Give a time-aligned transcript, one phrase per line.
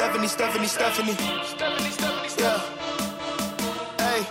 [0.00, 1.16] Stephanie, Stephanie, Stephanie.
[2.40, 2.56] Yeah.
[4.00, 4.24] Hey.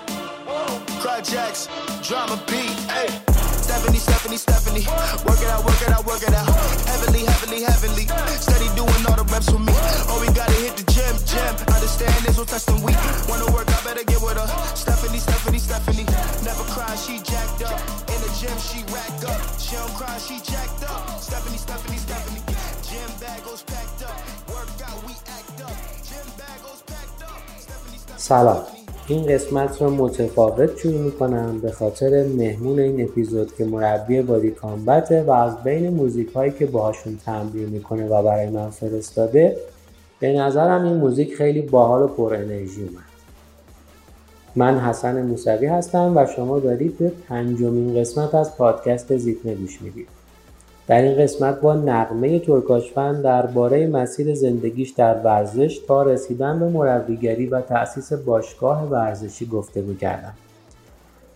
[0.99, 1.69] Projects,
[2.01, 2.73] drama beat.
[2.89, 3.05] Hey.
[3.61, 4.85] Stephanie, Stephanie, Stephanie.
[5.29, 6.49] Work it out, work it out, work it out.
[6.89, 8.05] Heavenly, heavenly, heavenly.
[8.41, 9.73] Steady doing all the reps for me.
[10.09, 11.53] Oh, we gotta hit the gym, gym.
[11.69, 12.97] Understand this will test and weak.
[13.29, 14.49] Wanna work, I better get with her.
[14.73, 16.05] Stephanie, Stephanie, Stephanie.
[16.41, 17.77] Never cry, she jacked up.
[18.09, 19.37] In the gym, she racked up.
[19.61, 21.21] She don't cry, she jacked up.
[21.21, 21.98] Stephanie, Stephanie,
[28.29, 28.57] سلام.
[29.07, 35.23] این قسمت رو متفاوت شروع می‌کنم به خاطر مهمون این اپیزود که مربی بادی کامبته
[35.23, 39.57] و از بین موزیک هایی که باهاشون تمرین می‌کنه و برای من فرستاده
[40.19, 43.03] به نظرم این موزیک خیلی باحال و پر انرژی اومد.
[44.55, 50.18] من حسن موسوی هستم و شما دارید به پنجمین قسمت از پادکست زیتمه گوش می‌دید.
[50.89, 57.45] در این قسمت با نقمه ترکاشفن درباره مسیر زندگیش در ورزش تا رسیدن به مربیگری
[57.45, 60.33] و تأسیس باشگاه ورزشی گفتگو کردم.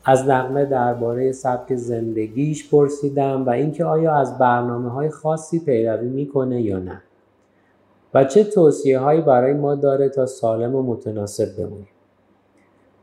[0.05, 6.61] از نقمه درباره سبک زندگیش پرسیدم و اینکه آیا از برنامه های خاصی پیروی می‌کنه
[6.61, 7.01] یا نه
[8.13, 11.87] و چه توصیه هایی برای ما داره تا سالم و متناسب بمونیم.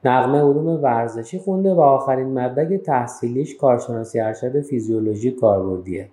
[0.05, 6.09] نقمه علوم ورزشی خونده و آخرین مدرک تحصیلیش کارشناسی ارشد فیزیولوژی کاربردیه.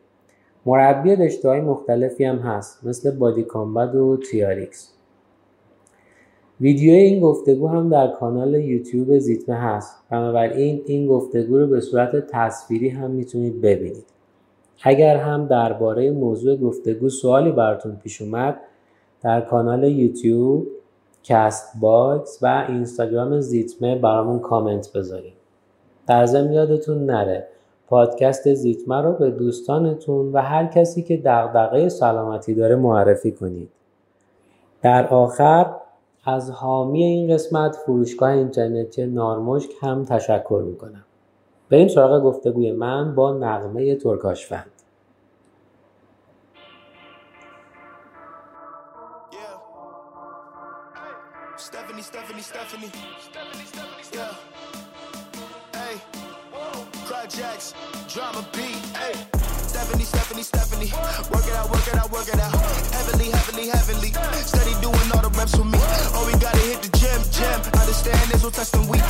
[0.65, 4.93] مربی رشته های مختلفی هم هست مثل بادی کامبت و تیاریکس.
[6.61, 9.95] ویدیو این گفتگو هم در کانال یوتیوب زیتمه هست.
[10.09, 14.05] بنابراین این گفتگو رو به صورت تصویری هم می‌تونید ببینید.
[14.83, 18.59] اگر هم درباره موضوع گفتگو سوالی براتون پیش اومد
[19.21, 20.67] در کانال یوتیوب
[21.23, 25.33] کست‌باکس و اینستاگرام زیتمه برامون کامنت بذارید.
[26.07, 27.47] در ضمن یادتون نره
[27.87, 33.69] پادکست زیتمه رو به دوستانتون و هر کسی که دغدغه سلامتی داره معرفی کنید.
[34.81, 35.75] در آخر
[36.25, 41.03] از حامی این قسمت فروشگاه اینترنتی نارمشک هم تشکر می‌کنم.
[41.69, 44.71] بریم سراغ گفتگوی من با نغمه ترکاشفند.
[51.57, 53.26] Stephanie, Stephanie, Stephanie.
[58.17, 58.81] Drama beat.
[58.97, 59.13] Hey.
[59.69, 60.91] Stephanie, Stephanie, Stephanie.
[61.29, 62.51] Work it out, work it out, work it out.
[62.97, 64.09] Heavenly, heavenly, heavenly.
[64.41, 65.77] Steady doing all the reps for me.
[66.17, 67.59] Oh, we gotta hit the gym, gym.
[67.79, 69.06] Understand this will test and weak.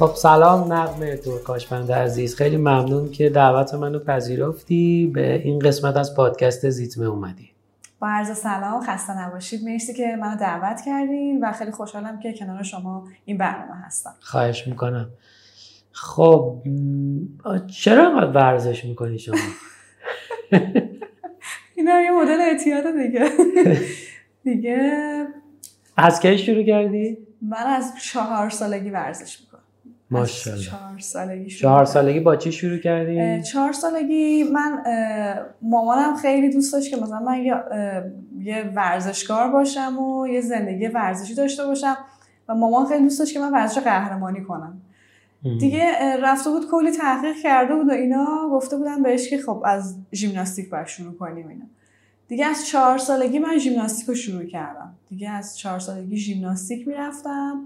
[0.00, 2.36] خب سلام نقمه ترکاشفند عزیز.
[2.36, 5.10] خیلی ممنون که دعوت منو پذیرفتی.
[5.14, 7.50] به این قسمت از پادکست زیتمه اومدی.
[7.98, 9.64] با عرض سلام خسته نباشید.
[9.64, 14.14] مرسی که منو دعوت کردین و خیلی خوشحالم که کنار شما این برنامه هستم.
[14.20, 15.10] خواهش می‌کنم.
[15.92, 16.56] خب
[17.66, 19.36] چرا انقدر ورزش می‌کنی شما؟
[21.76, 23.28] اینا یه مدل اعتیاد دیگه.
[24.44, 25.26] دیگه
[25.96, 29.49] از کی شروع کردی؟ من از چهار سالگی ورزش می‌کنم
[30.10, 30.64] ماشاءالله.
[30.64, 31.84] چهار سالگی شروع چهار.
[31.84, 34.82] سالگی با چی شروع کردی؟ چهار سالگی من
[35.62, 37.54] مامانم خیلی دوست داشت که مثلا من یه,
[38.38, 41.96] یه ورزشکار باشم و یه زندگی ورزشی داشته باشم
[42.48, 44.80] و مامان خیلی دوست داشت که من ورزش قهرمانی کنم
[45.42, 49.96] دیگه رفته بود کلی تحقیق کرده بود و اینا گفته بودن بهش که خب از
[50.12, 51.64] ژیمناستیک باید شروع کنیم اینا
[52.28, 57.60] دیگه از چهار سالگی من ژیمناستیک رو شروع کردم دیگه از چهار سالگی ژیمناستیک می‌رفتم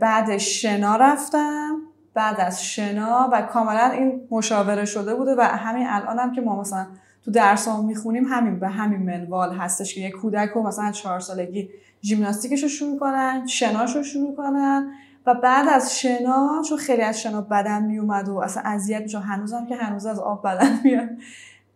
[0.00, 1.76] بعد شنا رفتم.
[2.14, 6.60] بعد از شنا و کاملا این مشاوره شده بوده و همین الان هم که ما
[6.60, 6.86] مثلا
[7.24, 11.20] تو درس هم می‌خونیم همین به همین منوال هستش که یک کودک رو مثلا چهار
[11.20, 11.70] سالگی
[12.02, 14.92] ژیمناستیکش رو شروع کنن شناش رو شروع کنن.
[15.26, 19.66] و بعد از شنا چون خیلی از شنا بدن میومد و اصلا اذیت میشه هنوزم
[19.66, 21.08] که هنوز از آب بدن میاد.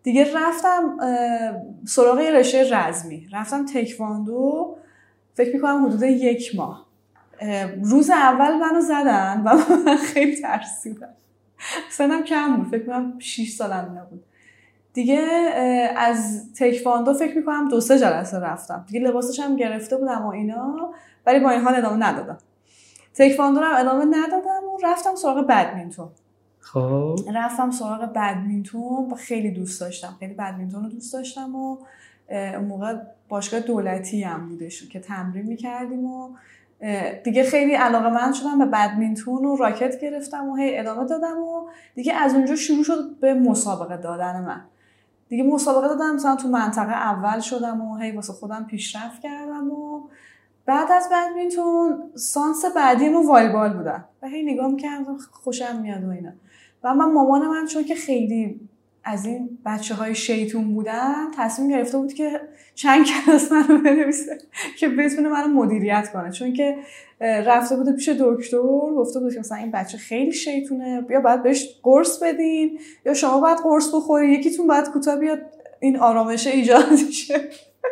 [0.02, 0.96] دیگه رفتم
[1.84, 3.28] سراغ رشته رزمی.
[3.32, 4.76] رفتم تکواندو.
[5.34, 6.70] فکر می‌کنم حدود یک ماه.
[6.70, 6.86] اه،
[7.82, 11.08] روز اول منو زدن و من خیلی ترسیدم.
[11.90, 14.24] سنم کم بود فکر کنم 6 سالم نبود.
[14.92, 15.18] دیگه
[15.96, 18.84] از تکواندو فکر می‌کنم دو سه جلسه رفتم.
[18.88, 20.92] دیگه لباسش هم گرفته بودم و اینا
[21.26, 22.38] ولی با این حال ادامه ندادم.
[23.14, 26.08] تکواندو رو هم ادامه ندادم و رفتم سراغ بدمینتون.
[26.60, 27.16] خب.
[27.34, 30.16] رفتم سراغ بدمینتون و خیلی دوست داشتم.
[30.20, 31.76] خیلی بدمینتون رو دوست داشتم و
[32.30, 32.96] اون موقع
[33.28, 36.30] باشگاه دولتی هم بودش که تمرین می‌کردیم و
[37.24, 41.66] دیگه خیلی علاقه من شدم به بدمینتون و راکت گرفتم و هی ادامه دادم و
[41.94, 44.60] دیگه از اونجا شروع شد به مسابقه دادن من.
[45.28, 50.02] دیگه مسابقه دادم مثلا تو منطقه اول شدم و هی واسه خودم پیشرفت کردم و
[50.66, 54.04] بعد از بدمینتون سانس بعدی ما والیبال بودن.
[54.22, 56.32] و هی نگاه می‌کردم خوشم میاد و اینا.
[56.84, 58.60] و من مامان من چون که خیلی
[59.04, 62.40] از این بچه های شیطون بودن تصمیم گرفته بود که
[62.74, 64.38] چند کلاس منو بنویسه
[64.78, 66.30] که بتونه منو مدیریت کنه.
[66.30, 66.76] چون که
[67.20, 68.58] رفته بوده پیش دکتر
[68.96, 73.40] گفته بود که مثلا این بچه خیلی شیطونه یا باید بهش قرص بدین یا شما
[73.40, 75.38] باید قرص بخوری یکیتون باید کوتاه بیاد
[75.80, 77.48] این آرامشه ایجاد شه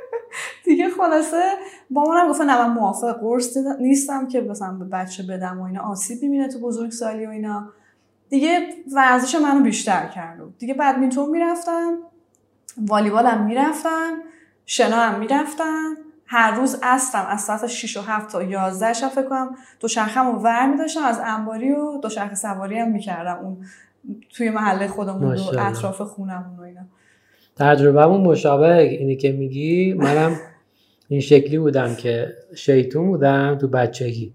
[0.65, 1.43] دیگه خلاصه
[1.91, 5.81] با منم گفتن نه من موافق قرص نیستم که مثلا به بچه بدم و اینا
[5.81, 7.73] آسیب می‌بینه تو بزرگسالی و اینا.
[8.33, 10.39] دیگه ورزش منو بیشتر کرد.
[10.59, 11.99] دیگه بدمینتون می‌رفتم
[12.79, 14.13] والیبالم می‌رفتم
[14.67, 15.95] شنا هم می‌رفتم
[16.27, 20.67] هر روز اصلا از ساعت 6 و 7 تا 11 شب فکر کنم دوچرخه‌مو ور
[20.67, 23.39] می‌داشتم از انباری و دوچرخه سواری هم می‌کردم.
[23.43, 23.57] اون
[24.31, 26.83] توی محله خودمون و اطراف خونمون و اینا.
[27.57, 29.95] تجربهمون مشابه اینی که میگی.
[29.95, 30.37] منم
[31.09, 34.33] این شکلی بودم که شیطون بودم تو بچگی.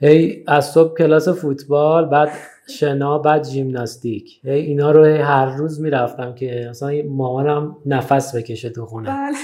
[0.00, 2.30] هی از صبح کلاس فوتبال بعد
[2.70, 9.08] شنا بعد ژیمناستیک اینا رو هر روز می‌رفتم که اصلا مامانم نفس بکشه تو خونه.
[9.08, 9.36] بله.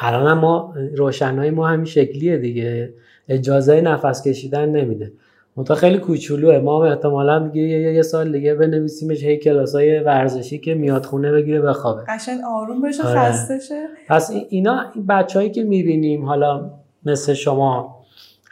[0.00, 2.94] الان ما روشنای ما همین شکلیه دیگه.
[3.28, 5.12] اجازه نفس کشیدن نمیده.
[5.56, 6.58] منتها خیلی کوچولوه.
[6.58, 11.60] ما احتمالا دیگه یه, یه سال دیگه بنویسیمش هی کلاسای ورزشی که میاد خونه بگیره
[11.60, 12.02] بخوابه.
[12.08, 13.20] قشنگ آروم بشه آره.
[13.20, 13.86] خسته شه.
[14.08, 16.70] پس اینا بچههایی که می‌بینیم حالا
[17.04, 17.99] مثل شما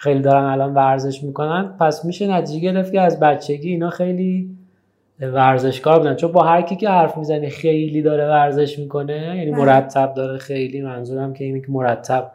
[0.00, 1.74] خیلی دارن الان ورزش می‌کنن.
[1.80, 4.56] پس میشه نتیجه گرفت که از بچگی اینا خیلی
[5.20, 6.14] ورزشکار بودن.
[6.14, 9.60] چون با هر کی که حرف می‌زنی خیلی داره ورزش می‌کنه یعنی بله.
[9.60, 12.30] مرتب داره خیلی منظورم که اینی که مرتب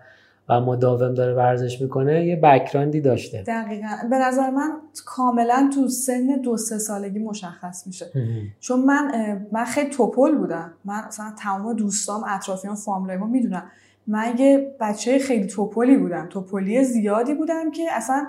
[0.50, 3.44] و مداوم داره ورزش می‌کنه یه بکراندی داشته.
[3.48, 3.88] دقیقا.
[4.10, 4.72] به نظر من
[5.06, 8.06] کاملا تو سن دو سه سالگی مشخص میشه.
[8.60, 9.12] چون من
[9.52, 10.72] من خیلی توپل بودم.
[10.86, 13.64] من مثلا تمام دوستام اطرافیان فامیلای ما می‌دونم
[14.08, 16.28] من یه بچه خیلی توپلی بودم.
[16.30, 18.26] توپلی زیادی بودم که اصلا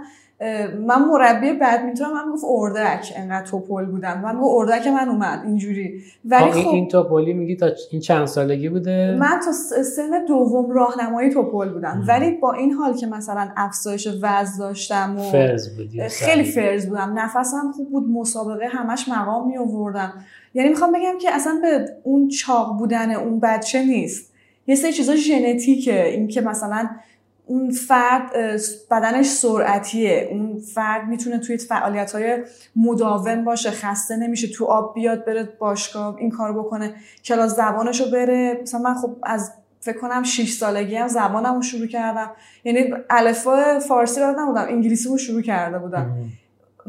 [0.86, 4.20] من مربی بدمینتون من گفت اردک انقدر توپل بودم.
[4.20, 6.02] من گفت اردک من اومد اینجوری.
[6.24, 11.30] ولی خب این توپلی میگی تا این چند سالگی بوده؟ من تا سن دوم راهنمایی
[11.30, 12.04] توپل بودم.
[12.08, 17.12] ولی با این حال که مثلا افزایش وزن داشتم و فرز بودی خیلی فرز بودم.
[17.18, 20.12] نفسم خوب بود مسابقه همش مقام می آوردم
[20.54, 24.33] یعنی می‌خوام بگم که اصلا به اون چاق بودن اون بچه نیست.
[24.66, 26.04] یه سری چیزا ژنتیکه.
[26.06, 26.88] این که مثلا
[27.46, 28.32] اون فرد
[28.90, 30.28] بدنش سرعتیه.
[30.30, 32.38] اون فرد می‌تونه توی فعالیت های
[32.76, 36.94] مداوم باشه خسته نمیشه تو آب بیاد بره باشگاه این کار بکنه.
[37.24, 38.58] کلاس زبانش رو بره.
[38.62, 42.30] مثلا من خب از فکر کنم 6 سالگی هم زبانم رو شروع کردم.
[42.64, 46.16] یعنی الفا فارسی رو نبودم انگلیسی رو شروع کرده بودم.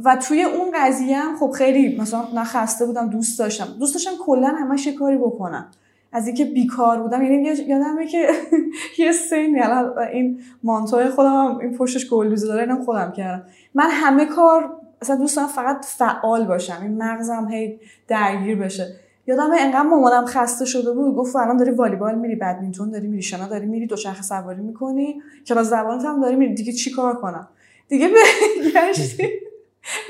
[0.04, 3.68] و توی اون قضیه هم خب خیلی مثلا نه خسته بودم دوست داشتم.
[3.80, 5.72] دوست داشتم کلا همش یه کاری بکنم.
[6.16, 8.30] از اینکه بیکار بودم یعنی یادمه که
[9.04, 13.46] یه سینی الان این مانتوی خودم این پشتش گلدوزه داره اینم خودم کردم.
[13.74, 18.96] من همه کار اصلا دوست دارم فقط فعال باشم این مغزم هی درگیر بشه.
[19.28, 23.48] یادم انقدر مامانم خسته شده بود گفت الان داری والیبال میری بدمینتون داری میری شنا
[23.48, 27.48] داری میری دوچرخه سواری می‌کنی کلاس زبانت هم داری میری دیگه چی کار کنم؟
[27.88, 28.10] دیگه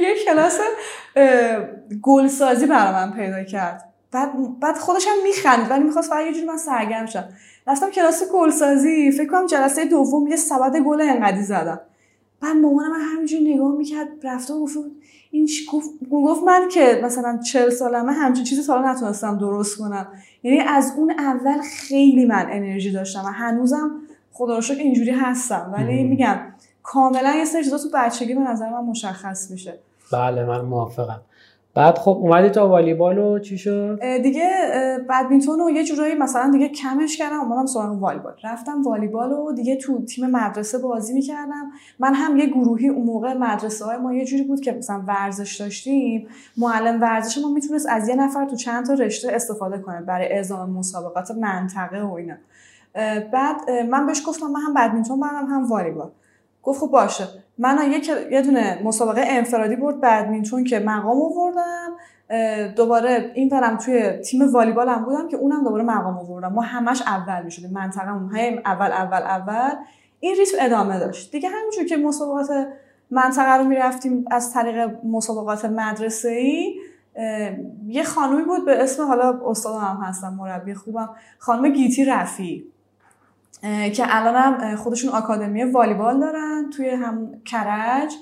[0.01, 0.59] یه کلاس
[2.01, 3.94] گلسازی برای من پیدا کرد.
[4.15, 7.23] بعد بعد خودش هم میخند ولی می‌خواست فقط یه جوری من سرگرم شم.
[7.67, 11.79] رفتم کلاس گلسازی فکر کنم جلسه دوم یه سبد گل انقدی زدم.
[12.41, 14.77] بعد مامانم من همینجوری نگاه می‌کرد رفته و گفت
[15.31, 20.07] این گفت گفت من که مثلا چل سالمه همچین چیزی تا نتونستم درست کنم.
[20.43, 23.91] یعنی از اون اول خیلی من انرژی داشتم و هنوزم
[24.31, 25.73] خدا رو شکر اینجوری هستم.
[25.77, 26.37] ولی میگم
[26.83, 29.79] کاملا یه سری چیزا تو بچگی به نظر من مشخص میشه.
[30.13, 31.21] بله من موافقم.
[31.75, 34.49] بعد خب اومدی تا والیبال و چی شد؟ دیگه
[35.09, 38.33] بدمینتون رو یه جورایی مثلا دیگه کمش کردم اومدم سراغ والیبال.
[38.43, 41.71] رفتم والیبال و دیگه تو تیم مدرسه بازی می‌کردم.
[41.99, 45.55] من هم یه گروهی اون موقع مدرسه های ما یه جوری بود که مثلا ورزش
[45.55, 46.27] داشتیم.
[46.57, 50.69] معلم ورزش ما می‌تونست از یه نفر تو چند تا رشته استفاده کنه برای اعزام
[50.69, 52.35] مسابقات منطقه و اینا.
[53.31, 56.11] بعد من بهش گفتم من هم بدمینتون برم هم والیبال.
[56.63, 57.27] گفت خب باشه.
[57.57, 61.95] من یک یه دونه مسابقه انفرادی برد بدمینتون که مقام آوردم
[62.75, 66.53] دوباره این برم توی تیم والیبال هم بودم که اونم دوباره مقام آوردم.
[66.53, 68.29] ما همش اول می‌شدیم منطقه هم
[68.65, 69.71] اول اول اول.
[70.19, 71.31] این ریتم ادامه داشت.
[71.31, 72.67] دیگه همینجور که مسابقات
[73.11, 76.75] منطقه رو می‌رفتیم از طریق مسابقات مدرسه ای
[77.87, 81.09] یه خانومی بود به اسم حالا استادم هم هستم مربی خوبم
[81.39, 82.65] خانم گیتی رفی
[83.61, 88.13] که الان هم خودشون آکادمی والیبال دارن توی هم کرج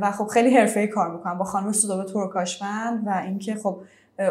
[0.00, 1.38] و خب خیلی حرفه کار می‌کنن.
[1.38, 3.80] با خانم سودابه ترکاشفند و اینکه خب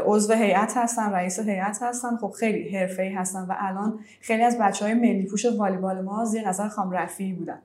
[0.05, 4.85] عضو هیئت هستن رئیس هیئت هستن خب خیلی حرفه‌ای هستن و الان خیلی از بچه
[4.85, 7.59] های ملی پوش والیبال ما زیر نظر خانم رفیعی بودن.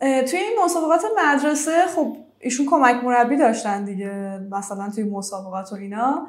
[0.00, 6.26] توی این مسابقات مدرسه خب ایشون کمک مربی داشتن دیگه مثلا توی مسابقات و اینا.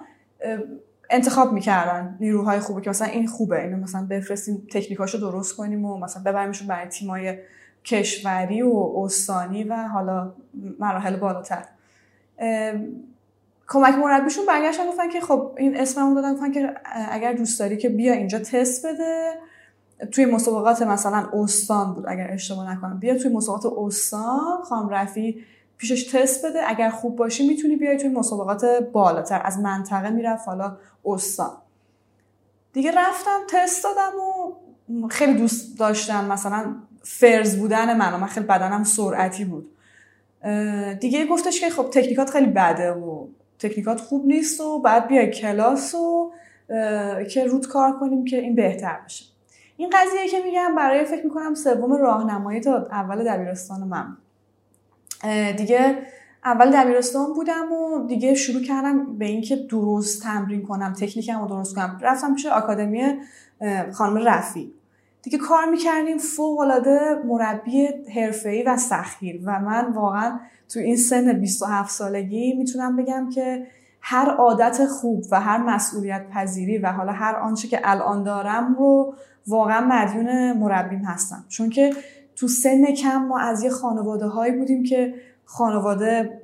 [1.09, 3.61] انتخاب می‌کردن نیروهای خوبه که مثلا این خوبه.
[3.61, 7.37] اینو مثلا بفرستیم تکنیکاشو درست کنیم و مثلا ببریمشون برای تیمای
[7.85, 10.33] کشوری و استانی و حالا
[10.79, 11.65] مراحل بالاتر.
[13.67, 16.73] کمک مربیشون برگشتن گفتن که خب این اسممون دادن گفتن که
[17.11, 19.33] اگر دوست داری که بیا اینجا تست بده.
[20.11, 22.99] توی مسابقات مثلا استان بود اگر اشتباه نکنم.
[22.99, 25.45] بیا توی مسابقات استان خام رفی
[25.79, 26.59] پیشش تست بده.
[26.67, 29.41] اگر خوب باشی می‌تونی بیای توی مسابقات بالاتر.
[29.45, 31.51] از منطقه می‌رفت حالا استان.
[32.73, 34.11] دیگه رفتم تست دادم
[35.03, 36.25] و خیلی دوست داشتم.
[36.25, 39.71] مثلا فرز بودن من و من خیلی بدنم سرعتی بود.
[40.99, 43.27] دیگه گفتش که خب تکنیکات خیلی بده و
[43.59, 46.31] تکنیکات خوب نیست و بعد بیای کلاس و
[47.29, 49.25] که رود کار کنیم که این بهتر بشه.
[49.77, 54.17] این قضیه که میگم برای فکر می‌کنم سوم راهنمایی تا اول دبیرستان من
[55.57, 55.97] دیگه
[56.45, 61.75] اول دبیرستان بودم و دیگه شروع کردم به اینکه درست تمرین کنم تکنیکم رو درست
[61.75, 61.99] کنم.
[62.01, 63.03] رفتم پیش آکادمی
[63.93, 64.73] خانم رفی
[65.21, 70.39] دیگه کار می‌کردیم فوق العاده مربی حرفه‌ای و سخیر و من واقعا
[70.73, 73.67] تو این سن 27 سالگی می‌تونم بگم که
[74.01, 79.13] هر عادت خوب و هر مسئولیت پذیری و حالا هر آنچه که الان دارم رو
[79.47, 81.45] واقعا مدیون مربیم هستم.
[81.47, 81.93] چون که
[82.39, 85.13] تو سن کم ما از یه خانواده هایی بودیم که
[85.45, 86.41] خانواده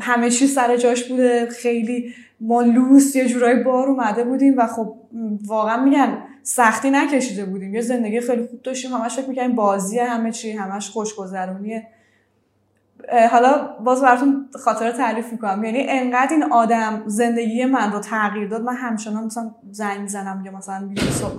[0.00, 1.46] همه چیز سر جاش بوده.
[1.46, 4.94] خیلی ما لوس یه جورایی بار اومده بودیم و خب
[5.46, 7.74] واقعا میگن سختی نکشیده بودیم.
[7.74, 8.92] یه زندگی خیلی خوب داشتیم.
[8.92, 11.86] همش فکر می‌کنیم بازی همه چی همش خوشگذرونیه.
[13.30, 15.64] حالا باز براتون خاطره تعریف می‌کنم.
[15.64, 18.62] یعنی انقدر این آدم زندگی من رو تغییر داد.
[18.62, 20.90] من همچنان مثلا زنگ می‌زنم یا مثلا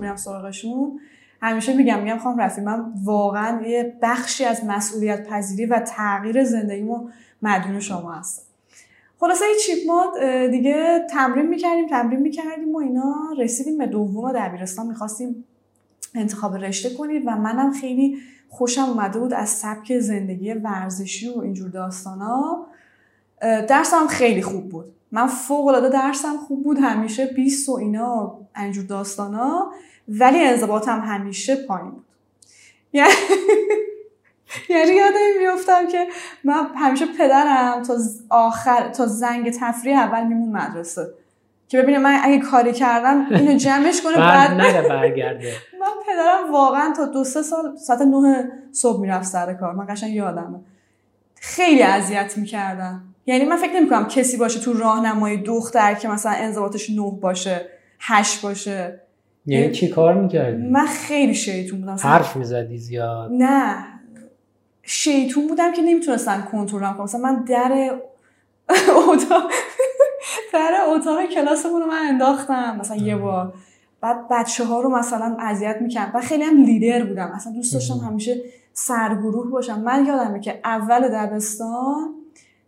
[0.01, 1.00] میرم سراغشون.
[1.43, 7.09] همیشه میگم میگم خواهم رفی من واقعا یه بخشی از مسئولیت پذیری و تغییر زندگیمو
[7.41, 8.43] مدیون شما هستم.
[9.19, 10.13] خلاصه این چیپ ما
[10.47, 14.88] دیگه تمرین می‌کردیم تمرین می‌کردیم و اینا رسیدیم به دوم دبیرستان.
[14.88, 15.45] می‌خواستیم
[16.15, 18.17] انتخاب رشته کنید و منم خیلی
[18.50, 22.65] خوشم اومده بود از سبک زندگی ورزشی و اینجور داستانا.
[23.41, 24.85] درسم خیلی خوب بود.
[25.12, 29.71] من فوق العاده درسم خوب بود همیشه 20 و اینا اینجور داستانا.
[30.07, 32.05] ولی انضباطم همیشه پایین بود.
[32.93, 33.12] یعنی
[34.69, 36.07] یعنی یادم میفتم که
[36.43, 37.98] من همیشه پدرم تا
[38.29, 41.13] آخر تا زنگ تفریح اول میمون مدرسه.
[41.67, 45.53] که ببینه من اگه کاری کردم اینو جمعش کنه بعد نره برگرده.
[45.81, 49.74] من پدرم واقعا تا دو سه سال ساعت نه صبح می‌رفت سر کار.
[49.74, 50.60] من قشنگ یادمه.
[51.36, 53.03] خیلی اذیت می‌کردم.
[53.25, 57.69] یعنی من فکر نمی‌کنم کسی باشه تو راهنمای دختر که مثلا انضباطش نه باشه
[58.00, 59.00] هشت باشه.
[59.45, 61.95] یعنی چی کار می‌کردی؟ من خیلی شیطون بودم.
[62.00, 63.31] حرف می‌زدی زیاد.
[63.31, 63.85] نه.
[64.83, 67.03] شیطون بودم که نمی‌تونستم کنترل کنم.
[67.03, 67.91] مثلا من در
[69.09, 69.51] اتاق
[70.53, 72.77] در اتاق کلاسمون رو من انداختم.
[72.79, 73.53] مثلا یه بار.
[74.01, 77.31] بعد بچه ها رو مثلا اذیت می‌کنم و خیلی هم لیدر بودم.
[77.35, 78.41] اصلا دوست داشتم همیشه
[78.73, 79.81] سرگروه باشم.
[79.81, 82.15] من یادمه که اول دبستان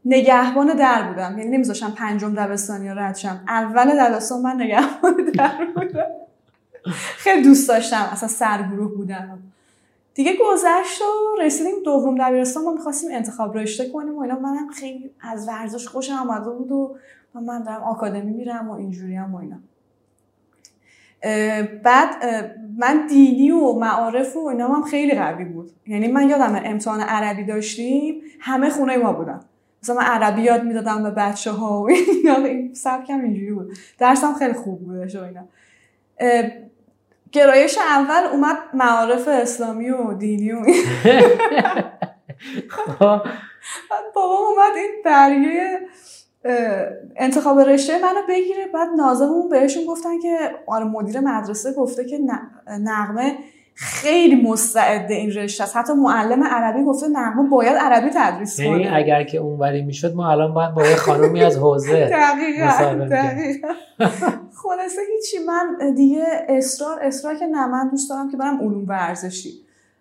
[0.05, 1.37] نگهبان در بودم.
[1.37, 6.07] یعنی نمیذاشم پنجم دبستان یا ردشم اول دبستان من نگهبان در بودم.
[6.93, 9.39] خیلی دوست داشتم اصلا سرگروه بودن
[10.13, 14.39] دیگه گذشت و رسیدیم دوم دبیرستان ما می‌خواستیم انتخاب رشته کنیم و اینا.
[14.39, 16.95] منم خیلی از ورزش خوشم آمده بود و
[17.33, 19.57] من دارم آکادمی میرم و اینجوری هم و اینا.
[21.83, 22.25] بعد
[22.77, 25.71] من دینی و معارف و اینا هم خیلی قوی بود.
[25.87, 29.39] یعنی من یادم امتحان عربی داشتیم همه خونه ما بودن.
[29.83, 33.77] مثلا من عربی یاد می‌دادم به بچه ها و اینا این سبکم اینجوری بود.
[33.99, 35.47] درسم خیلی خوب بودش و اینا.
[37.35, 40.63] گرایش اول اومد معارف اسلامی و دینی و
[42.69, 43.21] خب.
[44.15, 45.79] بابا اومد این دریه
[47.15, 50.37] انتخاب رشته منو بگیره بعد نازمون بهشون گفتن که
[50.67, 52.19] آره مدیر مدرسه گفته که
[52.67, 53.37] نقمه
[53.77, 55.77] خیلی مستعد این رشته است.
[55.77, 60.31] حتی معلم عربی گفته نقمه باید عربی تدریس یعنی کنه اگر که اونوری می‌شد ما
[60.31, 63.67] الان باید با یه خانومی از حوزه دقیقا دقیقا.
[64.63, 69.51] خلاصه هیچی من دیگه اصرار اصرار که نه من دوست دارم که برم علوم ورزشی.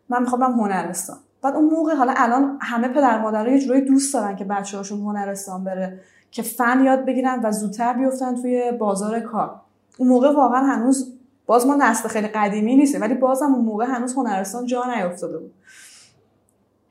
[0.09, 1.17] من می‌خوام برم هنرستان.
[1.43, 5.65] بعد اون موقع حالا الان همه پدر مادرها یه جورایی دوست دارن که بچه‌هاشون هنرستان
[5.65, 6.01] بره
[6.31, 9.55] که فن یاد بگیرن و زودتر بیفتن توی بازار کار.
[9.99, 11.15] اون موقع واقعا هنوز
[11.47, 15.55] باز ما نسل خیلی قدیمی نیستیم ولی بازم اون موقع هنوز هنرستان جا نیافتاده بود.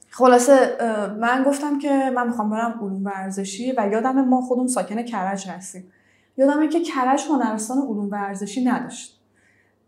[0.10, 0.78] خلاصه
[1.20, 5.92] من گفتم که من می‌خوام برم علوم ورزشی و یادم ما خودمون ساکن کرج هستیم.
[6.38, 9.20] یادمه که کرج هنرستان علوم ورزشی نداشت.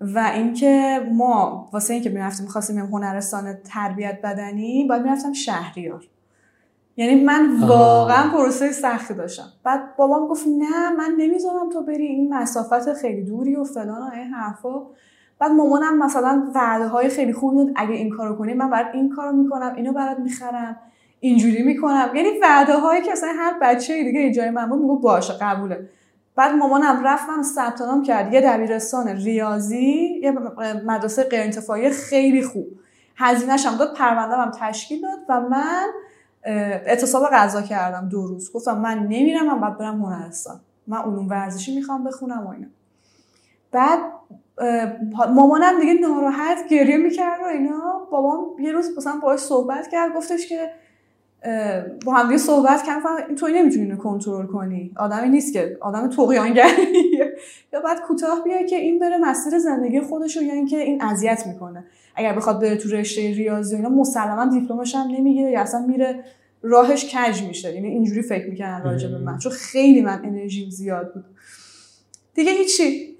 [0.01, 6.03] و اینکه ما واسه اینکه می‌رفتیم می‌خواستیم هنرستان تربیت بدنی باید می‌رفتم شهریار.
[6.97, 9.47] یعنی من واقعا پروسه سختی داشتم.
[9.63, 14.11] بعد بابام گفت نه من نمی‌ذارم تو بری این مسافت خیلی دوری و فلان و
[14.13, 14.81] این حرفا.
[15.39, 19.09] بعد مامانم مثلا وعده های خیلی خوبی بود اگه این کارو کنی من برات این
[19.09, 20.77] کارو می‌کنم اینو برات می‌خرم
[21.19, 22.09] اینجوری می‌کنم.
[22.15, 25.89] یعنی وعده هایی که اصلا هر بچه دیگه اینجای من بود میگه باشه قبوله.
[26.35, 28.33] بعد مامانم رفت من ثبت نام کرد.
[28.33, 30.31] یه دبیرستان ریاضی یه
[30.85, 32.67] مدرسه غیر خیلی خوب.
[33.17, 35.87] هزینه‌ش هم داد پرونده هم تشکیل داد و من
[36.45, 38.51] اعتصاب غذا کردم دو روز.
[38.53, 40.59] گفتم من نمیرم من باید برم هنرستان.
[40.87, 42.67] من علوم ورزشی می‌خوام بخونم و اینا.
[43.71, 43.99] بعد
[45.35, 48.07] مامانم دیگه ناراحت گریه می‌کرد و اینا.
[48.11, 50.71] بابام یه روز مثلا باهاش صحبت کرد گفتش که
[52.05, 54.91] با هم دیگه صحبت کردم توی نمی‌تونی کنترل کنی.
[54.97, 55.77] آدمی نیست که.
[55.81, 57.35] آدم طغیانگریه.
[57.73, 61.47] یا بعد کوتاه بیای که این بره مسیر زندگی خودش رو یا اینکه این اذیت
[61.47, 61.85] می‌کنه.
[62.15, 66.23] اگر بخواد بره تو رشته ریاضی اینا مسلما دیپلمش هم نمی‌گیره یا اصلا میره
[66.61, 67.75] راهش کج میشه.
[67.75, 69.37] یعنی اینجوری فکر می‌کنن راجع به من.
[69.37, 71.25] چون خیلی من انرژیم زیاد بود.
[72.33, 73.15] دیگه هیچی.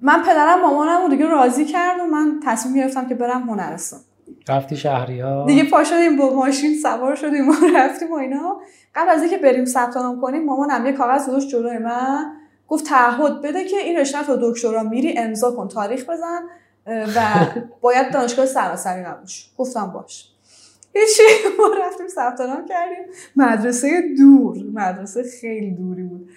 [0.00, 4.00] من پدرم مامانم رو دیگه راضی کرد و من تصمیم گرفتم که برم هنرستان.
[4.48, 8.60] رفتی شهریار؟ دیگه پا شدیم با ماشین سوار شدیم و رفتیم و اینا.
[8.94, 12.32] قبل از اینکه بریم ثبت نام کنیم مامانم یه کاغذ گذاشت جلوی من.
[12.68, 16.40] گفت تعهد بده که این رشته تو دکترا میری امضا کن تاریخ بزن.
[16.86, 17.46] و
[17.80, 19.50] باید دانشگاه سراسری نباش.
[19.58, 20.32] گفتم باش.
[20.94, 21.22] هیچی
[21.58, 22.38] ما رفتیم ثبت
[22.68, 23.04] کردیم.
[23.36, 26.30] مدرسه دور مدرسه خیلی دوری بود.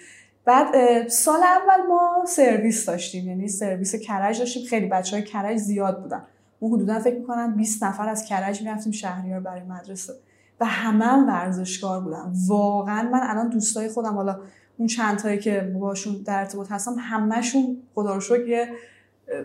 [0.44, 4.66] بعد سال اول ما سرویس داشتیم یعنی سرویس کرج داشتیم.
[4.66, 6.22] خیلی بچه های کرج زیاد بودن.
[6.62, 10.12] ما حدودا فکر می‌کنم 20 نفر از کرج می‌رفتیم شهریار برای مدرسه.
[10.60, 12.32] و همه هم ورزشکار بودن.
[12.48, 14.40] واقعا من الان دوستای خودم حالا
[14.78, 18.68] اون چند تایی که باشون در ارتباط هستم همهشون خدا رو شکر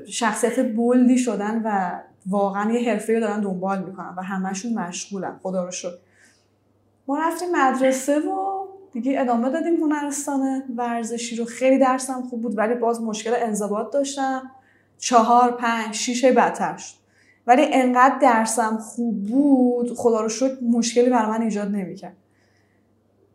[0.07, 5.39] شخصیت بولدی شدن و واقعا یه حرفه رو دارن دنبال می‌کنن و همهشون مشغولن.
[5.43, 5.97] خدا رو شکر.
[7.07, 10.63] ما رفتیم مدرسه و دیگه ادامه دادیم هنرستان.
[10.77, 14.51] ورزشی رو خیلی درسم خوب بود ولی باز مشکل انضباط داشتم.
[14.97, 16.95] چهار پنج شیشه بدتر شد.
[17.47, 22.15] ولی انقدر درسم خوب بود خدا رو شکر مشکلی برای من ایجاد نمی‌کرد.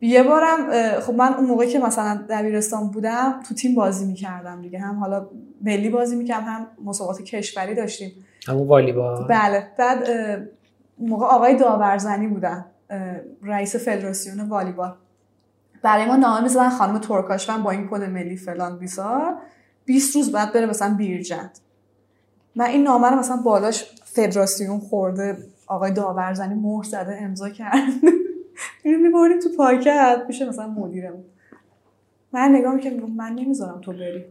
[0.00, 4.78] یه بارم خب من اون موقع که مثلا دبیرستان بودم تو تیم بازی می‌کردم دیگه.
[4.78, 5.28] هم حالا
[5.62, 8.12] ملی بازی می‌کردم هم مسابقات کشوری داشتیم.
[8.48, 9.26] همون والیبال.
[9.28, 9.66] بله.
[9.78, 10.08] بعد
[10.98, 12.64] موقع آقای داورزنی بودن
[13.42, 14.94] رئیس فدراسیون والیبال.
[15.82, 19.36] برای ما نامه می‌زدن خانم ترکاشون با این کد ملی فلان بیسار
[19.84, 21.58] 20 روز بعد بره مثلا بیرجند.
[22.56, 25.36] من این نامه رو مثلا بالاش فدراسیون خورده
[25.66, 27.92] آقای داورزنی مهر زده امضا کرد.
[28.82, 30.24] اینو میبردیم تو پاکت.
[30.28, 31.24] میشه مثلا مدیرمون.
[32.32, 34.24] من نگاه می‌کنم من نمی‌ذارم تو بری.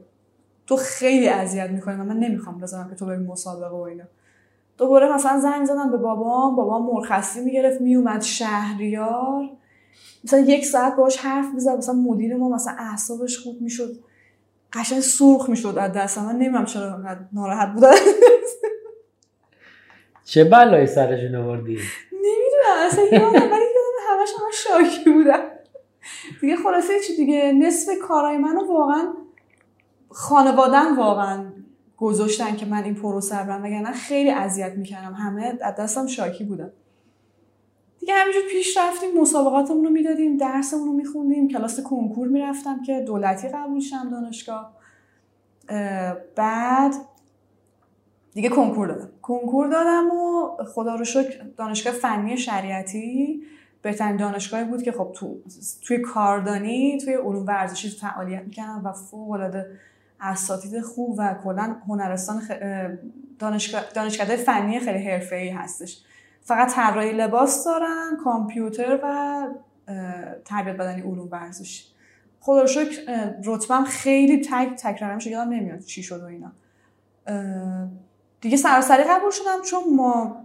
[0.68, 1.96] تو خیلی اذیت می‌کنی.
[1.96, 4.04] و من نمی‌خوام بذارم که تو بری مسابقه و اینا.
[4.78, 6.56] دوباره مثلا زنگ زدم به بابام.
[6.56, 9.50] بابام مرخصی می‌گرفت میومد شهریار.
[10.24, 11.78] مثلا یک ساعت باش حرف می‌زد.
[11.78, 13.92] مثلا مدیر ما مثلا اعصابش خوب می‌شد.
[14.74, 16.18] قشنگ سرخ می‌شد از دست.
[16.18, 17.00] من نمی‌دونم چرا
[17.34, 17.92] ناراحت بودن.
[20.26, 21.78] چه بلایی سرشون آوردی؟
[22.12, 22.86] نمی‌دونم.
[22.86, 23.66] اصلا یادم ولی
[24.20, 25.42] همش همش شاکی بودم.
[26.42, 29.14] دیگه خلاصه چی دیگه؟ نصف کارهای منو واقعا
[30.10, 31.46] خانوادن واقعا
[31.98, 35.14] گذاشتن که من این پروسه برم وگرنه خیلی اذیت می‌کردم.
[35.14, 36.72] همه از دستم شاکی بودن.
[38.00, 43.48] دیگه همینجور پیش رفتیم مسابقاتمون رو می‌دادیم درسمون رو میخوندیم کلاس کنکور می‌رفتم که دولتی
[43.48, 44.74] قبول شم دانشگاه.
[46.36, 46.94] بعد
[48.34, 49.10] دیگه کنکور دادم.
[49.22, 53.44] کنکور دادم و خدا رو شکر دانشگاه فنی شریعتی
[53.82, 55.42] بهترین دانشگاهی بود که خب تو
[55.82, 59.72] توی کاردانی توی علوم ورزشی فعالیت می‌کنم و فوق العاده
[60.22, 62.52] اساتید خوب و کلا هنرستان خ...
[63.40, 66.04] دانشگاه دانشکده فنی خیلی حرفه‌ای هستش.
[66.42, 69.48] فقط طراحی لباس دارن کامپیوتر و
[70.46, 71.84] تربیت بدنی علوم ورزشی
[72.40, 73.02] خدا شکر
[73.46, 76.52] رتبم خیلی تک تک رقمش یادم نمیاد چی شد و اینا.
[78.42, 80.42] دیگه سراسری قبول شدم چون ما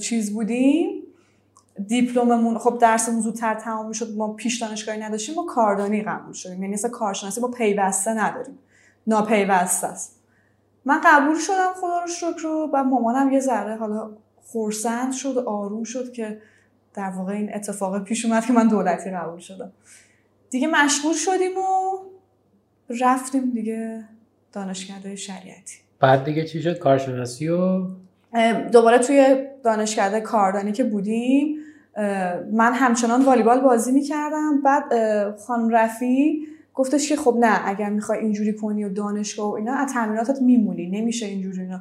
[0.00, 1.02] چیز بودیم.
[1.86, 6.62] دیپلممون خب درسمون زودتر تمام شد ما پیش دانشگاهی نداشتیم ما کاردانی قبول شدیم.
[6.62, 8.58] یعنی مثل کارشناسی ما پیوسته نداریم.
[9.06, 10.16] ناپیوسته است.
[10.84, 14.10] من قبول شدم خدا رو شکر و مامانم یه ذره حالا
[14.42, 16.38] خورسند شد آروم شد که
[16.94, 19.72] در واقع این اتفاق پیش اومد که من دولتی قبول شدم.
[20.50, 21.98] دیگه مشغول شدیم و
[23.00, 24.04] رفتیم دیگه
[24.52, 25.76] دانشکده شریعتی.
[26.00, 27.86] بعد دیگه چی شد؟ کارشناسی و
[28.72, 31.56] دوباره توی دانشکده کاردانی که بودیم
[32.52, 34.60] من همچنان والیبال بازی می‌کردم.
[34.64, 34.84] بعد
[35.46, 39.92] خانم رفی گفتش که خب نه اگر می‌خوای اینجوری کنی و دانشگاه و اینا از
[39.92, 41.00] تمریناتت میمونی.
[41.00, 41.80] نمیشه اینجوری اینا.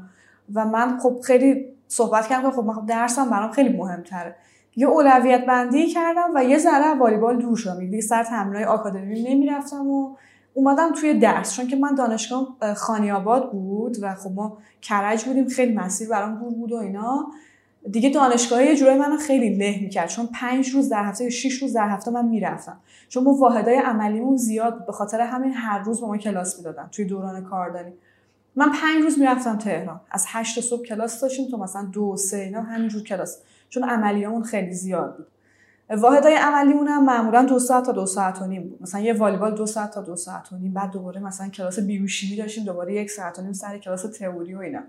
[0.54, 4.36] و من خب خیلی صحبت کردم که خب من خب درسم برام خیلی مهمتره.
[4.76, 7.80] یه اولویت بندی کردم و یه ذره والیبال دور شدم.
[7.80, 10.16] دیگه سر تمرینای آکادمی نمی‌رفتم و
[10.54, 11.56] اومدم توی درس.
[11.56, 16.54] چون که من دانشگاه خانیاباد بود و خب ما کرج بودیم خیلی مسیر برام دور
[16.54, 17.28] بود و اینا.
[17.92, 20.08] دیگه دانشگاه یه جورایی منو خیلی له می‌کرد.
[20.08, 22.78] چون پنج روز در هفته یا شش روز در هفته من می‌رفتم.
[23.10, 27.06] چون ما واحدهای عملیمون زیاد به خاطر همین هر روز به ما کلاس می‌دادن توی
[27.06, 27.94] دوران کاردانی.
[28.56, 30.02] من پنج روز می‌رفتم تهران.
[30.12, 33.38] از هشت صبح کلاس داشتیم تو مثلا دو سه اینا همینجور کلاس.
[33.70, 35.28] چون عملیامون خیلی زیاد بود.
[35.90, 38.82] واحدهای عملیمون هم معمولا دو ساعت تا دو ساعت و نیم بود.
[38.82, 40.74] مثلا یه والیبال دو ساعت تا دو ساعت و نیم.
[40.74, 42.64] بعد دوباره مثلا کلاس بیوشیمی داشتیم.
[42.64, 44.80] دوباره یک ساعت و نیم سر کلاس تئوری و اینا.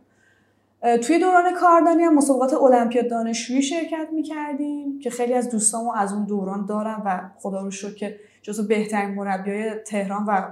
[0.82, 6.24] توی دوران کاردانی هم مسابقات المپیاد دانشجویی شرکت می‌کردیم که خیلی از دوستامو از اون
[6.24, 10.42] دوران دارم و خدا رو شکر که جزو بهترین مربیای تهران و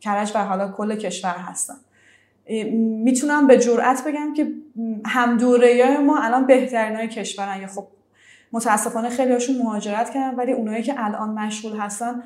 [0.00, 1.74] کرج و حالا کل کشور هستن.
[3.04, 4.52] می‌تونم به جرئت بگم که
[5.06, 7.60] هم دوره ما الان بهترین های کشورن.
[7.60, 7.86] یا خب
[8.52, 12.22] متاسفانه خیلی هاشون مهاجرت کردن ولی اونایی که الان مشغول هستن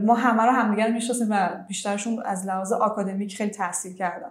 [0.00, 4.30] ما همه رو همدیگر می‌شناسیم و بیشترشون از لحاظ آکادمیک خیلی تحصیل کردن.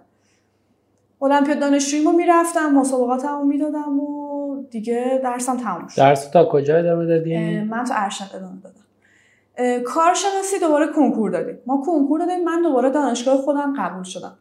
[1.22, 5.96] المپیاد دانشجویی ما می‌رفتم مسابقاتمو می‌دادم و دیگه درسم تموم شد.
[5.96, 9.82] درس تا کجا ادامه دادی؟ من تو ارشد ادامه دادم.
[9.82, 11.58] کارشناسی دوباره کنکور دادیم.
[11.66, 14.36] ما کنکور دادیم من دوباره دانشگاه خودم قبول شدم.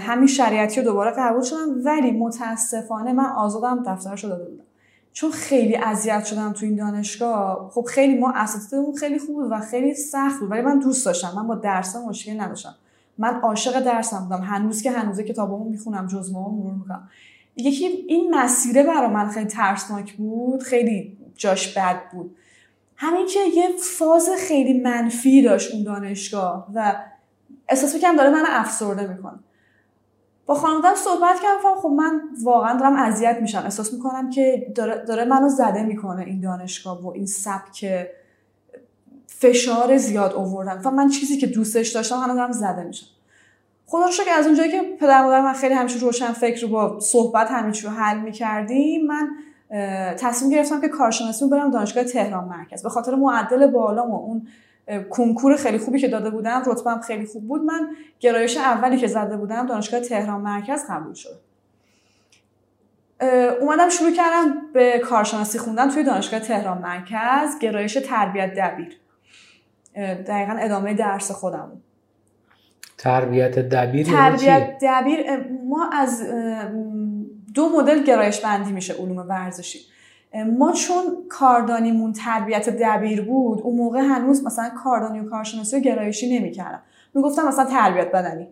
[0.00, 4.64] همین شریعتی رو دوباره قبول شدم ولی متاسفانه من آزادم دفترش رو داده بودم.
[5.12, 7.70] چون خیلی اذیت شدم تو این دانشگاه.
[7.74, 11.32] خب خیلی ما اساتیدمون خیلی خوب بود و خیلی سخت بود ولی من دوست داشتم.
[11.36, 12.74] من با درسم مشکلی نداشتم.
[13.18, 14.42] من عاشق درسم بودم.
[14.42, 17.08] هنوز که هنوزه کتابامو می‌خونم جزمه مرور می‌کنم.
[17.56, 22.36] یکی این مسیره برای من خیلی ترسناک بود خیلی جاش بد بود.
[22.96, 26.94] همین که یه فاز خیلی منفی داشت اون دانشگاه و
[27.68, 29.38] احساس می‌کنم داره من افسرده می‌کنه.
[30.46, 33.58] با خانوادم صحبت کردم خب من واقعا دارم اذیت میشم.
[33.58, 38.06] احساس می‌کنم که داره, داره منو زده می‌کنه این دانشگاه و این سبک
[39.42, 43.06] فشار زیاد آوردن و من چیزی که دوستش داشتم الان دارم زده میشم.
[43.86, 47.00] خدا رو که از اونجایی که پدر مادر من خیلی همیشه روشن فکر رو با
[47.00, 49.30] صحبت همین رو حل می‌کردیم من
[50.16, 52.82] تصمیم گرفتم که کارشناسی برم دانشگاه تهران مرکز.
[52.82, 54.46] به خاطر معدل بالا و اون
[55.10, 57.88] کنکور خیلی خوبی که داده بودم رتبم خیلی خوب بود من
[58.20, 61.40] گرایش اولی که زده بودم دانشگاه تهران مرکز قبول شد.
[63.60, 69.01] اومدم شروع کردم به کارشناسی خوندن توی دانشگاه تهران مرکز گرایش تربیت دبیر.
[69.96, 71.72] دقیقا ادامه درس خودم.
[72.98, 75.18] تربیت دبیر یعنی تربیت دبیر
[75.66, 76.22] ما از
[77.54, 79.78] دو مدل گرایش بندی میشه علوم ورزشی.
[80.58, 86.38] ما چون کاردانیمون تربیت دبیر بود اون موقع هنوز مثلا کاردانی و کارشناسی و گرایشی
[86.38, 86.82] نمی‌کردم
[87.14, 88.48] می‌گفتم مثلا تربیت بدنی.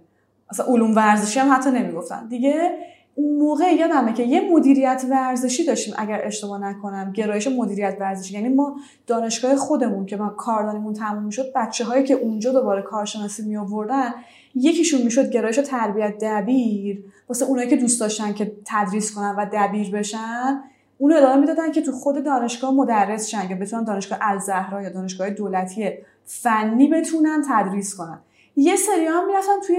[0.52, 2.28] مثلا علوم ورزشی هم حتی نمی‌گفتن.
[2.28, 2.70] دیگه
[3.14, 8.34] اون موقع یادمه که یه مدیریت ورزشی داشتیم اگر اشتباه نکنم گرایش مدیریت ورزشی.
[8.34, 13.42] یعنی ما دانشگاه خودمون که ما کاردانیمون تموم می‌شد بچه هایی که اونجا دوباره کارشناسی
[13.42, 14.14] می آوردن
[14.54, 17.04] یکیشون می‌شد گرایش تربیت دبیر.
[17.28, 20.60] واسه اونایی که دوست داشتن که تدریس کنن و دبیر بشن
[20.98, 25.30] اونو ادامه می‌دادن که تو خود دانشگاه مدرس شن که بتونن دانشگاه الزهرا یا دانشگاه
[25.30, 25.90] دولتی
[26.24, 28.18] فنی بتونن تدریس کنن.
[28.56, 29.76] یه سری هم می‌رفتن توی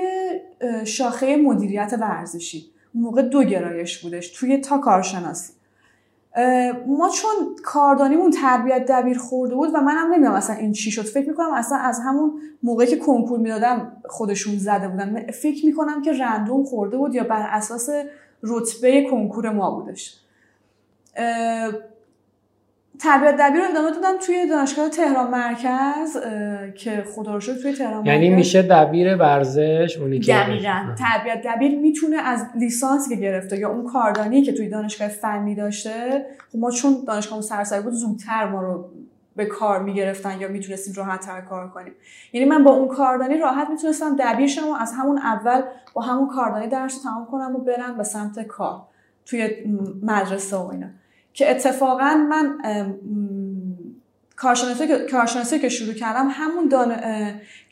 [0.85, 2.70] شاخه مدیریت ورزشی.
[2.93, 5.53] اون موقع دو گرایش بودش توی تا کارشناسی.
[6.87, 7.31] ما چون
[7.63, 11.01] کاردانیمون تربیت دبیر خورده بود و منم نمی‌دونم اصلا این چی شد.
[11.01, 15.31] فکر می‌کنم اصلا از همون موقعی که کنکور می‌دادم خودشون زده بودن.
[15.31, 17.89] فکر می‌کنم که رندوم خورده بود یا بر اساس
[18.43, 20.17] رتبه کنکور ما بودش.
[23.01, 26.17] تربیت دبیر رو ادامه دادم توی دانشگاه تهران مرکز
[26.75, 30.95] که خدا رو توی تهران یعنی میشه دبیر ورزش اونی که دقیقاً.
[30.99, 36.25] تربیت دبیر می‌تونه از لیسانسی که گرفته یا اون کاردانی که توی دانشگاه فنی داشته
[36.51, 38.89] خب ما چون دانشگاه سرسری بود زودتر ما رو
[39.35, 41.93] به کار می‌گرفتن یا می‌تونستیم راحت تر کار کنیم.
[42.33, 45.61] یعنی من با اون کاردانی راحت می‌تونستم دبیر شم و از همون اول
[45.93, 48.81] با همون کاردانی درس رو تمام کنم و برم به سمت کار
[49.25, 49.49] توی
[50.03, 50.87] مدرسه و اینا.
[51.33, 52.57] که اتفاقا من
[55.11, 56.95] کارشناسی که شروع کردم همون دان...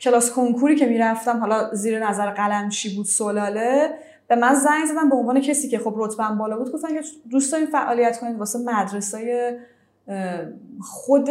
[0.00, 3.90] کلاس کنکوری که می‌رفتم حالا زیر نظر قلمچی بود سلاله
[4.28, 6.72] به من زنگ زدن به عنوان کسی که خب رتبم بالا بود.
[6.72, 9.58] گفتن که دوست داریم فعالیت کنید واسه مدرسه
[10.80, 11.24] خود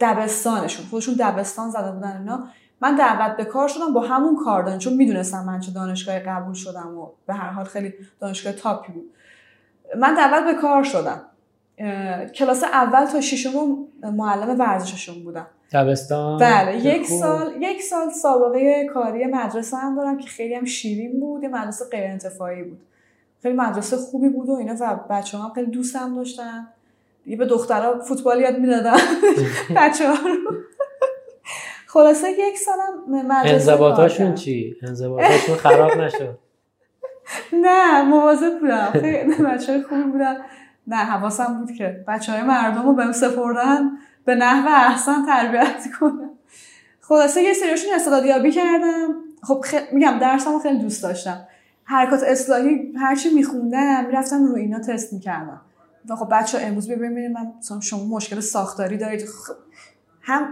[0.00, 0.86] دبستانشون.
[0.86, 2.48] خودشون دبستان زده بودن اینا.
[2.80, 6.98] من دعوت به کار شدم با همون کار چون می‌دونستم من چه دانشگاه قبول شدم
[6.98, 9.10] و به هر حال خیلی دانشگاه تاپی بود.
[9.98, 11.20] من دعوت به کار شدم.
[12.34, 13.52] کلاس اول تا ششم
[14.02, 15.46] معلم ورزششون بودم.
[15.72, 21.20] دبستان؟ بله یک سال یک سال سابقه کاری مدرسه هم دارم که خیلی هم شیرین
[21.20, 22.78] بود یه مدرسه غیر انتفاعی بود.
[23.42, 26.68] خیلی مدرسه خوبی بود و اینا و بچه هم خیلی دوستم داشتن.
[27.26, 28.96] یه به دخترها فوتبال یاد می‌دادم
[29.76, 30.56] بچه ها رو.
[31.86, 36.38] خلاصه یک سالم مدرسه انضباطاشون چی؟ انضباطاشون خراب نشد.
[37.64, 38.90] نه مواظب بودم.
[38.92, 40.36] خیلی بچه خوبی بودن.
[40.86, 43.90] نه حواسم بود که بچه های مردم رو بهم سپردن
[44.24, 46.30] به نحو احسن تربیت کنم.
[47.00, 49.14] خلاصه یه سریاشون استعدادیابی کردم.
[49.42, 49.74] خب خ...
[49.92, 51.46] میگم درسمو خیلی دوست داشتم.
[51.84, 55.60] حرکات اصلاحی هرچی میخوندم می‌رفتم روی اینا تست می‌کردم.
[56.08, 59.24] و خب بچه امروز ببینید من شما مشکل ساختاری دارید.
[59.24, 59.54] خب
[60.22, 60.48] هم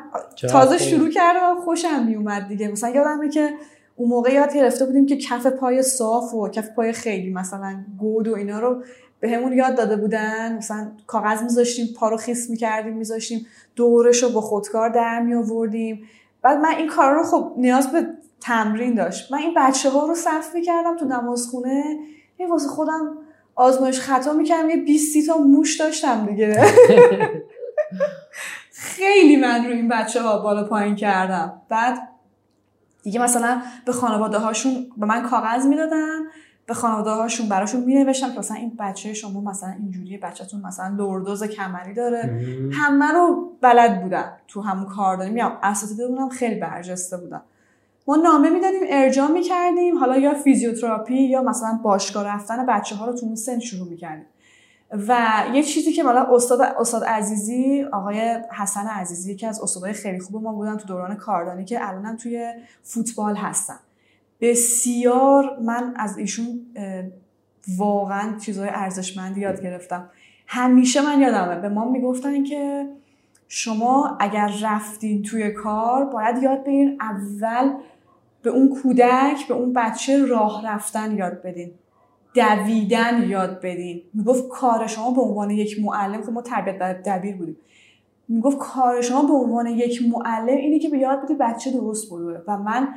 [0.50, 2.68] تازه شروع کردم خوشم میومد دیگه.
[2.68, 3.50] مثلا یادمه که
[3.96, 8.28] اون موقع یاد گرفته بودیم که کف پای صاف و کف پای خیلی مثلا گود
[8.28, 8.84] و اینا رو
[9.24, 10.56] به همون یاد داده بودن.
[10.56, 16.08] مثلا کاغذ میذاشتیم پا رو خیس می‌کردیم میذاشتیم دورش رو با خودکار در می آوردیم
[16.42, 18.06] بعد من این کار رو خب نیاز به
[18.40, 19.32] تمرین داشت.
[19.32, 21.98] من این بچه ها رو صف می‌کردم تو نمازخونه.
[22.38, 23.16] یه واسه خودم
[23.54, 24.70] آزمایش خطا می‌کردم.
[24.70, 26.62] یه 20 تا موش داشتم دیگه.
[28.72, 31.62] خیلی من رو این بچه ها بالا پایین کردم.
[31.68, 32.08] بعد
[33.02, 36.20] دیگه مثلا به خانواده هاشون به من کاغذ می‌دادن.
[36.66, 40.96] به خانواده هاشون براشون می نوشتم که مثلا این بچه شما مثلا اینجوری بچهتون مثلا
[40.96, 42.40] لوردوز کمری داره.
[42.72, 45.32] همه رو بلد بودن تو همون کار داریم.
[45.32, 47.42] میام اساتید بودم خیلی برجسته بودم
[48.06, 49.98] ما نامه می‌دادیم ارجاع می‌کردیم.
[49.98, 54.26] حالا یا فیزیوتراپی یا مثلا باشگاه رفتن بچه ها رو تو اون سن شروع می‌کردیم.
[55.08, 60.20] و یه چیزی که مثلا استاد استاد عزیزی آقای حسن عزیزی که از استادای خیلی
[60.20, 63.78] خوب ما بودن تو دوران کاردانی که الانم توی فوتبال هستن.
[64.40, 66.60] بسیار من از ایشون
[67.78, 70.10] واقعا چیزهای ارزشمندی یاد گرفتم.
[70.46, 71.60] همیشه من یادمه.
[71.60, 72.88] به ما می‌گفتن که
[73.48, 77.72] شما اگر رفتین توی کار باید یاد بگیرین اول
[78.42, 81.70] به اون کودک به اون بچه راه رفتن یاد بدین.
[82.34, 84.02] دویدن یاد بدین.
[84.14, 87.56] می‌گفت کار شما به عنوان یک معلم که ما تربیت دبیر بودیم.
[88.28, 92.40] می‌گفت کار شما به عنوان یک معلم اینه که به یاد بدی بچه درست بروه
[92.48, 92.88] و من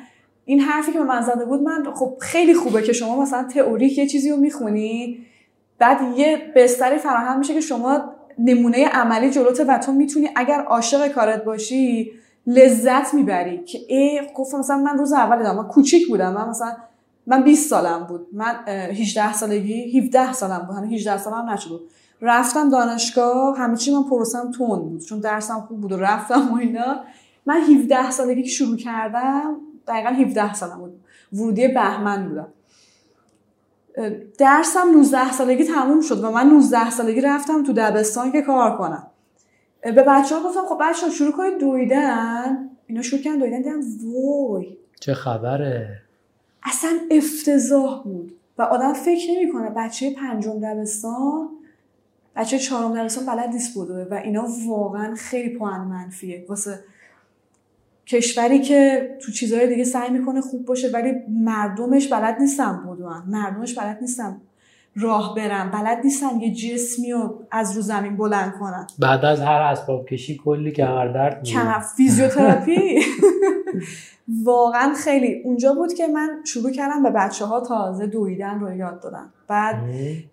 [0.49, 3.97] این حرفی که به من زده بود من خب خیلی خوبه که شما مثلا تئوریک
[3.97, 5.25] یه چیزی رو می‌خونی
[5.79, 8.01] بعد یه بستری فراهم میشه که شما
[8.39, 12.11] نمونه عملی جلوته و تو می‌تونی اگر عاشق کارت باشی
[12.47, 13.63] لذت می‌بری.
[13.63, 16.71] که ای گفتم مثلا من روز اول دارم من کوچیک بودم من مثلا
[17.27, 21.81] من 20 سالم بود من 18 سالگی 17 سالم بود 18 سالم نشد
[22.21, 26.55] رفتم دانشگاه همه چی من پروسم تون بود چون درسم خوب بود و رفتم و
[26.55, 26.99] اینا.
[27.45, 29.55] من 17 سالگی که شروع کردم
[29.87, 30.99] دقیقا 17 سالم بود.
[31.33, 32.47] ورودی بهمن بودم.
[34.37, 39.07] درسم 19 سالگی تموم شد و من 19 سالگی رفتم تو دبستان که کار کنم.
[39.81, 42.69] به بچه ها گفتم خب بچه ها شروع کنید دویدن.
[42.87, 44.77] اینا شروع کردن دویدن دیدم وای.
[44.99, 46.01] چه خبره.
[46.63, 48.33] اصلا افتضاح بود.
[48.57, 51.49] و آدم فکر نمی‌کنه بچه پنجم دبستان
[52.35, 56.45] بچه چهارم دبستان بلد نیست بودوه و اینا واقعا خیلی پوان منفیه.
[56.49, 56.79] واسه
[58.07, 63.79] کشوری که تو چیزهای دیگه سعی می‌کنه خوب باشه ولی مردمش بلد نیستن بودوان مردمش
[63.79, 64.41] بلد نیستن.
[65.01, 69.61] راه برن بلد نیستن یه جسمی رو از رو زمین بلند کنن بعد از هر
[69.61, 72.99] اسباب کشی کلی کمر درد کمر فیزیوتراپی.
[74.43, 75.41] واقعا خیلی.
[75.43, 79.75] اونجا بود که من شروع کردم به بچه ها تازه دویدن رو یاد دادم بعد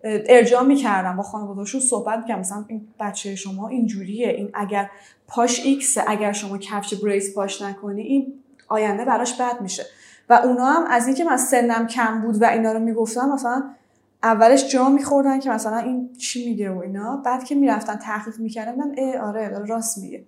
[0.04, 2.40] ارجاع می‌کردم با خانوادهشون صحبت می‌کردم.
[2.40, 4.28] مثلا این بچه شما اینجوریه.
[4.28, 4.90] این اگر
[5.28, 8.34] پاش ایکسه اگر شما کفش بریس پاش نکنی این
[8.68, 9.82] آینده براش بد میشه.
[10.28, 13.62] و اونا هم از اینکه من سنم کم بود و اینا رو می‌گفتم مثلا
[14.24, 17.16] اولش جا میخوردن که مثلا این چی میگه و اینا.
[17.16, 20.24] بعد که می‌رفتن تحقیق می‌کردن من ای آره راست میگه.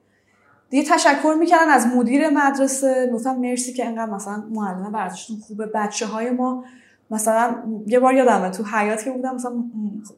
[0.70, 3.11] دیگه تشکر می‌کردن از مدیر مدرسه.
[3.14, 5.66] گفتم مرسی که انقدر مثلا معلم ورزشتون خوبه.
[5.66, 6.64] بچه های ما
[7.11, 7.54] مثلا
[7.87, 9.52] یه بار یادمه تو حیات که بودم مثلا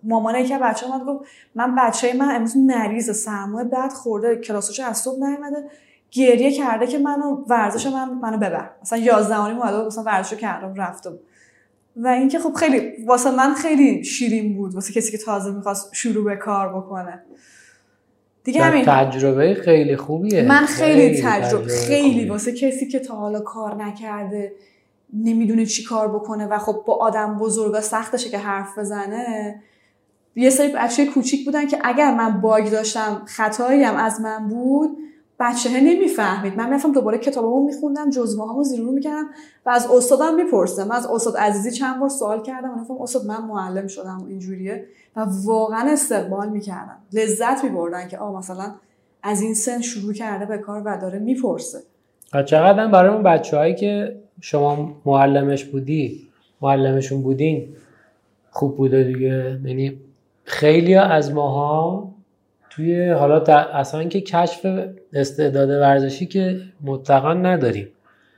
[0.02, 4.98] مامانه که بچه من گفت من بچه من امروز مریض سرمایه بعد خورده کلاسش از
[4.98, 5.64] صبح نیومده
[6.10, 8.70] گریه کرده که منو ورزش من منو ببر.
[8.82, 11.12] مثلا 11 آنی اومده مثلا ورزشو کردم رفتم.
[11.98, 16.24] و اینکه خب خیلی واسه من خیلی شیرین بود واسه کسی که تازه می‌خواست شروع
[16.24, 17.22] به کار بکنه.
[18.44, 18.84] دیگه همین.
[18.84, 20.42] تجربه خیلی خوبیه.
[20.42, 24.52] من خیلی, خیلی تجربه خیلی واسه کسی که تا حالا کار نکرده
[25.14, 29.62] نمی‌دونه چی کار بکنه و خب با آدم بزرگا سختشه که حرف بزنه
[30.36, 34.98] یه سری بچه کوچیک بودن که اگر من باگ داشتم خطایی هم از من بود
[35.40, 36.56] بچه نمی‌فهمید.
[36.56, 39.26] من می‌رفتم دوباره کتابامو میخوندم جزوه هامو زیر رو می‌کردم
[39.66, 42.70] و از استادم می‌پرسم از استاد عزیزی چند بار سوال کردم.
[42.70, 44.86] و گفتم استاد من معلم شدم و اینجوریه.
[45.16, 46.96] و واقعا استقبال می‌کردم.
[47.12, 48.74] لذت میبردن که آه مثلا
[49.22, 51.78] از این سن شروع کرده به کار و داره می‌پرسه.
[52.46, 56.28] چقدر برای اون بچه هایی که شما معلمش بودی
[56.60, 57.68] معلمشون بودین
[58.50, 59.60] خوب بوده دیگه.
[59.64, 60.00] یعنی
[60.44, 62.10] خیلی از ماها
[62.78, 64.66] توی حالا اصلا که کشف
[65.12, 67.88] استعداد ورزشی که مطلقا نداریم.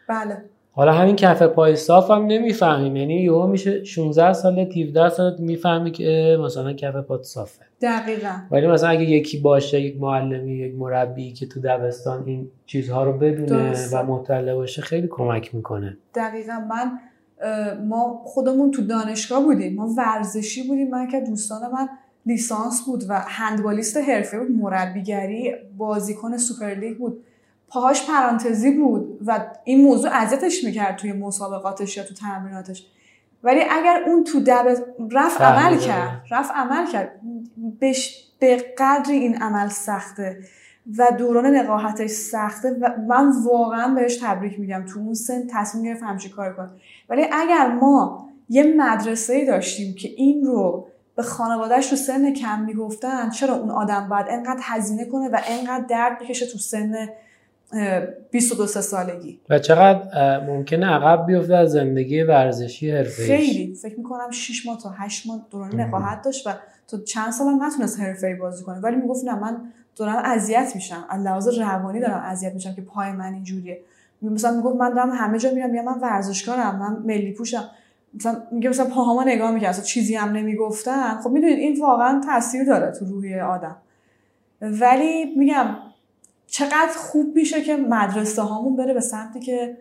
[0.08, 0.36] بله.
[0.72, 2.96] حالا همین کف پای صاف هم نمی‌فهمیم.
[2.96, 7.64] یعنی یهو میشه 16 سال 17 سال می‌فهمی که مثلا کف پات صافه.
[7.82, 8.32] دقیقا.
[8.50, 13.12] ولی مثلا اگه یکی باشه یک معلمی یک مربی که تو دبستان این چیزها رو
[13.12, 15.96] بدونه و مطلع باشه خیلی کمک می‌کنه.
[16.14, 16.52] دقیقا.
[16.52, 16.98] من
[17.88, 19.74] ما خودمون تو دانشگاه بودیم.
[19.74, 20.90] ما ورزشی بودیم.
[20.90, 21.88] من که دوستان من
[22.26, 27.24] لیسانس بود و هندبالیست حرفه بود مربیگری بازیکن سوپرلیگ بود.
[27.68, 32.86] پاهاش پرانتزی بود و این موضوع اذیتش می‌کرد توی مسابقاتش یا تو تمریناتش.
[33.42, 34.66] ولی اگر اون تو دب
[35.12, 37.20] رفت عمل کرد رفت عمل کرد
[37.80, 38.26] بش...
[38.38, 40.38] به قدری این عمل سخته
[40.98, 44.84] و دوران نقاهتش سخته و من واقعا بهش تبریک میگم.
[44.84, 46.70] تو اون سن تصمیم گرفت همچی کار کنه.
[47.08, 50.86] ولی اگر ما یه مدرسه داشتیم که این رو
[51.20, 55.84] به خانوادهش تو سن کم می‌گفتن چرا اون آدم باید انقدر هزینه کنه و انقدر
[55.88, 57.08] درد بکشه تو سن
[58.30, 63.74] 22 سالگی؟ و چقدر ممکنه عقب بیفته از زندگی ورزشی حرفه‌ای خیلی.
[63.74, 66.50] فکر می‌کنم 6 ماه تا 8 ماه دوران نقاهت داشت و
[66.88, 68.80] تو چند سال هم نتونست حرفه‌ای بازی کنه.
[68.80, 69.56] ولی می‌گفت نه من
[69.96, 71.04] دارم اذیت میشم.
[71.10, 73.80] از لحاظ روانی دارم اذیت میشم که پای من اینجوریه.
[74.22, 77.64] مثلا می‌گفت من دارم همه جا میرم یا من ورزشکارم من ملی پوشم.
[78.14, 81.20] مثلا میگه مثلا پاهاما نگاه می‌کرد اصلا چیزی هم نمی‌گفتن.
[81.20, 83.76] خب می‌دونید این واقعا تاثیر داره تو روحی آدم.
[84.60, 85.76] ولی میگم
[86.46, 89.76] چقدر خوب میشه که مدرسه هامون بره به سمتی که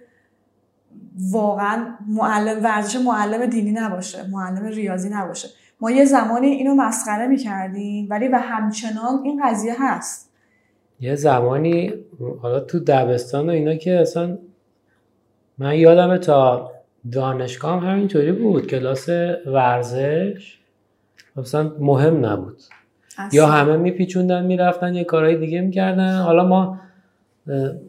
[1.32, 5.50] واقعا معلم ورزش معلم دینی نباشه معلم ریاضی نباشه.
[5.82, 10.30] ما یه زمانی اینو مسخره می‌کردیم ولی و همچنان این قضیه هست.
[11.00, 11.94] یه زمانی
[12.42, 14.38] حالا تو دبستان و اینا که اصلا
[15.58, 16.72] من یادم تا
[17.12, 18.68] دانشگاه هم همینطوری بود.
[18.68, 19.10] کلاس
[19.46, 20.60] ورزش
[21.36, 22.62] مثلا مهم نبود.
[23.32, 26.18] یا همه میپیچوندن می‌رفتن یه کارهای دیگه می‌کردن.
[26.18, 26.80] حالا ما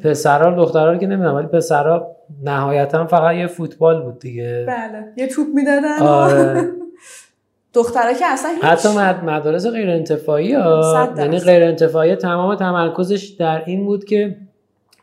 [0.05, 4.65] پسرها دخترها که نمی‌دونم ولی پسرها نهایتا فقط یه فوتبال بود دیگه.
[4.69, 5.13] بله.
[5.17, 6.71] یه توپ می‌دادن آره.
[7.75, 8.89] دخترها که اصلا هیچ حتی
[9.27, 14.37] مدارس غیر انتفاعی ها یعنی غیر انتفاعی تمام تمرکزش در این بود که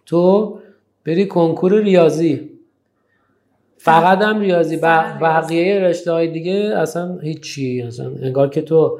[0.05, 0.59] تو
[1.05, 2.56] بری کنکور ریاضی.
[3.77, 4.77] فقط هم ریاضی.
[5.21, 7.81] بقیه رشته های دیگه اصلا هیچی.
[7.81, 8.99] اصلا انگار که تو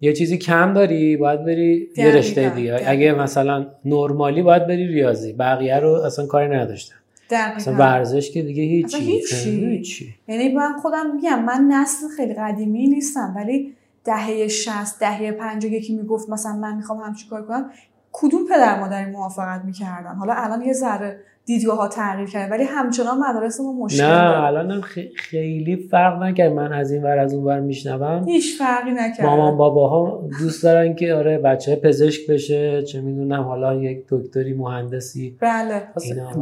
[0.00, 2.80] یه چیزی کم داری باید بری یه رشته دیگه.
[2.86, 5.32] اگه مثلا نرمالی باید بری ریاضی.
[5.32, 6.96] بقیه رو اصلا کاری نداشتن
[7.30, 8.96] اصلا ورزش که دیگه هیچی.
[8.96, 9.66] هیچی.
[9.66, 10.14] هیچی.
[10.28, 15.96] یعنی من خودم میگم من نسل خیلی قدیمی نیستم ولی دهه 60 دهه 50 یکی
[15.96, 17.70] می‌گفت مثلا من می‌خوام همچین کار کنم.
[18.12, 23.18] کدوم پدر مادری موافقت می‌کردن؟ حالا الان یه ذره دیدگاه ها تغییر کرد ولی همچنان
[23.18, 24.80] مدارس ما مشکل نه الان هم
[25.16, 26.52] خیلی فرق نکرد.
[26.52, 28.28] من از این ور از اون ور میشنوم.
[28.28, 29.26] هیچ فرقی نکرد.
[29.26, 35.36] مامان باباها دوست دارن که آره بچه پزشک بشه چه می‌دونم حالا یک دکتری مهندسی.
[35.40, 35.82] بله.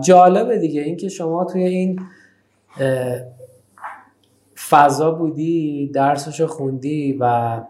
[0.01, 2.01] جالبه دیگه اینکه شما توی این
[4.71, 7.61] فضا بودی درسشو خوندی و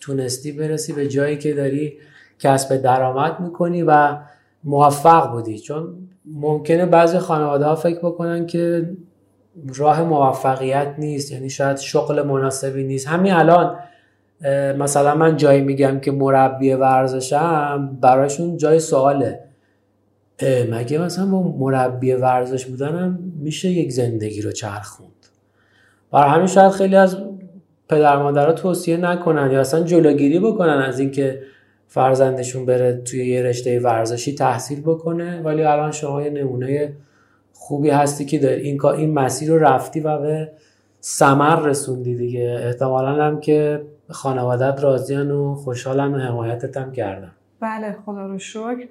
[0.00, 1.92] تونستی برسی به جایی که داری
[2.38, 4.16] کسب درآمد می‌کنی و
[4.64, 5.58] موفق بودی.
[5.58, 8.90] چون ممکنه بعضی خانواده ها فکر بکنن که
[9.76, 13.08] راه موفقیت نیست یعنی شاید شغل مناسبی نیست.
[13.08, 13.78] همین الان
[14.78, 19.40] مثلا من جایی میگم که مربی ورزشم براشون جای سواله.
[20.70, 25.10] مگه مثلا با مربی ورزش بودنم میشه یک زندگی رو چرخوند؟
[26.12, 27.16] برای همین شاید خیلی از
[27.88, 31.42] پدر مادرها توصیه نکنن یا اصلا جلوگیری بکنن از اینکه
[31.88, 36.92] فرزندشون بره توی یه رشته ورزشی تحصیل بکنه ولی الان شما یه نمونه
[37.52, 40.50] خوبی هستی که در این این مسیر رو رفتی و به
[41.00, 42.60] سمر رسوندی دیگه.
[42.64, 47.32] احتمالا هم که خانوادت راضیان و خوشحالن و حمایتت هم کردن.
[47.60, 48.88] بله خدا رو شکر.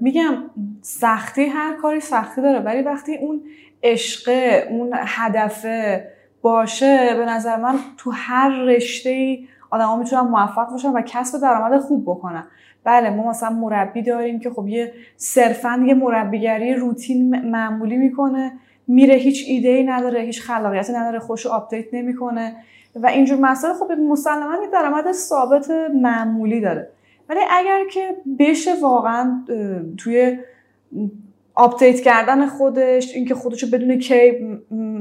[0.00, 0.34] میگم
[0.82, 3.42] سختی هر کاری سختی داره ولی وقتی اون
[3.82, 4.30] عشق
[4.70, 6.08] اون هدفه
[6.42, 9.38] باشه به نظر من تو هر رشته
[9.70, 12.44] آدما می‌تونن موفق باشن و کسب درآمد خوب بکنن.
[12.84, 18.52] بله ما مثلا مربی داریم که خب یه صرفا یه مربیگری روتین معمولی می‌کنه
[18.86, 22.56] میره هیچ ایده ای نداره هیچ خلاقیتی نداره خوش آپدیت نمی‌کنه
[22.96, 26.88] و اینجور مسائل خب مسلما یه درآمد ثابت معمولی داره.
[27.28, 29.44] ولی اگر که بشه واقعا
[29.98, 30.38] توی
[31.56, 34.32] update کردن خودش اینکه خودشو بدونه کی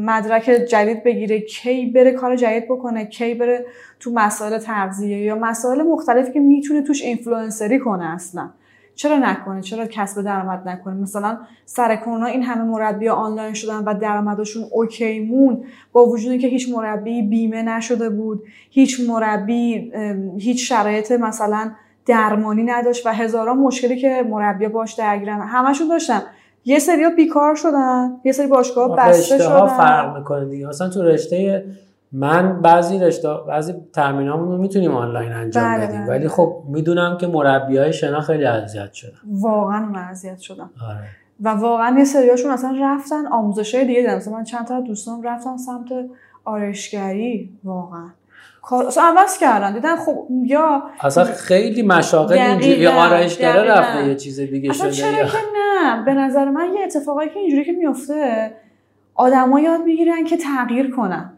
[0.06, 3.66] مدرک جدید بگیره کی بره کار جدید بکنه کی بره
[4.00, 8.50] تو مسائل تغذیه یا مسائل مختلفی که می‌تونه توش اینفلوئنسری کنه اصلا.
[8.96, 13.94] چرا نکنه؟ چرا کسب درآمد نکنه؟ مثلا سر کرونا این همه مربی آنلاین شدن و
[13.94, 19.92] درآمدشون OK مون با وجود که هیچ مربی بیمه نشده بود هیچ مربی
[20.40, 21.72] هیچ شرایط مثلا
[22.06, 26.22] درمانی نداشت و هزاران مشکلی که مربی باش درگیرن همشون داشتن.
[26.66, 29.68] یه سری بیکار شدن یه سری باشگاه بسته شدن.
[29.68, 30.68] فرق می‌کنه دیگه.
[30.68, 31.66] مثلا تو رشته
[32.12, 36.02] من بعضی رشته بعضی ترمینامون رو می‌تونیم آنلاین انجام بله بدیم.
[36.02, 36.10] بله.
[36.10, 39.18] ولی خب می‌دونم که مربی های شنا خیلی اذیت شدن.
[39.26, 40.70] واقعا اون اذیت شدن.
[40.90, 41.08] آره.
[41.42, 45.58] و واقعا یه سریاشون اصلا رفتن آموزش های دیگه مثلا من چند تا دوستان رفتن
[45.58, 45.88] سمت
[46.46, 48.10] آرشگری واقعا.
[48.74, 49.74] اصلا عوض کردن.
[49.74, 55.38] دیدن خب یا اصلا خیلی مشاغل اینجوری آرایشگره رفته یه چیز دیگه اصلا چرا که
[55.58, 58.52] نه؟ به نظر من یه اتفاقایی که اینجوری که میفته
[59.16, 61.32] آدما یاد می‌گیرن که تغییر کنن.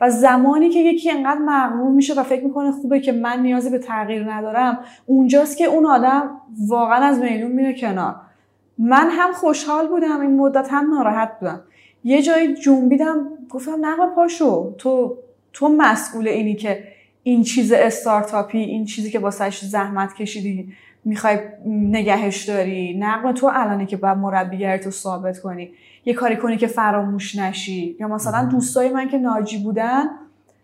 [0.00, 3.78] و زمانی که یکی انقدر مغرور میشه و فکر می‌کنه خوبه که من نیازی به
[3.78, 6.30] تغییر ندارم اونجاست که اون آدم
[6.68, 8.14] واقعا از میدون میره کنار.
[8.78, 11.60] من هم خوشحال بودم این مدت هم ناراحت بودم.
[12.04, 14.74] یه جایی جنبیدم گفتم نه پاشو.
[14.78, 15.16] تو
[15.58, 16.84] تو مسئول اینی که
[17.22, 20.72] این چیز استارتاپی این چیزی که واسهش زحمت کشیدی
[21.04, 25.70] می‌خوای نگهش داری؟ نقم تو الانی که باید مربیگری تو ثابت کنی
[26.04, 27.96] یه کاری کنی که فراموش نشی.
[28.00, 30.04] یا مثلا دوستای من که ناجی بودن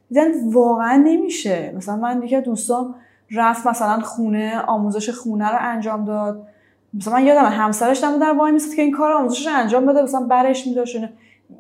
[0.09, 1.73] دیدن واقعا نمیشه.
[1.77, 2.95] مثلا من دیگه دوستام
[3.31, 6.47] رفت مثلا خونه آموزش خونه رو انجام داد.
[6.95, 10.21] مثلا من یادم همسرش در وای میسد که این کار آموزش رو انجام بده مثلا
[10.21, 10.97] برش میداشت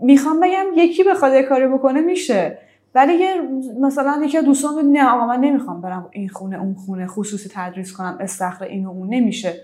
[0.03, 2.59] می‌خوام بگم یکی بخواد یه کاری بکنه میشه.
[2.95, 3.35] ولی یه
[3.81, 8.17] مثلا یکی دوستان نه آقا من نمی‌خوام برم این خونه اون خونه خصوصی تدریس کنم
[8.21, 9.55] استخر این و اون نمیشه.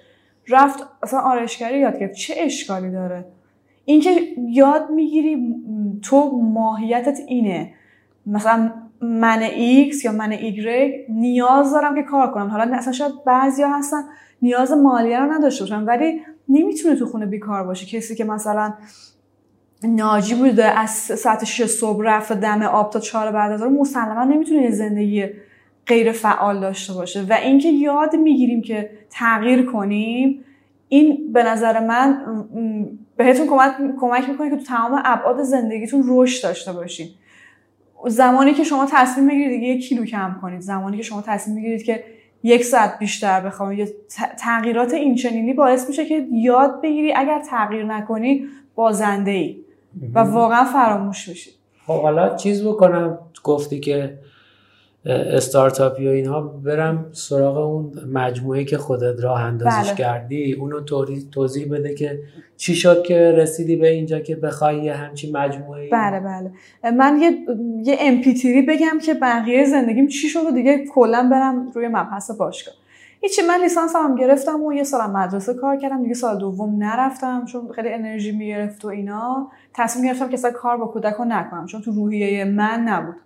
[0.48, 2.14] رفت اصلا آرشگری یاد گرفت.
[2.14, 3.24] چه اشکالی داره؟
[3.84, 4.10] اینکه
[4.48, 5.54] یاد می‌گیری
[6.02, 7.72] تو ماهیتت اینه.
[8.26, 12.48] مثلا من ایکس یا من ایگرگ نیاز دارم که کار کنم.
[12.48, 14.02] حالا اصلا شاید بعضیا هستن
[14.42, 17.86] نیاز مالیه رو نداشته باشن ولی نمی‌تونه تو خونه بیکار باشه.
[17.86, 18.74] کسی که مثلا
[19.82, 24.70] ناجی بوده از ساعت 6 صبح رفت دم آب تا 4 بعد از مسلما نمی‌تونه
[24.70, 25.26] زندگی
[25.86, 27.22] غیر فعال داشته باشه.
[27.28, 30.44] و اینکه یاد می‌گیریم که تغییر کنیم
[30.88, 32.24] این به نظر من
[33.16, 37.08] بهتون کمک کمک می‌کنه که تو تمام ابعاد زندگیتون رشد داشته باشین.
[38.06, 40.60] زمانی که شما تصمیم می‌گیرید یک کیلو کم کنید.
[40.60, 42.04] زمانی که شما تصمیم می‌گیرید که
[42.42, 43.88] یک ساعت بیشتر بخوابید.
[44.38, 47.12] تغییرات این باعث میشه که یاد بگیری.
[47.16, 49.56] اگر تغییر نکنی بازنده ای
[50.14, 51.54] و واقعا فراموش میشید
[51.86, 54.18] خب حالا چیز بکنم گفتی که
[55.06, 59.94] استارتاپی و اینها برم سراغ اون مجموعه که خودت راه اندازش بله.
[59.94, 60.80] کردی اونو
[61.32, 62.18] توضیح بده که
[62.56, 66.50] چی شد که رسیدی به اینجا که بخوای یه همچین مجموعه بله بله.
[66.90, 67.30] من یه
[67.84, 72.74] یه امپیتری بگم که بقیه زندگیم چی شد و دیگه کلا برم روی مبحث باشگاه.
[73.20, 77.44] هیچی من لیسانس هم گرفتم و یه سال مدرسه کار کردم دیگه سال دوم نرفتم
[77.44, 79.50] چون خیلی انرژی می‌گرفت و اینا.
[79.74, 83.16] تصمیم گرفتم که کار با کودک نکنم چون تو روحیه من نبود.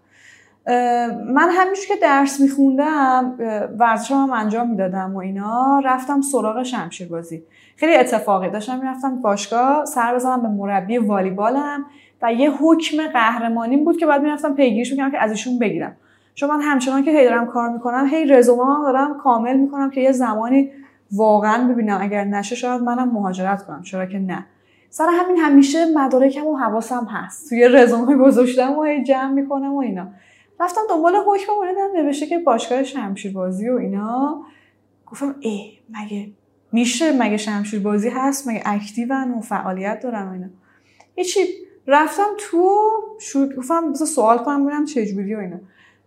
[1.35, 3.35] من همیشه که درس میخوندم
[3.79, 7.43] ورزش هم انجام می‌دادم و اینا رفتم سراغ شمشیر بازی
[7.77, 11.85] خیلی اتفاقی داشتم می‌رفتم باشگاه سر بزنم به مربی والیبالم
[12.23, 15.97] و یه حکم قهرمانی بود که بعد می‌رفتم پیگیرش می‌کنم که از ایشون بگیرم.
[16.35, 20.13] چون من همچنان که هی دارم کار می‌کنم هی رزومه دارم کامل می‌کنم که یه
[20.13, 20.71] زمانی
[21.13, 21.99] واقعا ببینم.
[22.03, 23.83] اگر نشه شاید منم مهاجرت کنم.
[23.83, 24.47] چرا که نه.
[24.91, 27.49] سر همین همیشه مدارکم و حواسم هست.
[27.49, 30.07] توی رزومه گذاشتم و هی جمع می‌کنم و اینا.
[30.61, 34.43] رفتم دنبال حکم اومدم نوشته که باشگاه شمشیر بازی و اینا.
[35.07, 36.31] گفتم ای مگه
[36.73, 40.47] میشه؟ مگه شمشیر بازی هست؟ مگه اکتیون و فعالیت دارم اینا.
[41.15, 41.41] هیچی
[41.87, 42.81] رفتم تو
[43.21, 45.57] شروع گفتم بذار سوال کنم ببینم چه جوری و اینا.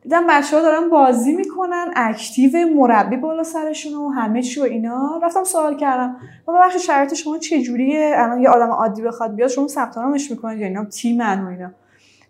[0.08, 5.20] دیدم بچه ها دارن بازی می‌کنن اکتیو مربی بالا سرشون و همه چی و اینا.
[5.24, 9.68] رفتم سوال کردم و بخش شرط شما جوریه الان یه آدم عادی بخواد بیاد شما
[9.68, 11.72] ثبت نامش می‌کنید یا اینا؟ تیمن و اینا.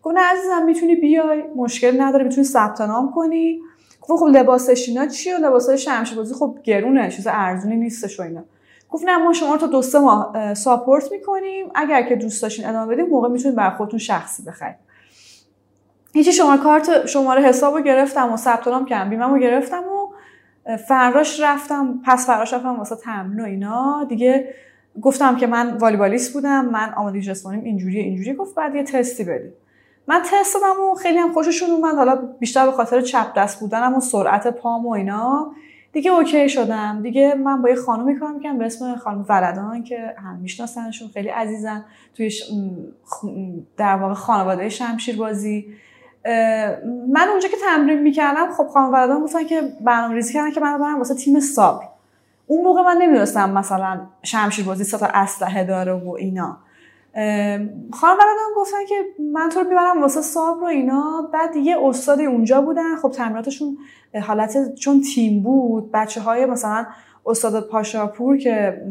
[0.03, 3.61] گفت نه عزیزم می‌تونی بیای مشکل نداره می‌تونی ثبت نام کنی.
[4.01, 8.43] گفت خب لباسش اینا چیه؟ لباسای شمشیر بازی خب گرونه چیز ارزونی نیستش و اینا.
[8.89, 12.65] گفت نه ما شما رو تا دو سه ماه ساپورت می‌کنیم اگر که دوست داشتین
[12.65, 14.86] ادامه بدیم موقع می‌تونید برای خودتون شخصی بخرید.
[16.13, 20.07] هیچی شما کارت شماره حساب رو گرفتم و ثبت نام کردم بیمم رو گرفتم و
[20.77, 21.99] فراش رفتم.
[22.05, 24.05] پس فراش رفتم واسه تمرین و اینا.
[24.09, 24.53] دیگه
[25.01, 29.53] گفتم که من والیبالیست بودم من آمادگی جسمانیم اینجوری اینجوری گفت بعد یه تستی بدید
[30.07, 31.95] من تست دادم و خیلی هم خوششون اومد.
[31.95, 35.51] حالا بیشتر به خاطر چپ دست بودنم و سرعت پام و اینا.
[35.93, 37.01] دیگه اوکی شدم.
[37.01, 41.29] دیگه من با یه خانومی کار می‌کنم به اسم خانم ولدان که هم میشناسنشون خیلی
[41.29, 41.85] عزیزن.
[42.15, 42.31] توی
[43.77, 45.65] در واقع خانواده شمشیر بازی
[47.09, 50.97] من اونجا که تمرین می‌کردم خب خانم گفتن که برنامه ریزی کردن که من برم
[50.97, 51.83] واسه تیم صبر
[52.47, 56.57] اون موقع من نمی‌دونستم مثلا شمشیر بازی سه تا اسلحه داره و اینا.
[57.93, 58.17] خانم
[58.55, 58.95] گفتن که
[59.33, 61.29] من تو رو می‌برم واسه صاحب رو اینا.
[61.33, 62.95] بعد یه استادی اونجا بودن.
[62.95, 63.77] خب تمریناتشون
[64.27, 66.85] حالت چون تیم بود بچه های مثلا
[67.27, 68.81] استاد پاشاپور که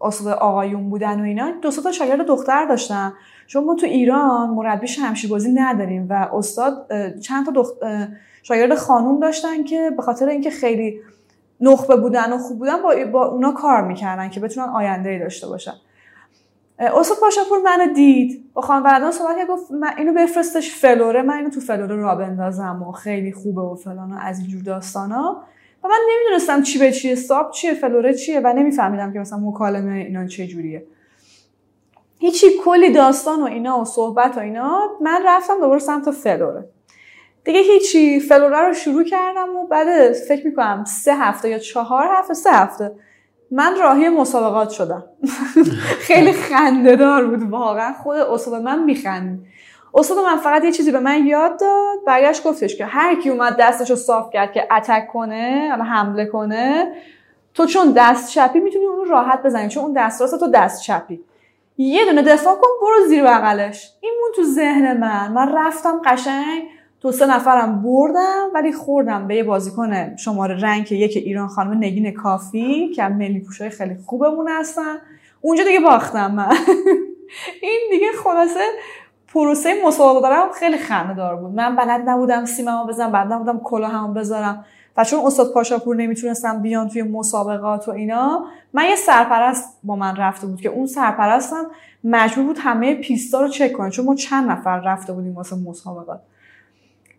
[0.00, 3.12] استاد آقایون بودن و اینا دو تا شاگرد دختر داشتن.
[3.46, 6.86] چون ما تو ایران مربی شمشیر بازی نداریم و استاد
[7.20, 7.72] چند تا دخت...
[8.42, 11.00] شاگرد خانوم داشتن که به خاطر اینکه خیلی
[11.60, 15.74] نخبه بودن و خوب بودن با, با اونا کار می‌کردن که بتونن آینده داشته باشن.
[16.78, 18.50] استاد پاشاپور منو دید.
[18.54, 22.14] با خانم بردان صحبت کرد گفت من اینو بفرستش فلوره من اینو تو فلوره را
[22.14, 25.42] بندازم و خیلی خوبه و فلان و از اینجور داستانا.
[25.84, 29.92] و من نمی‌دونستم چی به چیه ساب چیه فلوره چیه و نمیفهمیدم که مثلا مکالمه
[29.92, 30.86] اینا چه جوریه
[32.18, 36.68] هیچی کلی داستان و اینا و صحبت و اینا من رفتم دوباره سمت فلوره.
[37.44, 42.34] دیگه هیچی فلوره رو شروع کردم و بعد فکر می‌کنم سه هفته یا چهار هفته
[42.34, 42.92] سه هفته
[43.50, 45.04] من راهی مسابقات شدم.
[46.08, 49.46] خیلی خنده دار بود واقعا خود استاد من میخند.
[49.94, 52.04] استاد من فقط یه چیزی به من یاد داد.
[52.06, 56.26] برگشت گفتش که هر کی اومد دستش رو صاف کرد که اتک کنه حالا حمله
[56.26, 56.92] کنه
[57.54, 61.20] تو چون دست چپی می‌تونی اون راحت بزنی چون اون دست راست تو دست چپی.
[61.78, 63.90] یه دونه دفاع کن برو زیر بغلش.
[64.00, 65.32] این مون تو ذهن من.
[65.32, 66.62] من رفتم قشنگ
[67.00, 69.28] تو سه نفرم بردم ولی خوردم.
[69.28, 74.48] به یه بازیکن شماره رنگ یک ایران خانم نگین کافی که ملی پوشای خیلی خوبمون
[74.48, 74.96] هستن.
[75.40, 76.56] اونجا دیگه باختم من.
[77.62, 78.60] این دیگه خلاصه
[79.34, 81.54] پروسه مسابقه دارم خیلی خنده دار بود.
[81.54, 84.64] من بلد نبودم سیممو بزنم بلد نبودم کلا هم بذارم.
[84.96, 90.16] و چون استاد پاشاپور نمی‌تونستم بیان توی مسابقات و اینا من یه سرپرست با من
[90.16, 91.66] رفته بود که اون سرپرستم
[92.04, 96.20] مجبور بود همه پیستا رو چک کنه چون ما چند نفر رفته بودیم واسه مسابقات.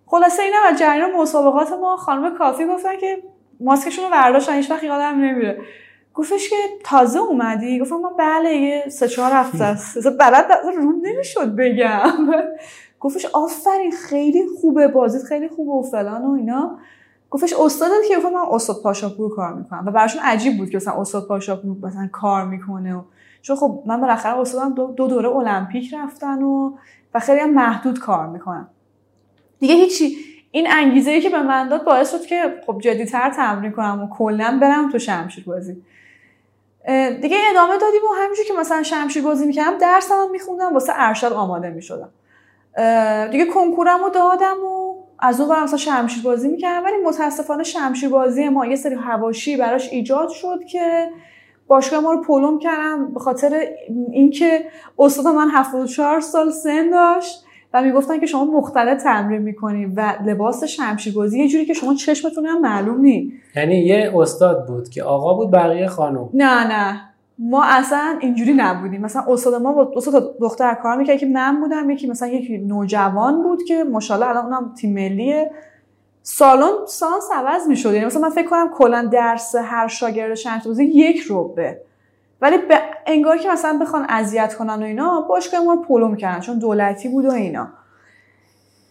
[0.06, 3.24] خلاصه اینا و جریان مسابقات ما خانم کافی گفتن که
[3.60, 5.62] ماسکشون رو برداشتن هیچ وقت یادم نمیره.
[6.16, 9.98] گفتش که تازه اومدی؟ گفتم ما بله یه سه چهار هفته است.
[10.20, 10.46] بلد
[10.78, 12.12] روم نمی‌شد بگم.
[13.00, 16.78] گفتش آفرین خیلی خوبه بازیت خیلی خوبه و فلان و اینا.
[17.30, 19.84] گفتش استادت که؟ گفتم من استاد پاشاپور کار می‌کنم.
[19.86, 23.02] و براشون عجیب بود که مثلا استاد پاشاپور مثلا کار می‌کنه و
[23.42, 26.74] چون خب من بالاخره استادم دو, دو دوره المپیک رفتن و
[27.14, 28.68] و خیلی هم محدود کار می‌کنم.
[29.60, 30.16] دیگه هیچی.
[30.52, 34.16] این انگیزه ای که به من داد باعث شد که خب جدیتر تمرین کنم و
[34.18, 35.78] کلا برم تو شمشیر بازی.
[37.22, 41.34] دیگه ادامه دادیم و همینجور که مثلا شمشیر بازی می‌کردم درس هم میخوندم واسه ارشد
[41.34, 42.10] آماده می‌شدم.
[43.32, 48.50] دیگه کنکورم رو دادم و از اون مثلا شمشیر بازی می‌کردم ولی متاسفانه شمشیر بازی
[48.50, 51.10] ما یه سری هواشی براش ایجاد شد که
[51.68, 53.68] باشگاه ما رو پلم کردم به خاطر
[54.12, 54.66] اینکه
[55.00, 57.45] استاد من 74 سال سن داشت.
[57.76, 62.46] و می‌گفتن که شما مختلف تمرین می‌کنی و لباس شمشیربازی یه جوری که شما چشمتون
[62.46, 66.30] هم معلوم نی یعنی یه استاد بود که آقا بود بقیه خانم.
[66.34, 67.02] نه نه.
[67.40, 69.02] ما اصلا اینجوری نبودیم.
[69.02, 71.18] مثلا استاد ما با استاد دختر کار می‌کرد.
[71.18, 75.52] که من بودم یکی مثلا یکی نوجوان بود که ماشاءالله الان اونم تیم ملیه.
[76.22, 77.94] سالن سانس عوض می‌شد.
[77.94, 81.82] یعنی مثلا من فکر کنم کلا درس هر شاگرد شمشیربازی یک ربه
[82.42, 86.40] ولی به انگار که مثلا بخوان اذیت کنن و اینا باشگاه ما رو پلو می‌کردن
[86.40, 87.68] چون دولتی بود و اینا.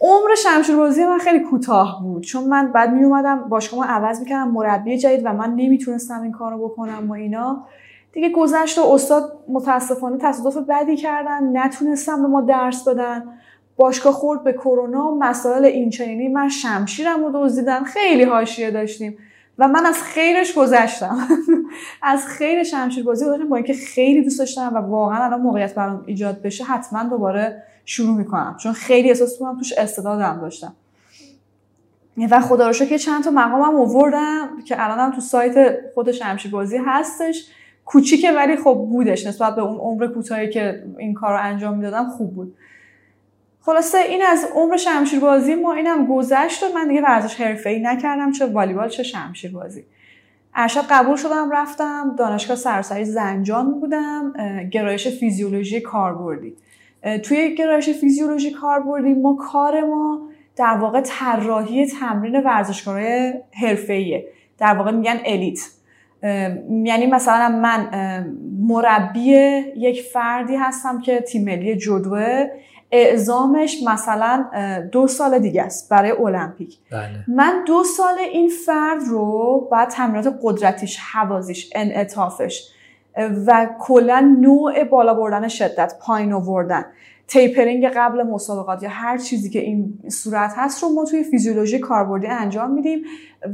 [0.00, 2.22] عمر شمشیر بازی من خیلی کوتاه بود.
[2.22, 6.32] چون من بعد می اومدم باشگاه ما عوض می‌کردم مربی جدید و من نمی‌تونستم این
[6.32, 7.66] کارو بکنم و اینا.
[8.12, 13.24] دیگه گذشت و استاد متاسفانه تصادف بدی کردن نتونستم به ما درس بدن.
[13.76, 16.28] باشگاه خورد به کرونا مسائل اینچنینی.
[16.28, 19.18] من شمشیرم رو دزدیدن خیلی حاشیه داشتیم.
[19.58, 21.18] و من از خیرش گذشتم.
[22.02, 26.04] از خیر شمشیر بازی گذشتم با اینکه خیلی دوست داشتم و واقعا الان موقعیت برام
[26.06, 28.56] ایجاد بشه حتما دوباره شروع می‌کنم.
[28.60, 30.72] چون خیلی احساس می‌کنم توش استعدادم داشتم.
[32.30, 36.78] و خدا رو که چند تا مقامم آوردم که الانم تو سایت خود شمشیر بازی
[36.86, 37.48] هستش.
[37.84, 39.26] کوچیکه ولی خب بودش.
[39.26, 42.54] نسبت به اون عمر کوتاهی که این کار رو انجام می‌دادم خوب بود.
[43.66, 48.32] خلاصه این از عمر شمشیر بازی ما اینم گذشت و من دیگه ورزش ای نکردم
[48.32, 49.84] چه والیبال چه شمشیر بازی
[50.54, 52.14] ارشد قبول شدم رفتم.
[52.18, 54.32] دانشگاه سراسری زنجان بودم.
[54.70, 56.54] گرایش فیزیولوژی کاربردی.
[57.22, 64.26] توی گرایش فیزیولوژی کاربردی ما کار ما در واقع طراحی تمرین ورزشکارای حرفه‌ایه.
[64.58, 65.58] در واقع میگن الیت
[66.84, 67.88] یعنی مثلا من
[68.68, 69.30] مربی
[69.76, 72.46] یک فردی هستم که تیم ملی جدوه.
[72.94, 74.44] اعزامش مثلا
[74.92, 77.24] دو سال دیگه است برای المپیک بله.
[77.28, 82.70] من دو سال این فرد رو بعد تمرینات قدرتیش حوازیش انعطافش
[83.46, 86.84] و کلا نوع بالا بردن شدت پایین آوردن
[87.28, 92.26] تیپرینگ قبل مسابقات یا هر چیزی که این صورت هست رو ما توی فیزیولوژی کاربردی
[92.26, 93.02] انجام میدیم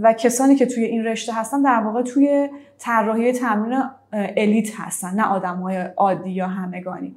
[0.01, 3.83] و کسانی که توی این رشته هستن در واقع توی طراحی تمرین
[4.13, 7.17] الیت هستن نه آدم های عادی یا همگانی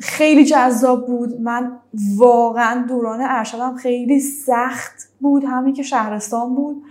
[0.00, 1.40] خیلی جذاب بود.
[1.40, 1.78] من
[2.16, 5.44] واقعا دوران ارشدم خیلی سخت بود.
[5.44, 6.82] همین که شهرستان بود.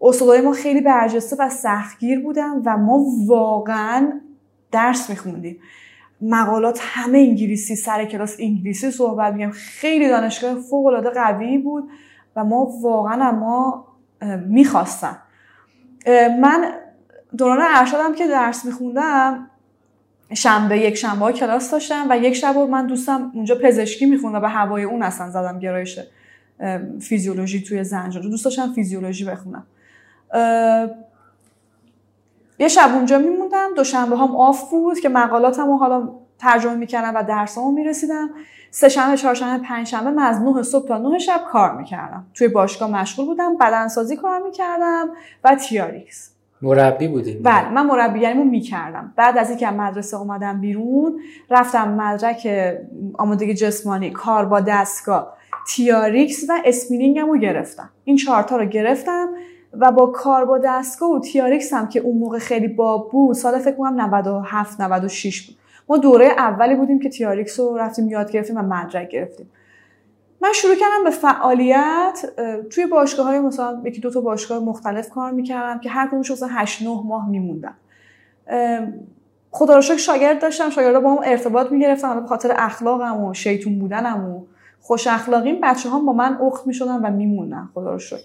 [0.00, 4.20] استادای ما خیلی برجسته و سختگیر بودن و ما واقعا
[4.72, 5.58] درس میخوندیم.
[6.20, 11.90] مقالات همه انگلیسی سر کلاس انگلیسی صحبت میگم خیلی دانشگاه فوق العاده قوی بود
[12.36, 13.84] و ما واقعا ما
[14.46, 15.18] می‌خواستم
[16.40, 16.72] من
[17.38, 19.50] دوران ارشدم که درس میخوندم
[20.34, 24.40] شنبه یک شنبه ها کلاس داشتم و یک شب من دوستم اونجا پزشکی می‌خوند و
[24.40, 25.98] به هوای اون اصلا زدم گرایش
[27.00, 28.22] فیزیولوژی توی زنجان.
[28.22, 29.66] دوست داشتم فیزیولوژی بخونم.
[32.58, 36.08] یه شب اونجا میموندم دوشنبه هم آف بود که مقالاتمو حالا
[36.38, 38.30] ترجمه می‌کردم و درسامو می‌رسیدم.
[38.70, 42.26] سه شنبه چهارشنبه پنج شنبه من از 9 صبح تا 9 شب کار می‌کردم.
[42.34, 45.08] توی باشگاه مشغول بودم بدنسازی کار می‌کردم
[45.44, 46.30] و تیاریکس
[46.62, 47.40] مربی بودیم.
[47.42, 49.12] بله من مربیگریمو می‌کردم.
[49.16, 52.48] بعد از اینکه مدرسه اومدم بیرون رفتم مدرک
[53.18, 55.36] آمادگی جسمانی کار با دستگاه
[55.68, 57.90] تیاریکس و اسپینینگمو گرفتم.
[58.04, 59.28] این چهارتا رو گرفتم
[59.72, 63.58] و با کار با دستگاه و تیاریکس هم که اون موقع خیلی باب بود سال
[63.58, 65.56] فکر کنم 97 96 بود.
[65.88, 69.50] ما دوره اولی بودیم که تیاریکس رو رفتیم یاد گرفتیم و مدرک گرفتیم.
[70.40, 72.32] من شروع کردم به فعالیت
[72.70, 76.48] توی باشگاه های مثلا یکی دو تا باشگاه مختلف کار می‌کردم که هر کدومش مثلا
[76.52, 77.74] 8 9 ماه میموندم.
[79.50, 83.78] خدا رو شکر شاگرد داشتم شاگردا با هم ارتباط می‌گرفتم به خاطر اخلاقم و شیطون
[83.78, 84.40] بودنم و
[84.80, 88.22] خوش اخلاقیم بچه هم با من اخت می‌شدن و میموندن خدا رو شکر.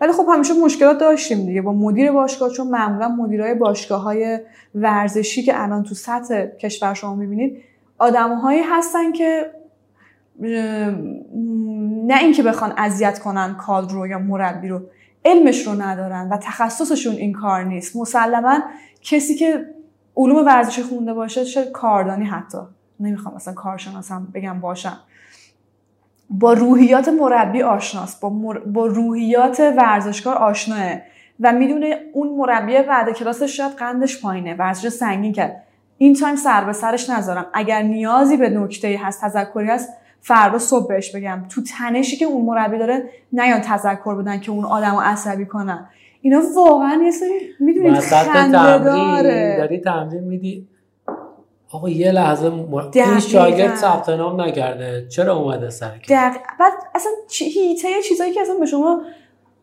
[0.00, 4.38] ولی خب همیشه مشکلات داشتیم دیگه با مدیر باشگاه چون معمولا مدیرای باشگاه های
[4.74, 7.62] ورزشی که الان تو سطح کشور شما می‌بینید
[7.98, 9.50] آدمهایی هستن که
[10.40, 14.82] نه اینکه بخوان اذیت کنن کادر رو یا مربی رو
[15.24, 17.96] علمش رو ندارن و تخصصشون این کار نیست.
[17.96, 18.58] مسلما
[19.02, 19.66] کسی که
[20.16, 22.58] علوم ورزشی خونده باشه چه کاردانی حتی
[23.00, 24.96] نمی‌خوام مثلا کارشناسم بگم باشم.
[26.30, 28.28] با روحیات مربی آشناست با,
[28.66, 31.00] با روحیات ورزشکار آشناه
[31.40, 35.62] و می‌دونه اون مربی بعد کلاسش شاید قندش پایینه ورزش سنگین کرد
[35.98, 37.46] این تایم سر به سرش نذارم.
[37.52, 39.88] اگر نیازی به نکته هست تذکری هست
[40.26, 41.44] فردا صبح بهش بگم.
[41.48, 43.02] تو تنشی که اون مربی داره
[43.32, 45.88] نیان تذکر بدن که اون آدمو عصبی کنن.
[46.20, 49.56] اینا واقعا یه سری می‌دونید خنده داره.
[49.58, 50.68] داری تمرین میدی.
[51.72, 52.82] آقا یه لحظه مر...
[52.94, 55.06] این شاگرد ثبت نام نکرده.
[55.08, 56.40] چرا اومده سر دقیق...
[56.60, 59.02] بعد اصلا هیته چیزایی که اصلا به شما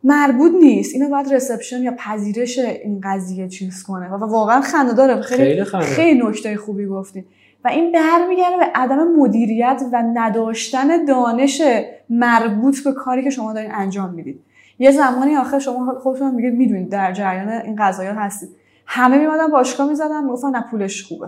[0.04, 0.96] مربوط نیست.
[0.96, 4.10] اینو باید رسپشن یا پذیرش این قضیه چیز کنه.
[4.10, 5.22] و واقعا خنده داره.
[5.22, 5.86] خیلی خیلی, خنده.
[5.86, 7.26] خیلی نکته خوبی گفتین
[7.66, 11.62] و این برمیگرده به عدم مدیریت و نداشتن دانش
[12.10, 14.44] مربوط به کاری که شما دارین انجام می‌دید.
[14.80, 18.50] یه زمانی آخر شما خودتون میگید می‌دونید در جریان این قضایا هستید.
[18.86, 21.28] همه میمدن باشگاه می‌زدن می‌گفتن نه پولش خوبه.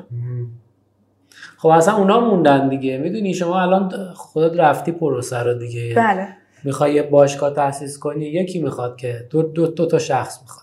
[1.58, 2.98] خب اصلا اونا موندن دیگه.
[2.98, 5.94] می‌دونی شما الان خودت رفتی پروسه رو دیگه.
[5.96, 6.28] بله.
[6.64, 10.63] می‌خوای یه باشگاه تاسیس کنی یکی می‌خواد که دو, دو, دو تا شخص می‌خواد.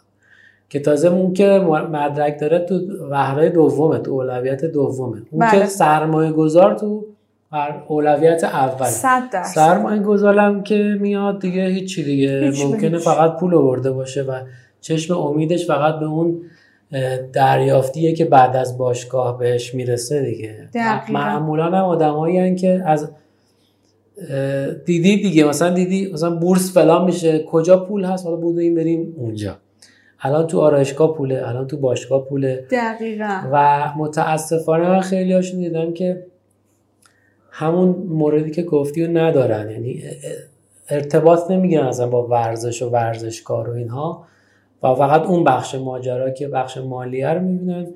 [0.70, 1.44] که تازه اون که
[1.92, 5.22] مدرک داره تو وهرای دومه تو اولویت دومه.
[5.30, 5.60] اون بله.
[5.60, 7.04] که سرمایه گذار تو
[7.88, 8.86] اولویت اول.
[8.86, 12.40] صد سرمایه گذارم که میاد دیگه هیچی دیگه.
[12.44, 14.40] هیچ ممکنه فقط پول آورده باشه و
[14.80, 16.40] چشم امیدش فقط به اون
[17.32, 20.68] دریافتیه که بعد از باشگاه بهش می‌رسه دیگه.
[21.08, 23.10] معمولا هم آدمایی که از
[24.86, 25.44] دیدی دیگه.
[25.44, 27.44] مثلا دیدی مثلا بورس فلان میشه.
[27.44, 29.56] کجا پول هست؟ حالا بودیم بریم اونجا.
[30.22, 32.66] الان تو آرایشگاه پوله الان تو باشگاه پوله.
[32.70, 33.40] دقیقا.
[33.52, 36.26] و متاسفانه من خیلی هاشون دیدم که
[37.50, 39.70] همون موردی که گفتی رو ندارن.
[39.70, 40.02] یعنی
[40.88, 44.24] ارتباط نمی‌گیرن اصلا با ورزش و ورزشکار و اینها.
[44.82, 47.86] و فقط اون بخش ماجرا که بخش مالیه رو می‌بینن.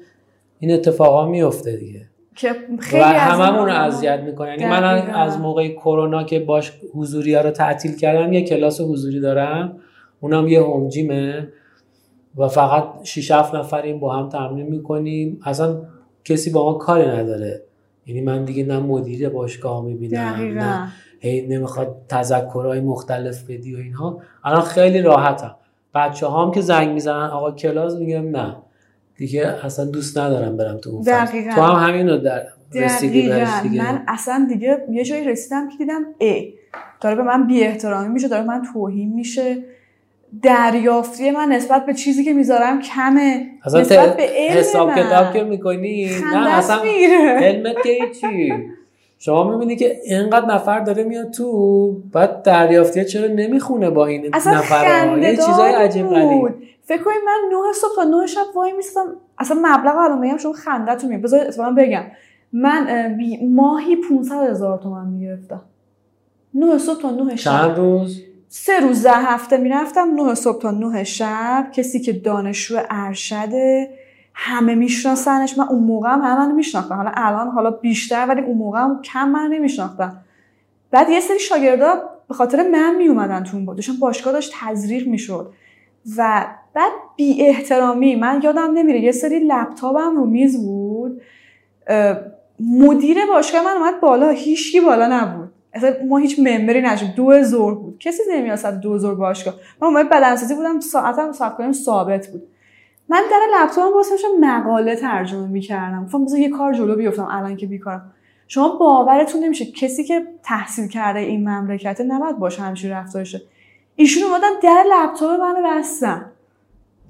[0.59, 2.01] این اتفاقا میفته دیگه.
[2.37, 7.35] که خیلی و هممون رو اذیت می‌کنه یعنی من از موقع کرونا که باش حضوری
[7.35, 9.77] ها رو تعطیل کردم یه کلاس حضوری دارم.
[10.21, 11.49] اونم یه هومجیمه
[12.37, 15.41] و فقط 6 7 نفریم با هم تمرین می‌کنیم.
[15.45, 15.83] اصلا
[16.25, 17.63] کسی با ما کاری نداره.
[18.07, 24.19] یعنی من دیگه نه مدیر باشگاه می‌بینم نه هی نمی‌خواد تذکرهای مختلف بدی و اینها.
[24.45, 25.55] الان خیلی راحتم.
[25.95, 28.57] بچه هم که زنگ می‌زنن آقا کلاس؟ میگم نه.
[29.17, 31.05] دیگه اصلا دوست ندارم برم تو اون
[31.55, 33.83] تو هم همین رو در رسیدی دیگه.
[33.83, 36.55] من اصلا دیگه یه جایی رسیدم که دیدم ای
[37.01, 39.65] داره به من بی احترامی میشه داره من توهین میشه.
[40.43, 43.47] دریافتی من نسبت به چیزی که می‌ذارم کمه.
[43.67, 46.83] نسبت به علم حساب کتاب که می‌کنی؟ نه اصلا
[47.41, 48.53] علمت که چی
[49.19, 55.19] شما می‌بینی که اینقدر نفر داره میاد تو بعد دریافتی چرا نمی‌خونه با این نفر
[55.23, 56.55] یه چیزای عجیب غریب.
[56.85, 59.07] فکر کنید من 9 صبح تا 9 شب وای میستم
[59.39, 62.05] اصلا مبلغ الان میگم شما خندهتون میاد بذار اتفاقا بگم.
[62.53, 63.17] من
[63.51, 65.63] ماهی 500 هزار تومن می‌گرفتم.
[66.55, 67.51] 9 صبح تا 9 شب.
[67.51, 71.67] چند روز؟ سه روز در هفته می‌رفتم 9 صبح تا 9 شب.
[71.73, 73.91] کسی که دانشجو ارشده
[74.35, 75.59] همه میشناسنش.
[75.59, 76.95] من اون موقع هم همه میشناختم.
[76.95, 80.17] حالا الان حالا بیشتر ولی اون موقع هم کم من نمیشناختم
[80.91, 85.53] بعد یه سری شاگردا به خاطر من میومدن تو اون داشتن باشگاه داشت تزریق می‌شد.
[86.17, 89.01] و بعد بی احترامی من یادم نمیره.
[89.01, 91.21] یه سری لپتاپم رو میز بود.
[92.61, 94.29] مدیر باشگاه من اومد بالا.
[94.29, 95.44] هیچکی بالا نبود.
[95.75, 100.09] اصلا ما هیچ ممبری نشیم دو زور بود کسی نمیاد دو زور باشگاه؟ من اومد
[100.09, 102.43] بدنسازی بودم ساعتم ساعت کنیم ثابت بود.
[103.09, 106.05] من در لپتاپم واسه مقاله ترجمه می‌کردم.
[106.05, 107.29] گفتم بذار یه کار جلو بیفتم.
[107.31, 108.13] الان که بیکارم.
[108.49, 109.65] شما باورتون نمیشه.
[109.65, 113.43] کسی که تحصیل کرده این مملکت نباید باشه همچین رفتارشه
[113.97, 116.31] ایشون اومدن در لپتاپ منو بستن.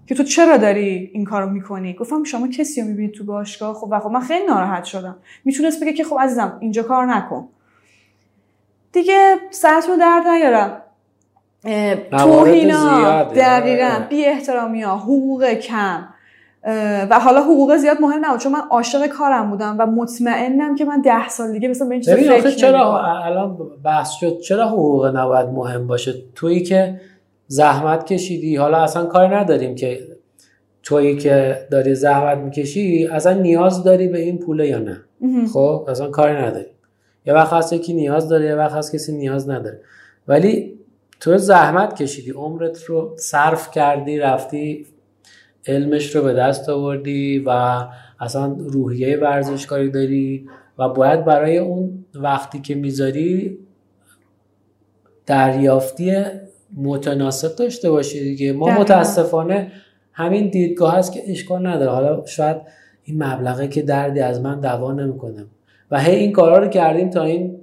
[0.07, 3.89] که تو چرا داری این کارو می‌کنی؟ گفتم شما کسی رو می‌بینید تو باشگاه؟ خب
[3.91, 5.17] و خب من خیلی ناراحت شدم.
[5.45, 7.49] می‌تونست بگه که خب عزیزم اینجا کار نکن.
[8.95, 10.81] دیگه سرتون درد نیارم.
[12.11, 14.07] توهینا دقیقا آره.
[14.09, 16.09] بی احترامی ها حقوق کم.
[17.11, 21.01] و حالا حقوق زیاد مهم نبود چون من عاشق کارم بودم و مطمئنم که من
[21.01, 22.03] ده سال دیگه مثلا به این
[22.41, 27.01] فکر چرا الان بحث شد چرا حقوق نباید مهم باشه؟ تویی که
[27.47, 29.99] زحمت کشیدی حالا اصلا کار نداریم که
[30.83, 35.01] تویی که داری زحمت می‌کشی اصلا نیاز داری به این پوله یا نه.
[35.53, 36.74] خب اصلا کاری نداری
[37.27, 39.81] یه وقت هست یکی نیاز داره یه وقت هست کسی نیاز نداره.
[40.29, 40.79] ولی
[41.21, 44.87] تو زحمت کشیدی عمرت رو صرف کردی رفتی
[45.67, 47.79] علمش رو به دست آوردی و
[48.21, 50.49] اصلا روحیه ورزشکاری داری
[50.79, 53.59] و باید برای اون وقتی که می‌ذاری
[55.27, 56.17] دریافتی
[56.77, 58.53] متناسب داشته باشی دیگه.
[58.53, 59.73] ما متاسفانه
[60.13, 61.91] همین دیدگاه هست که اشکال نداره.
[61.91, 62.57] حالا شاید
[63.05, 65.47] این مبلغه که دردی از من دوا نمی‌کنه.
[65.91, 67.57] و هی این کارا رو کردیم تا این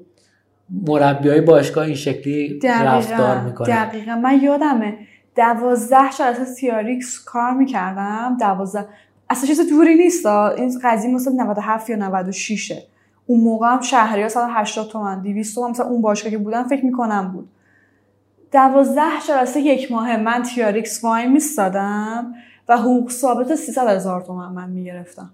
[0.87, 3.67] مربی های باشگاه این شکلی رفتار می‌کنه.
[3.67, 4.15] دقیقا.
[4.15, 4.97] من یادمه
[5.35, 8.37] دوازده سال اساس تیاریکس کار می‌کردم.
[8.39, 8.85] دوازده.
[9.29, 10.25] اصلا چیز دوری نیست.
[10.25, 12.83] این قضیه مثلا 97 یا 96
[13.25, 15.69] اون موقع هم شهری ها 180 تومن 200 تومن.
[15.69, 17.49] مثلا اون باشگاه که بودن فکر می‌کنم بود.
[18.51, 22.33] دوازده جلسه یک ماه من تیاریکس وای میستادم
[22.69, 25.29] و حقوق ثابت 300 هزار تومن من می‌گرفتم.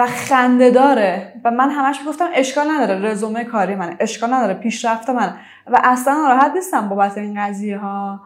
[0.00, 1.32] و خنده داره.
[1.44, 3.96] و من همش گفتم اشکال نداره رزومه کاری منه.
[4.00, 5.36] اشکال نداره پیشرفت من
[5.66, 8.20] و اصلا ناراحت نیستم بابت این قضیه ها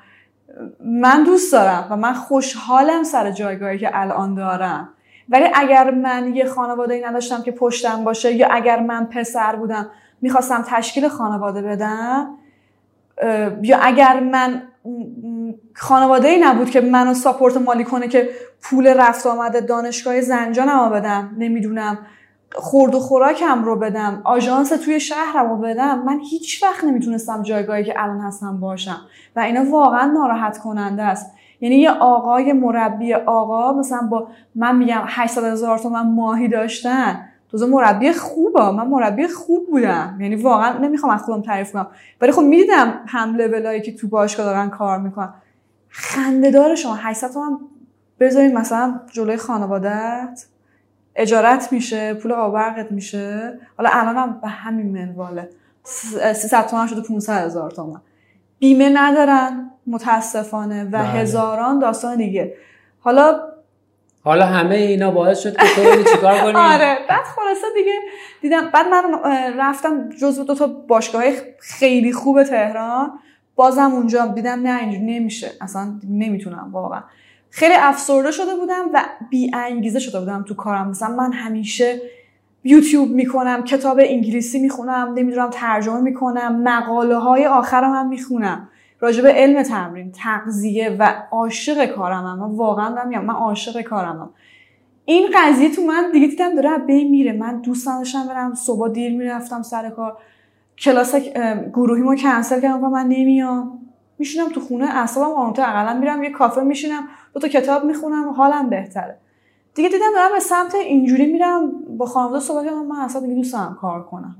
[0.81, 4.89] من دوست دارم و من خوشحالم سر جایگاهی که الان دارم.
[5.29, 9.91] ولی اگر من یه خانواده ای نداشتم که پشتم باشه یا اگر من پسر بودم
[10.22, 12.29] می‌خواستم تشکیل خانواده بدم
[13.62, 14.62] یا اگر من
[15.74, 18.28] خانواده ای نبود که منو ساپورت مالی کنه که
[18.62, 21.30] پول رفت آمده دانشگاه زنجانم رو بدم.
[21.38, 21.98] نمی‌دونم
[22.57, 26.02] خورد و خوراکم رو بدم آژانس توی شهرم رو بدم.
[26.02, 29.00] من هیچ وقت نمی‌تونستم جایگاهی که الان هستم باشم
[29.36, 31.32] و اینا واقعا ناراحت کننده است.
[31.61, 37.28] یعنی یه آقای مربی آقا مثلا با من میگم 800 هزار تومن ماهی داشتن.
[37.50, 40.18] تازه مربی خوبه من مربی خوب بودم.
[40.20, 41.86] یعنی واقعا نمی‌خوام از خودم تعریف کنم.
[42.20, 45.34] ولی خب می‌دیدم هم لولایی که تو باشگاه دارن کار می‌کنن.
[45.97, 46.95] خنده دار شما.
[46.95, 47.59] 800 تومن
[48.20, 50.47] بذارید مثلا جلوی خانوادت
[51.16, 53.59] اجارت میشه پول آبرقت میشه.
[53.76, 55.51] حالا الان هم به همین منواله.
[55.84, 58.01] 300 تومن شده 500 هزار تومن
[58.59, 61.03] بیمه ندارن متاسفانه و بله.
[61.03, 62.55] هزاران داستان دیگه.
[63.01, 63.40] حالا
[64.24, 66.99] حالا همه اینا باعث شد که تو چیکار کنی؟ آره.
[67.09, 67.99] بعد خلاصه دیگه
[68.42, 69.05] دیدم بعد من
[69.59, 71.24] رفتم جزو دو تا باشگاه
[71.61, 73.18] خیلی خوب تهران.
[73.57, 75.50] بازم اونجا دیدم نه اینجوری نمیشه.
[75.61, 77.02] اصلا نمی‌تونم واقعا.
[77.50, 80.88] خیلی افسرده شده بودم و بی انگیزه شده بودم تو کارم.
[80.88, 82.00] مثلا من همیشه
[82.64, 88.68] یوتیوب می‌کنم کتاب انگلیسی می‌خونم نمی‌دونم ترجمه می‌کنم مقاله های آخرم هم می‌خونم.
[89.00, 94.30] راجع به علم تمرین تغذیه و عاشق کارم من واقعا میگم من عاشق کارم
[95.05, 97.32] این قضیه تو من دیگه دیدم داره بین میره.
[97.32, 100.18] من دوست نداشتم برم صبح دیر می‌رفتم سر کار.
[100.79, 101.14] کلاس
[101.72, 103.79] گروهیمو کنسل کردم و من نمیام.
[104.18, 108.70] میشینم تو خونه اعصابم آرومتر اقلا میرم یه کافه میشینم دو تا کتاب می‌خونم حالم
[108.70, 109.16] بهتره.
[109.75, 113.57] دیگه دیدم دارم به سمت اینجوری میرم با خانواده صحبت کردم من اصلا دیگه دوست
[113.81, 114.37] کار کنم.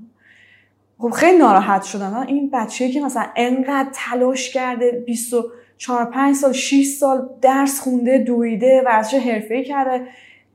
[0.99, 2.25] خب خیلی ناراحت شدم.
[2.29, 8.83] این بچه که مثلا انقدر تلاش کرده 24 5 سال 6 سال درس خونده دویده
[8.87, 10.07] ورزش حرفه‌ای کرده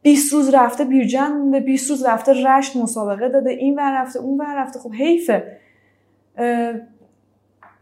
[0.02, 4.38] 20 روز رفته بیرجن مونده 20 روز رفته رشت مسابقه داده این ور رفته اون
[4.42, 4.80] ور رفته.
[4.80, 5.58] خب حیفه.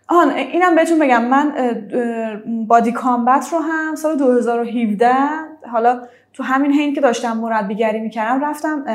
[0.07, 1.25] آن اینم بهتون بگم.
[1.25, 1.53] من
[2.67, 5.13] بادی کامبت رو هم سال 2017
[5.71, 6.01] حالا
[6.33, 8.85] تو همین حین که داشتم مربیگری می‌کردم رفتم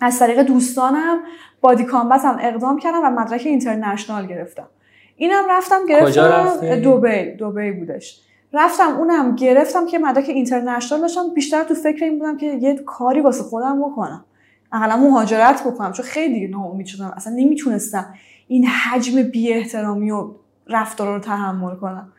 [0.00, 1.20] از طریق دوستانم
[1.60, 4.68] بادی کامبت هم اقدام کردم و مدرک اینترنشنال گرفتم.
[5.16, 8.20] اینم رفتم گرفتم دوبی دوبی بودش.
[8.52, 11.34] رفتم اونم گرفتم که مدرک اینترنشنال داشتم.
[11.34, 14.24] بیشتر تو فکر این بودم که یه کاری واسه خودم بکنم.
[14.72, 17.12] اقلا مهاجرت بکنم چون خیلی دیگه ناامید شدم.
[17.16, 18.14] اصلا نمی‌تونستم
[18.48, 20.30] این حجم بی احترامی و
[20.68, 22.12] رفتار رو تحمل کنم.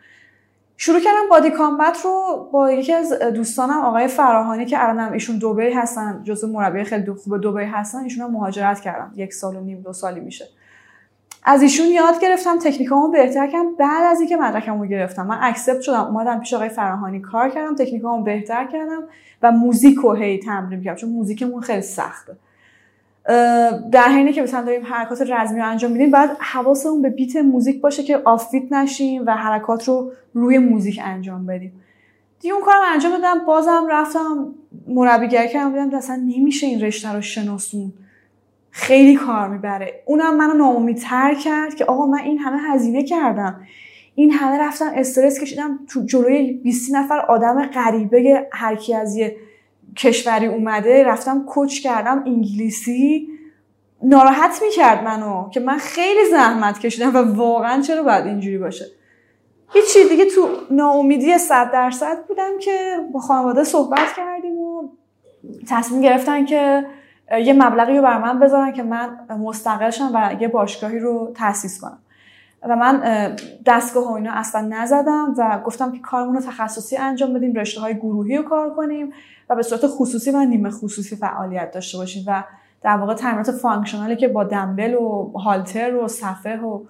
[0.78, 5.74] شروع کردم بادی کامبت رو با یکی از دوستانم آقای فراهانی که الانم ایشون دوبی
[5.74, 9.14] هستن جزو مربی خیلی خوب دوبی هستن ایشون هم مهاجرت کردم.
[9.16, 10.46] یک سال و نیم دو سالی میشه.
[11.46, 13.76] از ایشون یاد گرفتم تکنیکامو بهتر کردم.
[13.76, 18.24] بعد از اینکه مدرکمو گرفتم من accept شدم اومدم پیش آقای فراهانی کار کردم تکنیکامو
[18.24, 19.04] بهتر کردم
[19.42, 20.96] و موزیک رو هی تمرین کردم.
[20.96, 22.36] چون موزیکمون خیلی سخته.
[23.92, 27.82] در حینی که مثلا داریم حرکات رزمی رو انجام میدیم بعد حواسمون به beat موزیک
[27.82, 31.74] باشه که off beat نشیم و حرکات رو روی موزیک انجام بدیم.
[32.40, 34.56] دیگه اون کارم انجام دادم بازم رفتم
[34.88, 37.94] مربیگری کردم بودم اصلا نمیشه این رشته رو شناسون.
[38.76, 40.04] خیلی کار می‌بره.
[40.06, 43.62] اونم منو ناامیدتر کرد که آقا من این همه هزینه کردم.
[44.16, 49.36] این همه رفتم استرس کشیدم تو جلوی 20 نفر آدم غریبه هر کی از یه
[49.98, 51.04] کشوری اومده.
[51.04, 53.28] رفتم کوچ کردم انگلیسی.
[54.04, 58.86] ناراحت می‌کرد منو که من خیلی زحمت کشیدم و واقعا چرا باید اینجوری باشه.
[59.74, 64.90] هیچی دیگه تو ناامیدی صد درصد بودم که با خانواده صحبت کردیم و
[65.68, 66.86] تصمیم گرفتن که
[67.32, 71.82] یه مبلغی رو بر من بذارن که من مستقل شم و یه باشگاهی رو تاسیس
[71.82, 71.98] کنم.
[72.70, 73.02] و من
[73.66, 77.96] دستگاه و اینا اصلا نزدم و گفتم که کارمون رو تخصصی انجام بدیم رشته های
[77.96, 79.14] گروهی رو کار کنیم
[79.50, 82.44] و به صورت خصوصی و نیمه خصوصی فعالیت داشته باشیم و
[82.82, 86.84] در واقع تمرینات functional ی که با دمبل و هالتر و صفحه و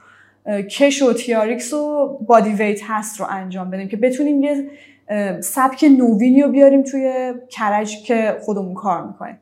[0.61, 4.69] کش و TRX و body weight هست رو انجام بدیم که بتونیم یه
[5.41, 9.39] سبک نوینی رو بیاریم توی کرج که خودمون کار می‌کنیم.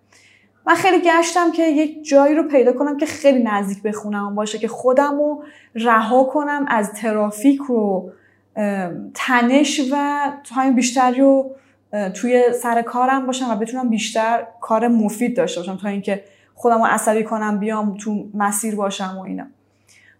[0.68, 4.58] من خیلی گشتم که یک جایی رو پیدا کنم که خیلی نزدیک به خونم باشه
[4.58, 5.44] که خودم رو
[5.76, 8.12] رها کنم از ترافیک رو
[9.14, 11.56] تنش و تایم بیشتری رو
[12.14, 16.24] توی سر کارم باشم و بتونم بیشتر کار مفید داشته باشم تا اینکه
[16.56, 19.46] خودم رو عصبی کنم بیام تو مسیر باشم و اینا.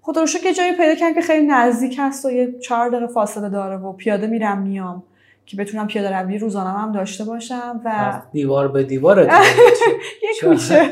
[0.02, 3.50] خدا رو که جایی پیدا کردم که خیلی نزدیک هست و یه چهار دقیقه فاصله
[3.50, 5.04] داره و پیاده میرم میام.
[5.52, 9.20] که بتونم پیاده روی روزانه هم داشته باشم و دیوار به دیوار
[10.24, 10.90] یه کوچه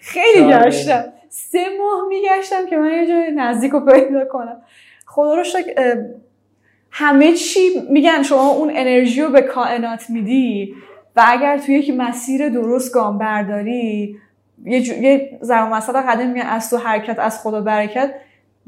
[0.00, 4.56] خیلی گشتم سه ماه میگشتم که من یه جای نزدیک رو پیدا کنم.
[5.06, 5.44] خدا رو
[6.90, 7.60] همه چی
[7.90, 10.74] میگن شما اون انرژی رو به کائنات میدی
[11.16, 14.16] و اگر توی یک مسیر درست گام برداری
[14.64, 14.94] یه, جو...
[14.94, 15.38] یه
[16.02, 18.14] قدم میگن از تو حرکت از خدا برکت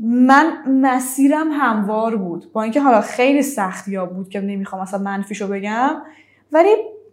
[0.00, 2.52] من مسیرم هموار بود.
[2.52, 5.96] با اینکه حالا خیلی سختی ها بود که نمی‌خوام اصلا منفیشو بگم
[6.52, 6.70] ولی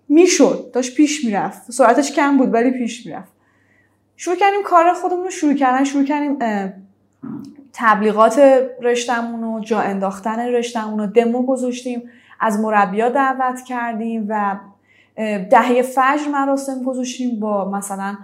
[0.09, 0.71] می‌شد.
[0.73, 1.71] داشت پیش می‌رفت.
[1.71, 3.31] سرعتش کم بود ولی پیش می‌رفت.
[4.15, 5.83] شروع کردیم کار خودمون رو شروع کردن.
[5.83, 6.37] شروع کردیم
[7.73, 12.09] تبلیغات رشتمون و جا انداختن رشتمون رو دمو گذاشتیم.
[12.39, 14.55] از مربیا دعوت کردیم و
[15.49, 18.17] دهه فجر مراسم گذاشتیم با مثلا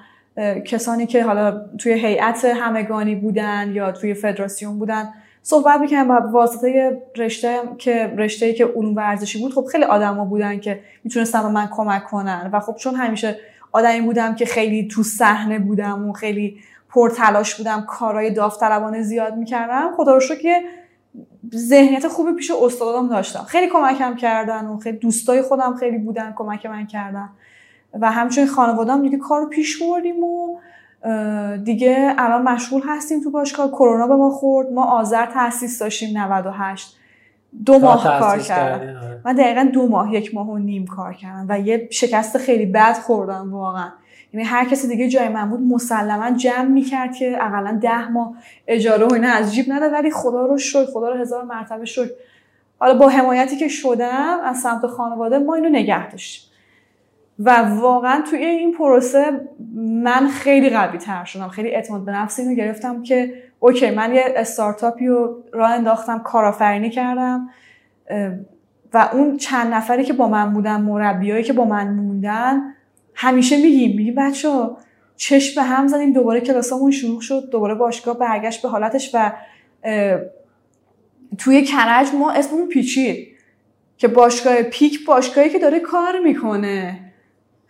[0.65, 7.01] کسانی که حالا توی هیئت همگانی بودن یا توی فدراسیون بودن صحبت می‌کنم با واسطه
[7.15, 11.69] رشته که رشته که علوم ورزشی بود خب خیلی آدما بودن که می‌تونستن به من
[11.71, 13.37] کمک کنن و خب چون همیشه
[13.71, 16.57] آدمی بودم که خیلی تو صحنه بودم و خیلی
[16.89, 20.61] پرتلاش بودم کارهای داوطلبانه زیاد می‌کردم خدا رو که
[21.55, 23.43] ذهنیت خوبی پیش استادام داشتم.
[23.43, 27.29] خیلی کمکم کردن و خیلی دوستای خودم خیلی بودن کمک من کردن.
[28.01, 30.59] و همچنین خانوادم دیگه کار رو پیش بردیم و
[31.57, 33.71] دیگه الان مشغول هستیم تو باشگاه.
[33.71, 34.71] کرونا به ما خورد.
[34.71, 36.97] ما آذر تاسیس داشتیم 98
[37.65, 39.21] دو ماه کار کردم آره.
[39.25, 42.93] من دقیقا دو ماه یک ماه و نیم کار کردم و یه شکست خیلی بد
[42.93, 43.91] خوردم واقعا.
[44.33, 48.33] یعنی هر کسی دیگه جای من بود مسلما جمع می‌کرد که اقلا ده ماه
[48.67, 52.11] اجاره و اینا از جیب نده ولی خدا رو شکر خدا رو هزار مرتبه شکر.
[52.79, 56.52] حالا با حمایتی که شدم از سمت خانواده ما اینو نگه داشتیم.
[57.39, 62.55] و واقعا توی این پروسه من خیلی قوی تر شدم خیلی اعتماد به نفس اینو
[62.55, 67.49] گرفتم که اوکی من یه استارتاپی رو راه انداختم کارآفرینی کردم
[68.93, 72.61] و اون چند نفری که با من بودن مربیایی که با من موندن
[73.15, 74.49] همیشه میگیم میگیم بچه
[75.15, 79.31] چشم به هم زدیم دوباره کلاسامون شروع شد دوباره باشگاه برگشت به حالتش و
[81.37, 83.27] توی کرج ما اسممون پیچید
[83.97, 86.99] که باشگاه پیک باشگاهی که داره کار می‌کنه.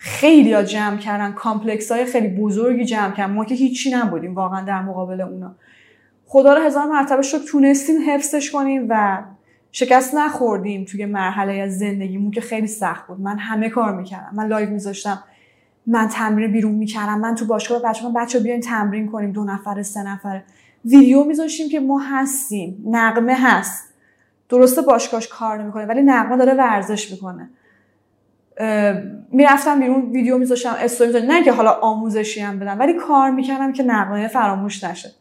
[0.06, 1.32] خیلی ها جمع کردن.
[1.32, 3.34] complex های خیلی بزرگی جمع کردن.
[3.34, 5.56] ما که هیچی نبودیم واقعا در مقابل اونا.
[6.26, 9.24] خدا رو هزار مرتبه شکر تونستیم حفظش کنیم و
[9.72, 13.20] شکست نخوردیم توی مرحله از زندگیمون که خیلی سخت بود.
[13.20, 14.32] من همه کار می‌کردم.
[14.34, 15.24] من live میذاشتم.
[15.88, 17.20] من تمرین بیرون می‌کردم.
[17.20, 19.32] من تو باشگاه بچه بچه بیاین تمرین کنیم.
[19.32, 20.44] دو نفر سه نفره.
[20.86, 22.84] ویدیو میذاشتیم که ما هستیم.
[22.86, 23.94] نقمه هست.
[24.50, 27.50] درسته باشگاهش کار نمی‌کنه ولی نقمه داره ورزش می‌کنه.
[29.32, 33.84] می‌رفتم بیرون ویدیو میذاشتم استوری نه که حالا آموزشی هم بدم ولی کار می‌کردم که
[33.84, 35.12] نقمه فراموش نشه.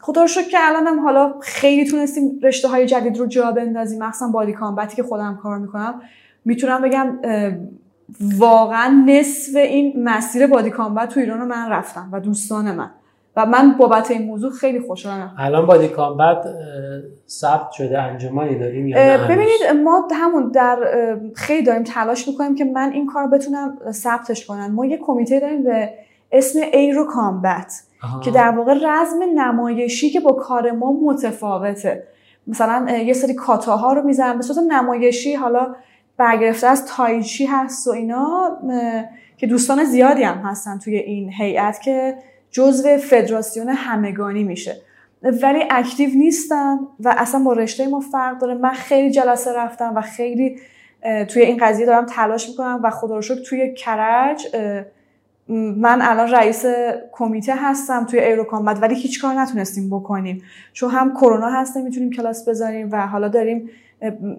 [0.00, 4.02] خدا رو شکر که الانم حالا خیلی تونستیم رشته های جدید رو جا بندازیم.
[4.02, 6.02] مخصوصا بادی کامبتی که خودم کار می‌کنم.
[6.44, 7.18] می‌تونم بگم
[8.20, 12.90] واقعا نصف این مسیر بادی کامبت تو ایران رو من رفتم و دوستان من.
[13.36, 15.34] و من بابت این موضوع خیلی خوشحالم.
[15.38, 16.44] الان بادی کامبت
[17.28, 20.78] ثبت شده انجمنی داریم یا ببینید ما همون در
[21.34, 24.72] خیلی داریم تلاش می‌کنیم که من این کار بتونم ثبتش کنم.
[24.72, 25.90] ما یه کمیته داریم به
[26.32, 27.82] اسم ایرو کامبت
[28.24, 32.02] که در واقع رزم نمایشی که با کار ما متفاوته.
[32.46, 35.74] مثلا یه سری کاتاها رو می‌زنن به صورت نمایشی حالا
[36.16, 38.58] برگرفته از تایچی هست و اینا
[39.36, 42.14] که دوستان زیادی هم هستن توی این هیئت که
[42.52, 44.76] جزو فدراسیون همگانی میشه.
[45.42, 48.54] ولی اکتیو نیستن و اصلا با رشته ما فرق داره.
[48.54, 50.58] من خیلی جلسه رفتم و خیلی
[51.28, 54.46] توی این قضیه دارم تلاش می‌کنم و خدا رو توی کرج
[55.48, 56.64] من الان رئیس
[57.12, 60.42] کمیته هستم توی ایروکامبت ولی هیچ کار نتونستیم بکنیم.
[60.72, 63.70] چون هم کرونا هست نمی‌تونیم کلاس بذاریم و حالا داریم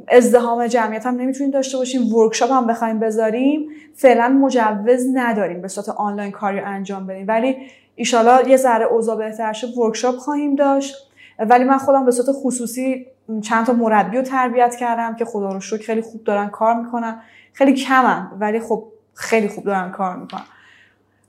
[0.07, 2.15] ازدهام جمعیت هم نمی‌تونیم داشته باشیم.
[2.15, 3.69] ورکشاپ هم بخوایم بذاریم.
[3.95, 7.25] فعلا مجوز نداریم به صورت آنلاین کاری انجام بدیم.
[7.27, 7.57] ولی
[7.95, 10.95] ایشالا یه ذره اوضاع بهتر شه ورکشاپ خواهیم داشت.
[11.39, 13.05] ولی من خودم به صورت خصوصی
[13.41, 17.21] چند تا مربی رو تربیت کردم که خدا رو شکر خیلی خوب دارن کار می‌کنن.
[17.53, 18.83] خیلی کمن ولی خب
[19.13, 20.43] خیلی خوب دارن کار می‌کنن.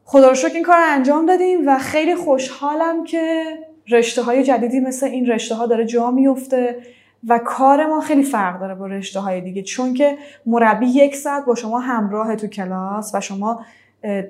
[0.05, 3.45] خدا رو شکر این کار رو انجام دادیم و خیلی خوشحالم که
[3.91, 6.79] رشته های جدیدی مثل این رشته ها داره جا میفته
[7.29, 9.63] و کار ما خیلی فرق داره با رشته های دیگه.
[9.63, 13.65] چون که مربی یک ساعت با شما همراه تو کلاس و شما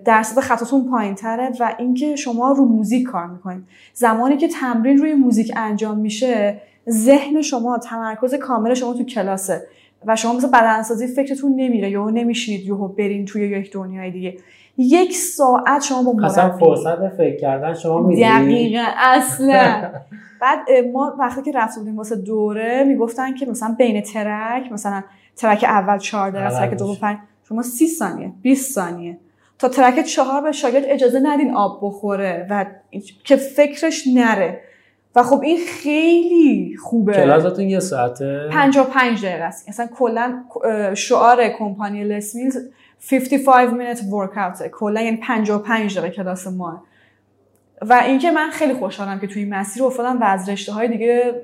[0.05, 3.65] درصد خطاتون پایین تره و اینکه شما رو موزیک کار می‌کنید
[3.95, 6.61] زمانی که تمرین روی موزیک انجام میشه
[6.91, 9.67] ذهن شما تمرکز کامل شما تو کلاسه
[10.07, 14.37] و شما مثل بدنسازی فکرتون نمیره یا نمیشینید یهو برین توی یک دنیای دیگه.
[14.79, 19.91] یک ساعت شما با مربی اصلا فرصت فکر کردن شما می‌دید دقیقا اصلا.
[20.43, 20.59] بعد
[20.93, 25.03] ما وقتی که رفته بودیم واسه دوره می‌گفتن که مثلا بین ترک مثلا
[25.37, 27.19] ترک اول 14 ترک دوم 5
[27.49, 29.19] شما 30 ثانیه 20 ثانیه.
[29.59, 32.67] تا ترک چهار به شاگرد اجازه ندین آب بخوره و
[33.25, 34.61] که فکرش نره.
[35.17, 37.13] و خب این خیلی خوبه.
[37.13, 39.69] کلاساتون یه ساعته؟ 55 دقیقه است.
[39.69, 40.45] مثلا کلا
[40.95, 42.57] شعار کمپانی Les Mills
[43.11, 44.69] 55 minute workout.
[44.73, 46.85] کلا یعنی 55 دقیقه کلاس ما.
[47.83, 51.43] و اینکه من خیلی خوشحالم که توی این مسیر افتادم و از رشته های دیگه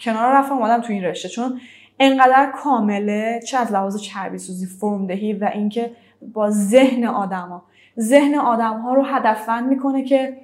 [0.00, 1.28] کنار رفتم اومدم توی این رشته.
[1.28, 1.60] چون
[2.00, 5.90] انقدر کامله چه از لحاظ چربی سوزی فرم دهی و اینکه
[6.32, 7.62] با ذهن آدما.
[8.00, 10.36] ذهن آدم ها رو هدفمند می‌کنه که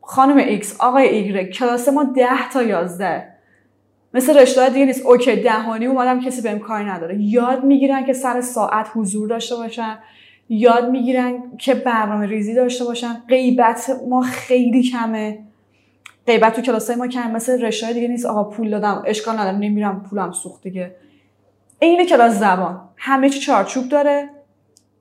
[0.00, 3.28] خانم ایکس آقای ایگرگ کلاس ما ده تا یازده.
[4.14, 5.06] مثل رشته دیگه نیست.
[5.06, 7.20] اوکی دهانی اومدم کسی بهم کاری نداره.
[7.20, 9.98] یاد می‌گیرن که سر ساعت حضور داشته باشن.
[10.48, 13.22] یاد می‌گیرن که برنامه ریزی داشته باشن.
[13.28, 15.38] غیبت ما خیلی کمه.
[16.26, 18.26] غیبت تو کلاسای ما کم مثل رشته دیگه نیست.
[18.26, 20.94] آقا پول دادم اشکال ندارم نمیرم پولم سوخت دیگه.
[21.78, 22.80] این کلاس زبان.
[22.96, 24.30] همه چی چارچوب داره.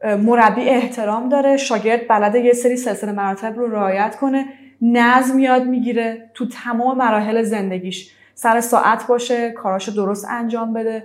[0.03, 4.45] مربی احترام داره شاگرد بلده یه سری سلسله مراتب رو رعایت کنه
[4.81, 8.11] نظم یاد می‌گیره تو تمام مراحل زندگیش.
[8.35, 11.03] سر ساعت باشه کاراشو درست انجام بده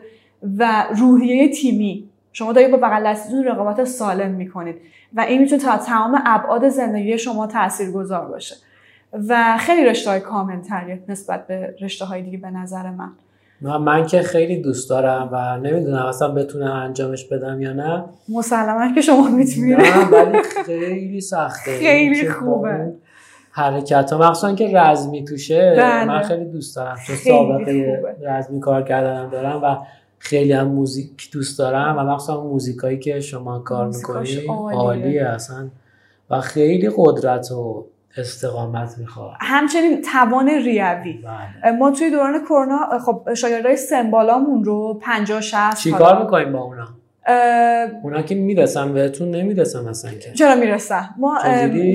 [0.58, 2.08] و روحیه تیمی.
[2.32, 4.76] شما دارید با بغل دستیتون رقابت سالم می‌کنید
[5.14, 8.54] و این می‌تونه تا تمام ابعاد زندگی شما تاثیرگذار باشه.
[9.28, 10.56] و خیلی رشته های کامل
[11.08, 13.12] نسبت به رشته های دیگه به نظر من.
[13.60, 18.04] من, من که خیلی دوست دارم و نمی‌دونم اصلا بتونم انجامش بدم یا نه.
[18.28, 19.80] مسلما که شما می‌تونید.
[19.80, 21.78] نه ولی خیلی سخته.
[21.86, 22.92] خیلی خوبه.
[23.50, 26.04] حرکت ها مخصوصا که رزمی توشه بله.
[26.04, 26.96] من خیلی دوست دارم.
[27.06, 29.76] چون سابقه رزمی کار کردنم دارم و
[30.18, 35.24] خیلی هم موزیک دوست دارم و مخصوصا موزیکایی که شما کار می‌کنی عالیه.
[35.24, 35.68] اصلا.
[36.30, 37.86] و خیلی قدرت و
[38.18, 39.32] استقامت می‌خواد.
[39.40, 41.22] همچنین توان ریوی.
[41.62, 41.72] بله.
[41.72, 46.86] ما توی دوران کرونا خب شاگردای سمبالامون رو 50 60 چیکار می‌کنیم با اونا؟
[48.02, 50.32] اونا که می‌رسن بهتون نمی‌رسن مثلا که.
[50.32, 51.38] چرا می‌رسن؟ ما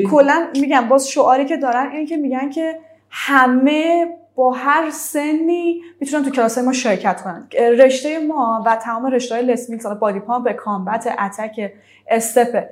[0.09, 6.23] کلا میگم باز شعاری که دارن اینه که میگن که همه با هر سنی می‌تونن
[6.23, 7.47] تو کلاس ما شرکت کنن.
[7.79, 11.71] رشته ما و تمام رشته های لسمیل سال بادی به کامبت اتک
[12.07, 12.63] استپ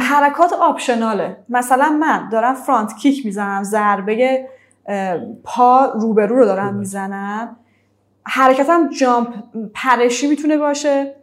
[0.00, 1.36] حرکات آپشناله.
[1.48, 4.48] مثلا من دارم فرانت کیک می‌زنم ضربه
[5.44, 7.56] پا روبرو رو دارم می‌زنم.
[8.24, 9.28] حرکتم jump
[9.74, 11.14] پرشی می‌تونه باشه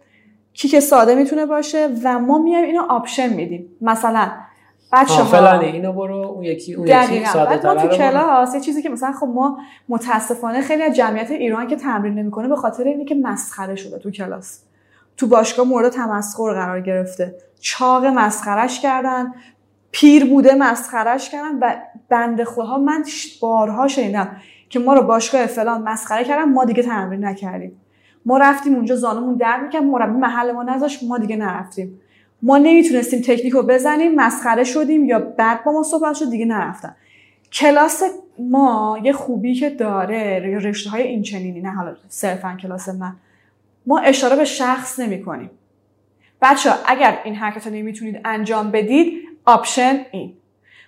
[0.53, 3.69] kick ساده می‌تونه باشه و ما میایم اینو option میدیم.
[3.81, 4.31] مثلا
[4.91, 8.89] بچه ها اینو برو اون یکی اون یکی ساده ما تو کلاس یه چیزی که
[8.89, 9.57] مثلا خب ما
[9.89, 14.11] متاسفانه خیلی از جمعیت ایران که تمرین نمی‌کنه به خاطر اینه که مسخره شده تو
[14.11, 14.64] کلاس.
[15.17, 17.35] تو باشگاه مورد تمسخر قرار گرفته.
[17.59, 19.33] چاق مسخرش کردن
[19.91, 21.75] پیر بوده مسخرش کردن و
[22.09, 23.03] بنده خودها من
[23.41, 24.37] بارها شنیدم
[24.69, 27.81] که ما رو باشگاه فلان مسخره کردن ما دیگه تمرین نکردیم.
[28.25, 31.99] ما رفتیم اونجا زانمون درد می‌کرد مربی محل ما نذاشت ما دیگه نرفتیم.
[32.41, 36.95] ما نمی‌تونستیم تکنیک رو بزنیم مسخره شدیم یا بعد با ما صحبت شد دیگه نرفتن.
[37.53, 38.03] کلاس
[38.39, 43.15] ما یه خوبی که داره رشته های این چنینی نه حالا صرفا کلاس من.
[43.87, 45.49] ما اشاره به شخص نمی کنیم
[46.41, 50.33] بچه اگر این حرکت رو نمی‌تونید انجام بدید option این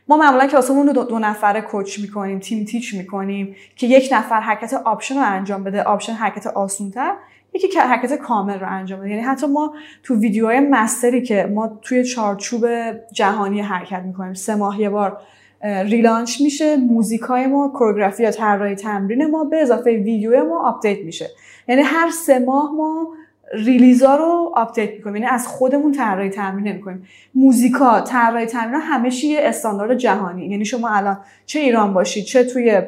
[0.08, 4.40] ما معمولا کلاسمون رو دو, دو نفره coach می‌کنیم team teach می‌کنیم که یک نفر
[4.40, 7.14] حرکت option رو انجام بده option حرکت آسونتر
[7.54, 9.10] یکی حرکت کامل رو انجام بده.
[9.10, 9.74] یعنی حتی ما
[10.04, 12.66] تو ویدیوهای master ی که ما توی چارچوب
[13.12, 15.22] جهانی حرکت می‌کنیم سه ماه یه بار
[15.64, 21.30] relaunch میشه موزیکای ما choreography یا طراحی تمرین ما به اضافه ویدیو ما update میشه.
[21.68, 23.14] یعنی هر سه ماه ما
[23.54, 25.16] release ا رو update می‌کنیم.
[25.16, 27.08] یعنی از خودمون طراحی تمرین نمی‌کنیم.
[27.36, 30.46] موزیکا طراحی تمرین همه یه استاندارد جهانی.
[30.46, 32.82] یعنی شما الان چه ایران باشید چه توی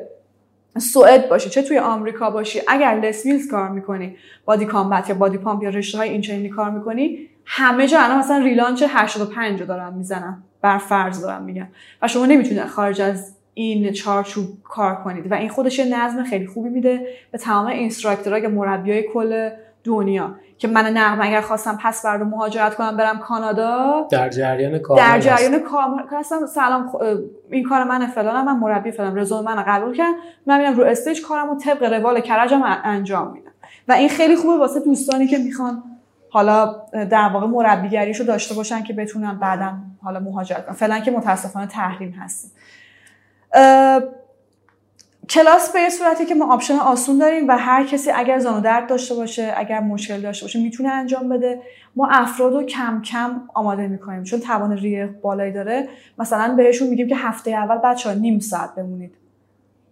[0.77, 4.15] سوئد باشی چه توی آمریکا باشی اگر Les Mills کار می‌کنی
[4.45, 9.59] BodyCombat یا BodyPump یا رشته های اینچنینی کار می‌کنی همه جا الان مثلا release 85
[9.59, 11.67] رو دارم می‌زنم بر فرض دارم میگم.
[12.01, 15.31] و شما نمی‌تونید خارج از این چارچوب کار کنید.
[15.31, 19.49] و این خودش نظم خیلی خوبی میده به تمام instructor ها یا مربیای کل
[19.83, 20.35] دنیا.
[20.57, 25.19] که من نقم اگر خواستم پس برد مهاجرت کنم برم کانادا در جریان کار در
[25.19, 26.45] جریان کار هستم.
[26.45, 26.91] سلام
[27.51, 30.13] این کار من فلانم من مربی فلان رزومه من قبول کردم
[30.45, 33.51] من میرم رو استیج کارمو طبق روال کرجم انجام میدم.
[33.87, 35.83] و این خیلی خوبه واسه دوستانی که می‌خوان
[36.29, 39.73] حالا در واقع مربیگریشو داشته باشن که بتونن بعدا
[40.03, 42.51] حالا مهاجرت کنن فعلا که متاسفانه تحریم هستیم.
[45.29, 48.89] کلاس به یه صورتی که ما option آسون داریم و هر کسی اگر زانو درد
[48.89, 51.61] داشته باشه اگر مشکل داشته باشه می‌تونه انجام بده.
[51.95, 54.23] ما افراد رو کم کم آماده می‌کنیم.
[54.23, 55.89] چون توان ریه بالایی داره.
[56.19, 59.13] مثلا بهشون میگیم که هفته اول بچه ها نیم ساعت بمونید.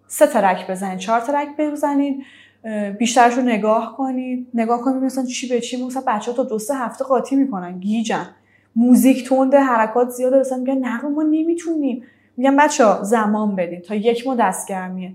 [0.07, 2.23] سه track بزنید چهار track بزنید.
[2.99, 4.47] بیشترش رو نگاه کنید.
[4.53, 5.85] نگاه کنید مثلا چی به چی.
[5.85, 7.79] مثلا بچه ها تا دو سه هفته قاطی می‌کنن.
[7.79, 8.29] گیجن.
[8.77, 12.03] موزیک تونده حرکات زیاده مثلا میگن نه ما نمی‌تونیم.
[12.37, 13.81] میگن بچه زمان بدین.
[13.81, 15.11] تا یک ما دستگرمیه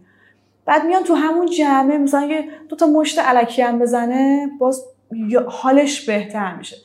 [0.65, 4.85] بعد میان تو همون جمعه مثلا یه دو تا مشت علکی هم بزنه باز
[5.47, 6.77] حالش بهتر میشه.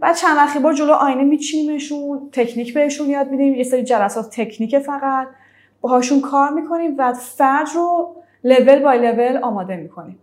[0.00, 3.54] بعد چند وقتی بار جلو آینه میچینیمشون تکنیک بهشون یاد میدیم.
[3.54, 5.28] یه سری جلسات تکنیک فقط.
[5.80, 8.14] باهاشون کار می‌کنیم و فرد رو
[8.44, 10.18] لول بای لول آماده می‌کنیم.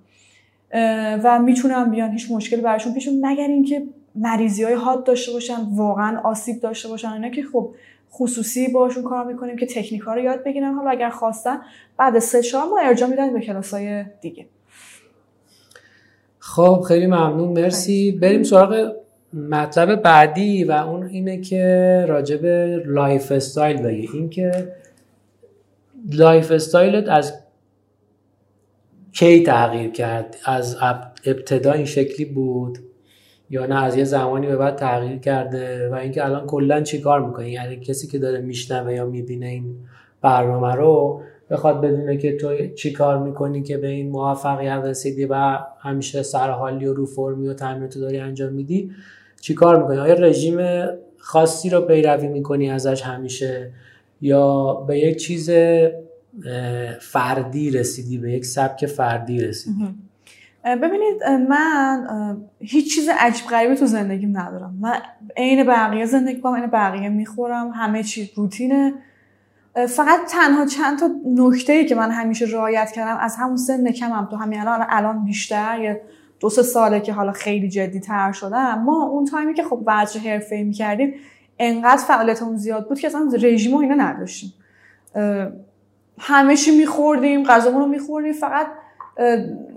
[1.24, 3.84] و می‌تونم بیان هیچ مشکلی براشون پیش مگر اینکه
[4.16, 7.76] مریضی های حاد داشته باشن واقعا آسیب داشته باشن اینا که خب
[8.12, 10.74] خصوصی باشون کار می‌کنیم که تکنیک ها رو یاد بگیرن.
[10.74, 11.62] حالا اگر خواستن
[11.98, 14.46] بعد سه چهار ماه ارجاع میدن به کلاس های دیگه.
[16.40, 17.60] خب خیلی ممنون.
[17.60, 18.12] مرسی.
[18.12, 18.92] بریم سراغ
[19.34, 22.46] مطلب بعدی و اون اینه که راجب
[22.86, 24.76] lifestyle بگی این که
[26.12, 27.34] lifestyle ت از
[29.12, 30.78] کی تغییر کرد؟ از
[31.26, 32.80] ابتدا این شکلی بود؟
[33.52, 37.26] یا نه از یه زمانی به بعد تغییر کرده و اینکه الان کلا چی کار
[37.26, 39.76] می‌کنی یعنی کسی که داره میشنوه یا می‌بینه این
[40.22, 45.60] برنامه رو بخواد بدونه که تو چی کار می‌کنی که به این موفقیت رسیدی و
[45.80, 47.54] همیشه سرحالی و رو فرمی و
[47.88, 48.92] تو داری انجام میدی
[49.42, 50.86] چی کار می‌کنی؟ آیا رژیم
[51.18, 53.72] خاصی رو پیروی می‌کنی ازش همیشه؟
[54.22, 55.50] یا به یک چیز
[57.00, 59.96] فردی رسیدی به یک سبک فردی رسیدی؟
[60.66, 64.78] ببینید من هیچ چیز عجیب غریبی تو زندگیم ندارم.
[64.82, 64.94] من
[65.38, 68.94] عین بقیه زندگی کنم عین بقیه می‌خورم همه چی روتینه.
[69.90, 74.28] فقط تنها چند تا نکته ای که من همیشه رعایت کردم از همون سن کمم
[74.32, 76.02] تو همین الان الان بیشتر یه
[76.40, 78.84] دو سه ساله که حالا خیلی جدی تر شدم.
[78.86, 81.14] ما اون تایمی که خب ورزش حرفه‌ای می‌کردیم
[81.60, 84.54] انقدر فعالیتمون زیاد بود که اصلا رژیم و اینا نداشتیم.
[86.20, 88.68] همه چی میخوردیم غذامون رو میخوردیم فقط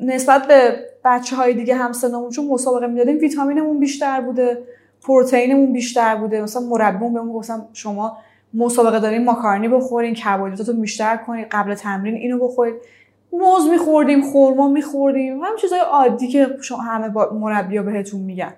[0.03, 4.59] نسبت به بچه های دیگه همسنمون چون مسابقه می‌دادیم ویتامینمون بیشتر بوده
[5.03, 6.43] پروتئینمون بیشتر بوده.
[6.43, 8.19] مثلا مربیمون بهمون گفتم شما
[8.55, 12.75] مسابقه دارین ماکارونی بخورین کربوهیدرات رو بیشتر کنید قبل تمرین اینو بخورید
[13.33, 15.41] موز میخوردیم خورما میخوردیم.
[15.43, 16.49] هم چیزای عادی که
[16.89, 18.53] همه با مربیا بهتون میگن.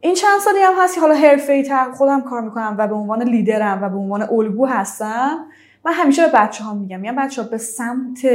[0.00, 3.82] این چند سالی هم هست حالا حرفه تر خودم کار می‌کنم و به عنوان لیدرم
[3.82, 5.38] و به عنوان الگو هستم.
[5.84, 7.00] من همیشه به بچه ها میگم.
[7.00, 8.26] میگم بچه ها به سمت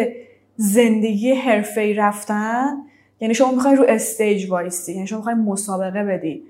[0.55, 2.77] زندگی حرفه رفتن
[3.19, 6.43] یعنی شما می‌خوای رو stage وایستی یعنی شما می‌خوای مسابقه بدی.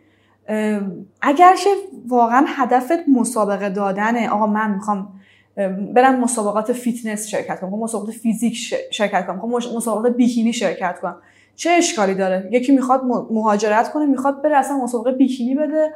[1.21, 1.69] اگرچه
[2.07, 5.07] واقعا هدفت مسابقه دادنه آقا من می‌خوام
[5.93, 8.57] برم مسابقات فیتنس شرکت کنم مسابقات physique
[8.91, 11.15] شرکت کنم مسابقات بیکینی شرکت کنم.
[11.55, 15.93] چه اشکالی داره؟ یکی می‌خواد مهاجرت کنه می‌خواد بره اصلا مسابقه بیکینی بده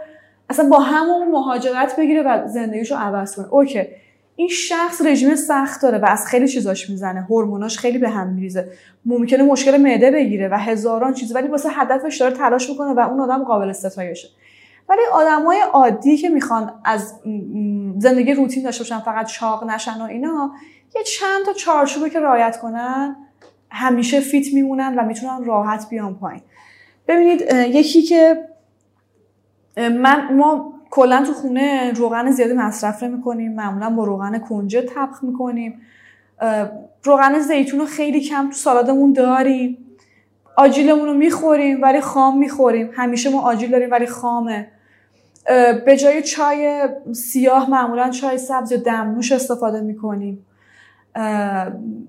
[0.49, 3.47] اصلا با همون مهاجرت بگیره و زندگیشو عوض کنه.
[3.53, 3.83] OK.
[4.39, 7.21] این شخص رژیم سخت داره و از خیلی چیزاش می‌زنه.
[7.21, 8.71] هورموناش خیلی به هم میریزه.
[9.05, 13.19] ممکنه مشکل معده بگیره و هزاران چیز ولی واسه هدفش داره تلاش می‌کنه و اون
[13.19, 14.27] آدم قابل ستایشه
[14.89, 17.13] ولی آدمای عادی که می‌خوان از
[17.97, 20.51] زندگی روتین داشته باشن فقط چاق نشن و اینا
[20.95, 23.15] یه چند تا چارچوبه که رعایت کنن
[23.69, 26.41] همیشه fit میمونن و می‌تونن راحت بیان پایین.
[27.07, 28.47] ببینید یکی که
[29.77, 35.81] من ما کلا تو خونه روغن زیادی مصرف می‌کنیم معمولا با روغن کنجه طبخ می‌کنیم.
[37.03, 39.77] روغن زیتون رو خیلی کم تو سالادمون داریم.
[40.57, 42.89] آجیلمون رو می‌خوریم ولی خام می‌خوریم.
[42.93, 44.67] همیشه ما آجیل داریم ولی خامه.
[45.85, 50.45] به جای چای سیاه معمولا چای سبز یا دمنوش استفاده می‌کنیم.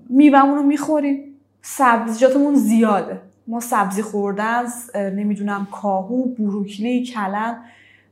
[0.09, 1.23] میوهمون رو می‌خوریم.
[1.61, 3.21] سبزیجاتمون زیاده.
[3.47, 4.63] ما سبزی خوردن
[4.95, 7.57] نمی‌دونم کاهو بروکلی کلم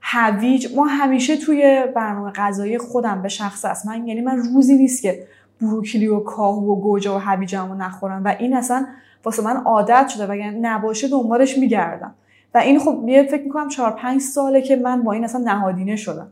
[0.10, 5.02] هویج ما همیشه توی برنامه غذایی خودم به شخص است من یعنی من روزی نیست
[5.02, 5.28] که
[5.62, 8.86] بروکلی و کاهو و گوجه و هویجمو نخورم و این اصلا
[9.24, 12.14] واسه من عادت شده و نباشه دنبالش میگردم.
[12.54, 15.96] و این خب یه فکر می‌کنم چهار پنج ساله که من با این اصلا نهادینه
[15.96, 16.32] شدم.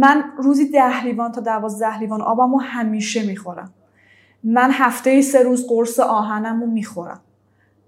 [0.00, 3.70] من روزی ده لیوان تا دوازده لیوان آبم رو همیشه می‌خورم.
[4.44, 7.20] من هفته سه روز قرص آهنم رو می‌خورم.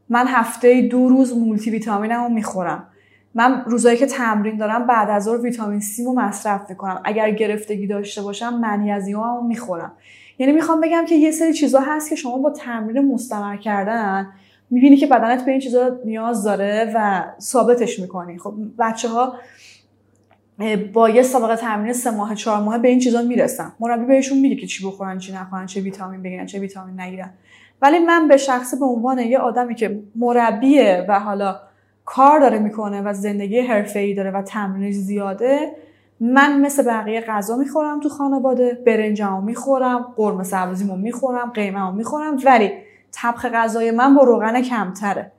[0.09, 2.87] من هفته دو روز مولتی ویتامینم رو می‌خورم.
[3.35, 7.01] من روزایی که تمرین دارم بعد از ظهر ویتامین سی رو مصرف می‌کنم.
[7.05, 9.93] اگر گرفتگی داشته باشم منیزیم رو می‌خورم.
[10.39, 14.29] یعنی می‌خوام بگم که یه سری چیزا هست که شما با تمرین مستمر کردن
[14.71, 18.39] می‌بینی که بدنت به این چیزا نیاز داره و ثابتش می‌کنی.
[18.39, 19.35] خب بچه ها
[20.93, 23.73] با یه سابقه تمرین سه ماه چهار ماه به این چیزا می‌رسن.
[23.81, 27.31] مربی بهشون میگه که چی بخورن چی نخورن چه ویتامین بگیرن چه ویتامین نگیرن.
[27.83, 31.61] ولی من به شخص به عنوان یه آدمی که مربیه و حالا
[32.13, 35.73] کار داره می‌کنه و زندگی حرفه‌ای داره و تمرینش زیاده
[36.21, 42.73] من مثل بقیه غذا می‌خورم تو خانواده برنجمو می‌خورم قرمه سبزیمو می‌خورم قیمه‌مو می‌خورم ولی
[43.13, 45.33] طبخ غذای من با روغن کمتره.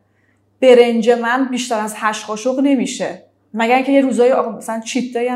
[0.62, 3.24] برنج من بیشتر از هشت قاشق نمیشه.
[3.54, 5.30] مگر اینکه یه روزای مثلا چیت دی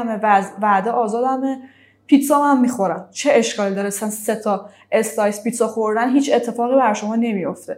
[0.61, 1.59] وعده آزادمه
[2.07, 3.07] پیتزا من می‌خورم.
[3.11, 7.77] چه اشکالی داره مثلا سه تا استایس پیتزا خوردن؟ هیچ اتفاقی بر شما نمیافته.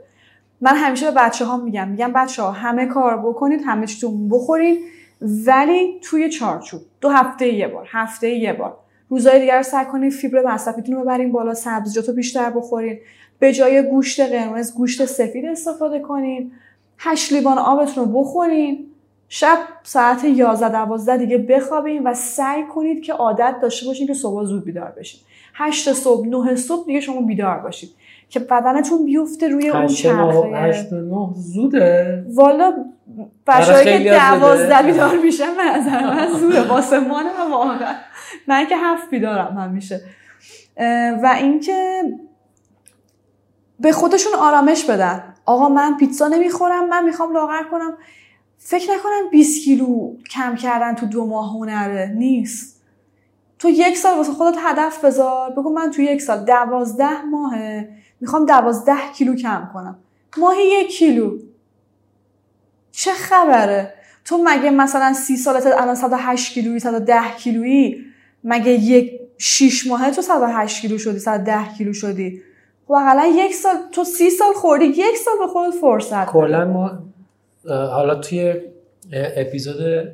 [0.61, 4.79] من همیشه به بچه ها میگم میگم بچه ها همه کار بکنید همه چیتون بخورین
[5.21, 8.77] ولی توی چارچوب دو هفته یه بار هفته یه بار.
[9.09, 12.99] روزهای دیگر سعی کنید فیبر مصرفیتون رو ببرین بالا سبزیجات رو بیشتر بخورین.
[13.39, 16.51] به جای گوشت قرمز گوشت سفید استفاده کنین.
[16.97, 18.85] هشت لیوان آبتون رو بخورین.
[19.29, 24.45] شب ساعت 11 12 دیگه بخوابین و سعی کنید که عادت داشته باشین که صبح
[24.45, 25.21] زود بیدار بشین.
[25.53, 27.89] 8 صبح 9 صبح دیگه شما بیدار باشید
[28.29, 30.57] که بدنتون بیفته روی اون چرخه.
[30.57, 32.25] 8 9 زوده.
[32.33, 32.73] والا
[33.47, 36.67] بچه‌ای که 12 بیدار میشن به نظر من زوده.
[36.67, 37.95] واسه ما واقعا.
[38.47, 40.01] من که هفت بیدارم همیشه.
[41.23, 42.03] و اینکه
[43.79, 45.23] به خودشون آرامش بدن.
[45.45, 47.97] آقا من پیتزا نمی‌خورم من می‌خوام لاغر کنم.
[48.57, 52.13] فکر نکنم 20 کیلو کم کردن تو دو ماه هنره.
[52.15, 52.81] نیست.
[53.59, 55.51] تو یک سال واسه خودت هدف بذار.
[55.51, 57.89] بگو من تو یک سال دوازده ماهه.
[58.21, 59.99] می‌خوام دوازده کیلو کم کنم.
[60.37, 61.37] ماهی یک کیلو.
[62.91, 63.93] چه خبره؟
[64.25, 68.05] تو مگه مثلا سی سالت الان 108 کیلویی 110 کیلویی؟
[68.43, 72.41] مگه یک شیش ماهه تو 108 کیلو شدی 110 کیلو شدی؟
[72.87, 76.91] واقعا یک سال تو سی سال خوردی یک سال به خودت فرصت کلا ما
[77.67, 78.55] حالا توی
[79.13, 80.07] اپیزود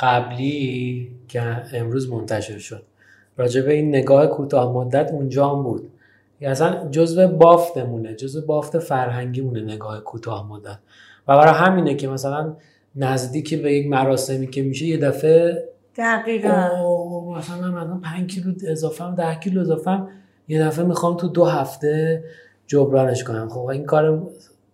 [0.00, 1.42] قبلی که
[1.74, 2.82] امروز منتشر شد
[3.36, 5.90] راجع به این نگاه کوتاه مدت اونجا هم بود.
[6.48, 10.78] اصلا جزء بافتمونه جزء بافت فرهنگیمونه نگاه کوتاه مدت.
[11.28, 12.56] و برای همینه که مثلا
[12.96, 16.68] نزدیکی به یک مراسمی که میشه یه دفعه دقیقا.
[17.38, 20.08] مثلا من 5 کیلو اضافه هم 10 کیلو اضافه هم
[20.48, 22.24] یه دفعه می‌خوام تو دو هفته
[22.66, 23.48] جبرانش کنم.
[23.48, 24.28] خب این کار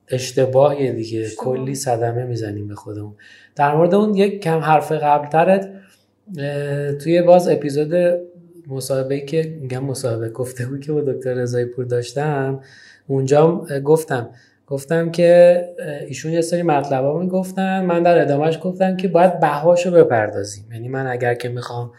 [0.09, 1.57] اشتباهیه دیگه اشتباه.
[1.57, 3.15] کلی صدمه می‌زنیم به خودمون.
[3.57, 5.71] در مورد اون یک کم حرف قبل ترت
[7.03, 7.93] توی باز اپیزود
[8.67, 12.61] مصاحبه که میگم مصاحبه گفته بود که با دکتر رضایی پور داشتم.
[13.07, 14.29] اونجا گفتم
[14.67, 15.61] گفتم که
[16.09, 17.85] ایشون یه سری مطلبا می‌گفتن.
[17.85, 20.65] من در ادامهش گفتم که باید بهاشو بپردازیم.
[20.73, 21.91] یعنی من اگر که می‌خوام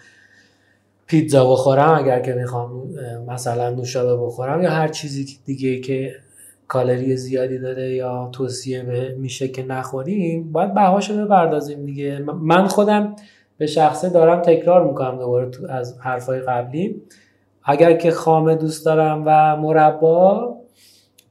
[1.06, 2.84] پیتزا بخورم اگر که می‌خوام
[3.28, 6.16] مثلا نوشابه بخورم یا هر چیزی دیگه که
[6.68, 12.20] کالری زیادی داره یا توصیه میشه که نخوریم باید بهاشو بپردازیم دیگه.
[12.20, 13.16] من خودم
[13.58, 17.02] به شخصه دارم تکرار می‌کنم دوباره تو از حرفای قبلی.
[17.64, 20.58] اگر که خامه دوست دارم و مربا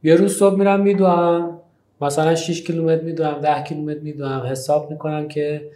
[0.02, 1.60] یه روز صبح میرم میدوام
[2.00, 5.70] مثلا 6 کیلومتر میدوام 10 کیلومتر میدوام حساب می‌کنم که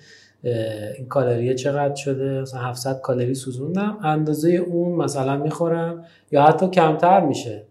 [0.98, 2.40] این کالری چقدر شده.
[2.40, 3.98] مثلا 700 کالری سوزوندم.
[4.02, 7.62] اندازه اون مثلا می‌خورم یا حتی کمتر میشه.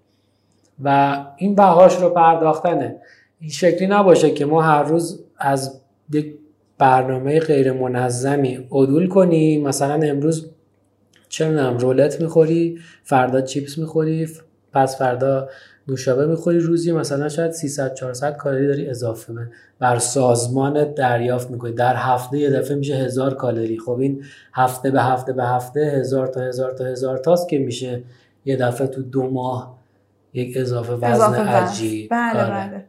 [0.84, 2.96] و این بهاش رو پرداختنه.
[3.40, 5.79] این شکلی نباشه که ما هر روز از
[6.80, 9.62] برنامه غیر منظمی عدول کنی.
[9.62, 10.50] مثلا امروز
[11.30, 14.28] چه می‌دونم رولت می‌خوری فردا چیپس می‌خوری
[14.74, 15.50] پس فردا
[15.88, 16.92] نوشابه می‌خوری روزی.
[16.92, 19.34] مثلا شاید 300 400 کالری داری اضافه
[19.80, 21.74] بر سازمان دریافت می‌کنی.
[21.74, 23.80] در هفته یه دفعه میشه هزار کالری.
[23.80, 24.24] خب این
[24.54, 28.04] هفته به هفته به هفته هزار تا هزار تا هزار تاست که میشه
[28.46, 29.80] یه دفعه تو دو ماه
[30.34, 31.34] یک اضافه وزن.
[31.34, 32.08] عجیب.
[32.12, 32.70] بله آره.
[32.70, 32.86] بله.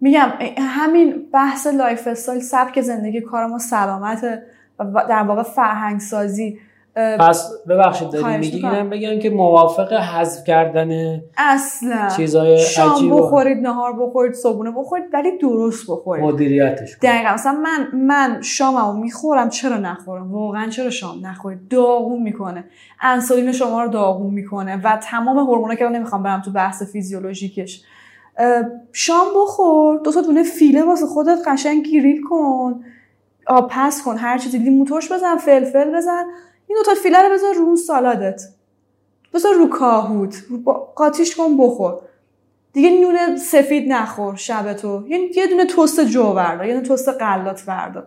[0.00, 0.28] میگم
[0.58, 4.24] همین بحث lifestyle سبک زندگی کار ما سلامت
[4.78, 6.58] و در واقع فرهنگ سازی
[6.96, 12.08] پس ببخشید داری میگی اینم بگم که موافق حذف کردن اصلا.
[12.16, 16.24] چیزای شام بخورید نهار بخورید صبحونه بخورید ولی درست بخورید.
[16.24, 17.34] مدیریتش دقیقا.
[17.34, 22.64] مثلا من من شاممو می‌خورم چرا نخورم؟ واقعا چرا شام نخورید؟ داغون می‌کنه.
[23.00, 27.82] انسولین شما رو داغون می‌کنه و تمام هورمونا که نمی‌خوام برم تو بحث فیزیولوژیکش.
[28.92, 29.98] شام بخور.
[29.98, 32.84] دو تا دونه فیله واسه خودت قشنگ گریل کن.
[33.46, 34.16] آب پس کن.
[34.16, 34.58] هر چیزی.
[34.58, 36.24] لیمو ترش بزن فلفل بزن.
[36.66, 38.42] این دو تا فیله رو بذار رو سالادت.
[39.34, 40.36] بذار رو کاهوت.
[40.96, 41.94] قاطیش کن بخور.
[42.72, 45.04] دیگه نون سفید نخور شب تو.
[45.08, 48.06] یعنی یه دونه توست جو وردا یه دونه توست غلات وردا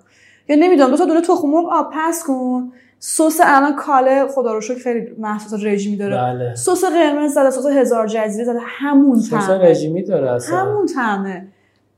[0.50, 2.74] یا نمی‌دونم دو تا دونه تخم مرغ آب پس کن.
[3.06, 6.18] سس الان کاله خدا رو شکر خیلی محصول رژیمی داره.
[6.18, 6.56] بله.
[6.56, 9.42] سس قرمز زده سس هزار جزیره زده همون طعمه.
[9.42, 10.58] سس رژیمی داره اصلا.
[10.58, 11.48] همون طعمه.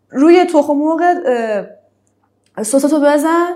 [0.10, 1.02] روی تخم مرغ
[2.62, 3.54] سس بزن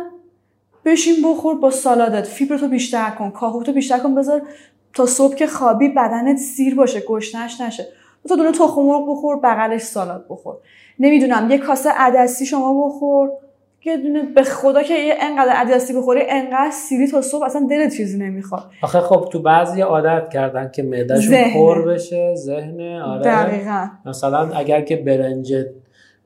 [0.85, 2.25] بشین بخور با سالادت.
[2.25, 4.41] فیبرتو بیشتر کن کاهوتو بیشتر کن بذار
[4.93, 7.87] تا صبح که خوابی بدنت سیر باشه گشنش نشه.
[8.27, 10.55] تو دونه تخم مرغ بخور بغلش سالاد بخور.
[10.99, 13.29] نمی‌دونم یه کاسه عدسی شما بخور.
[13.85, 17.97] یه دونه به خدا که یه انقدر عدسی بخوری انقدر سیری تا صبح اصلا دلت
[17.97, 18.63] چیزی نمی‌خواد.
[18.81, 23.21] آخه خب تو بعضی عادت کردن که معدهشون پر بشه ذهن آره.
[23.21, 23.87] دقیقا.
[24.05, 25.53] مثلا اگر که برنج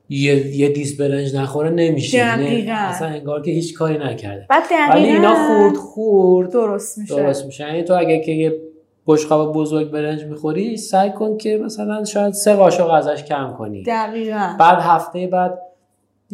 [0.08, 2.72] یه, یه دیس برنج نخوره نمیشه دقیقا.
[2.72, 4.46] اصلا انگار که هیچ کاری نکرده.
[4.50, 6.52] بعد ولی اینا خورد خورد.
[6.52, 7.16] درست میشه.
[7.16, 7.66] درست میشه.
[7.66, 8.60] یعنی تو اگه که یه
[9.06, 13.82] بشقاب بزرگ برنج می‌خوری سعی کن که مثلا شاید سه قاشق ازش کم کنی.
[13.82, 14.56] دقیقا.
[14.60, 15.58] بعد هفته بعد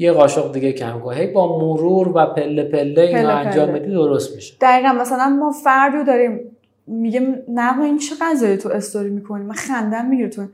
[0.00, 1.14] یه قاشق دیگه کم کن.
[1.14, 4.54] هی با مرور و پله پله اینو انجام بدی درست میشه.
[4.60, 6.56] دقیقا مثلا ما فردو داریم
[6.86, 10.46] میگه نه این چه غذایی تو استوری می‌کنی؟ من خندم می‌گیره تو.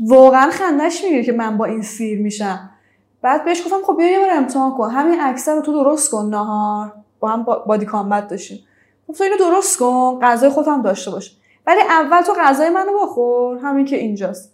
[0.00, 2.70] واقعا خندش می‌گیره که من با این سیر میشم.
[3.22, 4.90] بعد بهش گفتم خب بیا یه بار امتحان کن.
[4.90, 6.92] همین اکثر رو تو درست کن نهار.
[7.20, 8.58] با هم بادی کامبت داشتیم.
[9.06, 11.36] خب تو اینو درست کن غذای خودم داشته باش.
[11.66, 14.52] ولی اول تو غذای منو بخور همین که اینجاست.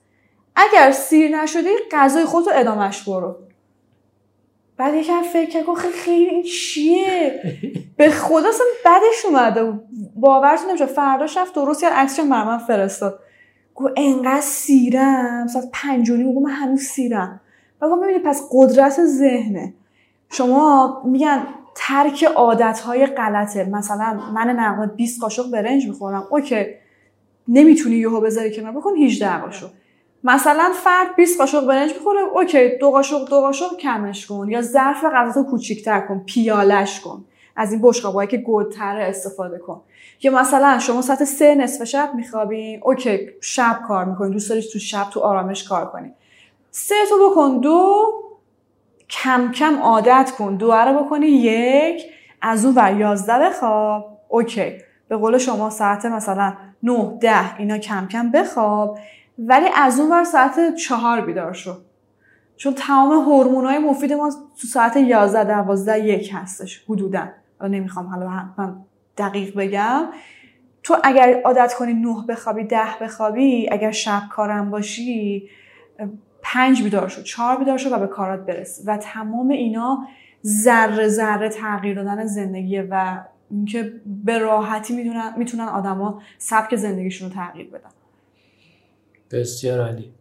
[0.56, 3.36] اگر سیر نشدی غذای خودتو ادامش برو.
[4.78, 7.40] بعد یکم فکر کرد خیلی خیلی این چیه؟
[7.96, 9.72] به خدا اصلا بدش اومده.
[10.16, 13.18] باورتون نمیشه فرداش رفت درست کرد عکسش من فرستاد.
[13.74, 17.40] گو انقدر سیرم ساعت پنج و من هنوز سیرم.
[17.80, 19.74] و ببینید پس قدرت ذهنه.
[20.30, 23.64] شما میگن ترک عادت های غلطه.
[23.64, 26.26] مثلا من نغمه 20 قاشق برنج می‌خورم.
[26.30, 26.66] OK.
[27.48, 29.66] نمی‌تونی یهو بذاری کنار بکن 18 قاشق.
[30.24, 35.04] مثلا فرد 20 قاشق برنج می‌خوره OK دو قاشق دو قاشق کمش کن یا ظرف
[35.04, 37.24] غذا کوچیک‌تر کن پیالش کن
[37.56, 39.80] از این بشقابایی که گودتره استفاده کن.
[40.22, 44.78] یا مثلا شما ساعت سه نصف شب میخوابین OK شب کار می‌کنین دوست داری تو
[44.78, 46.12] شب تو آرامش کار کنی
[46.70, 48.06] سه تو بکن دو
[49.10, 52.02] کم کم عادت کن دو رو بکنی یک
[52.42, 54.72] از اون ور یازده بخواب OK.
[55.08, 58.98] به قول شما ساعت مثلا نه ده اینا کم کم بخواب.
[59.38, 61.76] ولی از اون ور ساعت چهار بیدار شو.
[62.56, 64.30] چون تمام های مفید ما
[64.60, 67.28] تو ساعت 11 12 یک هستش حدودا.
[67.62, 68.76] نمی‌خوام حالا من
[69.18, 70.04] دقیق بگم.
[70.82, 75.48] تو اگر عادت کنی نه بخوابی ده بخوابی اگر شب کارم باشی
[76.42, 80.06] پنج بیدار شد چهار بیدار شد و به کارات برس و تمام اینا
[80.44, 83.18] ذره ذره تغییر دادن زندگی و
[83.50, 83.92] اینکه
[84.24, 87.90] به راحتی می‌تونن آدما سبک زندگیشون رو تغییر بدن.
[89.30, 90.12] بسیار عالی.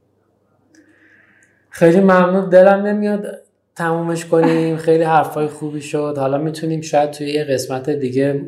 [1.70, 2.50] خیلی ممنون.
[2.50, 3.42] دلم نمیاد
[3.76, 4.78] تمومش کنیم.
[4.86, 6.16] خیلی حرفای خوبی شد.
[6.18, 8.46] حالا می‌تونیم شاید توی یه قسمت دیگه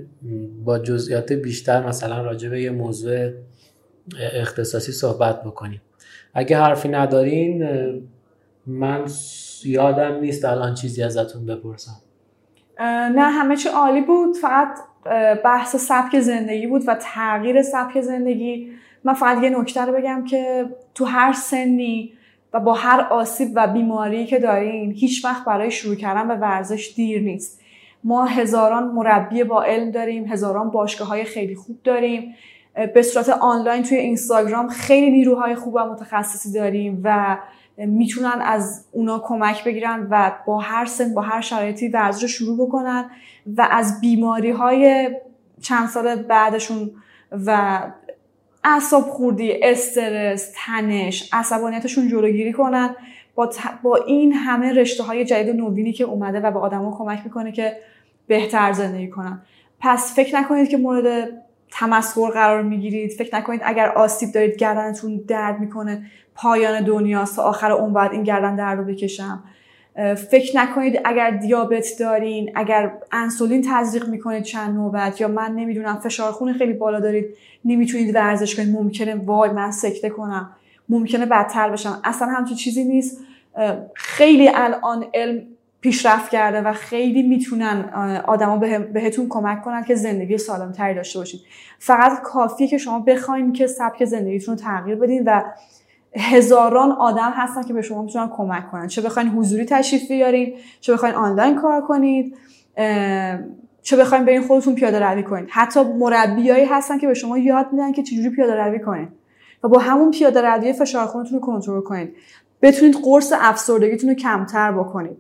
[0.64, 3.32] با جزئیات بیشتر مثلا راجع به یه موضوع
[4.34, 5.82] اختصاصی صحبت بکنیم.
[6.34, 7.68] اگه حرفی ندارین
[8.66, 9.06] من
[9.64, 12.02] یادم نیست الان چیزی ازتون بپرسم.
[13.16, 14.36] نه همه چی عالی بود.
[14.36, 14.68] فقط
[15.44, 18.72] بحث سبک زندگی بود و تغییر سبک زندگی.
[19.08, 22.14] من فقط یه نکته رو بگم که تو هر سنی
[22.54, 26.94] و با هر آسیب و بیماری که دارین هیچ وقت برای شروع کردن به ورزش
[26.96, 27.62] دیر نیست.
[28.04, 32.36] ما هزاران مربی با علم داریم هزاران باشگاه های خیلی خوب داریم.
[32.94, 37.38] به صورت آنلاین توی اینستاگرام خیلی نیروهای خوب و متخصصی داریم و
[37.78, 42.68] می‌تونن از اونا کمک بگیرن و با هر سن با هر شرایطی ورزش رو شروع
[42.68, 43.10] بکنن
[43.58, 45.12] و از بیماری های
[45.62, 46.92] چند سال بعدشون
[47.46, 47.82] و
[48.68, 52.96] اعصاب خوردی استرس تنش عصبانیتشون جلوگیری کنن.
[53.36, 53.50] با,
[53.84, 57.78] با این همه رشته های جدید نوینی که اومده و به آدما کمک می‌کنه که
[58.28, 59.42] بهتر زندگی کنن.
[59.80, 61.30] پس فکر نکنید که مورد
[61.72, 63.12] تمسخر قرار می‌گیرید.
[63.12, 68.24] فکر نکنید اگر آسیب دارید گردنتون درد می‌کنه پایان دنیاست تا آخر اون بعد این
[68.24, 69.44] گردن درد رو بکشم.
[70.30, 76.32] فکر نکنید اگر دیابت دارین اگر انسولین تزریق می‌کنید چند نوبت یا من نمی‌دونم فشار
[76.32, 77.26] خون خیلی بالا دارید
[77.66, 80.50] نمی‌تونید ورزش کنید ممکنه وای من سکته کنم
[80.90, 82.02] ممکنه بدتر بشم.
[82.04, 83.22] اصلا همچین چیزی نیست.
[83.94, 85.42] خیلی الان علم
[85.82, 87.90] پیشرفت کرده و خیلی می‌تونن
[88.28, 88.58] آدما
[88.94, 91.42] بهتون کمک کنن که زندگی سالم تری داشته باشید
[91.80, 95.44] فقط کافیه که شما بخواین که سبک زندگیتون رو تغییر بدین و
[96.16, 98.88] هزاران آدم هستن که به شما می‌تونن کمک کنن.
[98.88, 102.36] چه بخواین حضوری تشریف بیارین چه بخواین آنلاین کار کنید
[103.82, 105.48] چه بخواین برین خودتون پیاده روی کنید.
[105.52, 109.10] حتی مربیایی هستن که به شما یاد میدن که چجوری پیاده روی کنید
[109.64, 112.16] و با همون پیاده روی فشار خونتون رو کنترل کنید.
[112.62, 115.18] بتونید قرص افسردگیتون رو کمتر بکنید.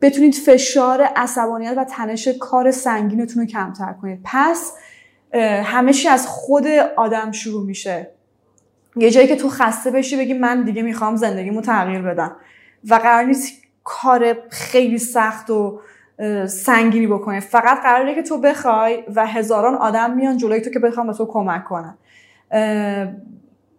[0.00, 4.20] بتونید فشار عصبانیت و تنش کار سنگینتون رو کمتر کنید.
[4.24, 4.72] پس
[5.64, 8.10] همه از خود آدم شروع میشه.
[8.96, 12.36] یه جایی که تو خسته بشی بگی من دیگه می‌خوام زندگیمو تغییر بدم.
[12.88, 15.80] و قرار نیست کار خیلی سخت و
[16.46, 21.06] سنگینی بکنه فقط قراره که تو بخوای و هزاران آدم میان جلوی تو که بخوام
[21.06, 21.96] به تو کمک کنن.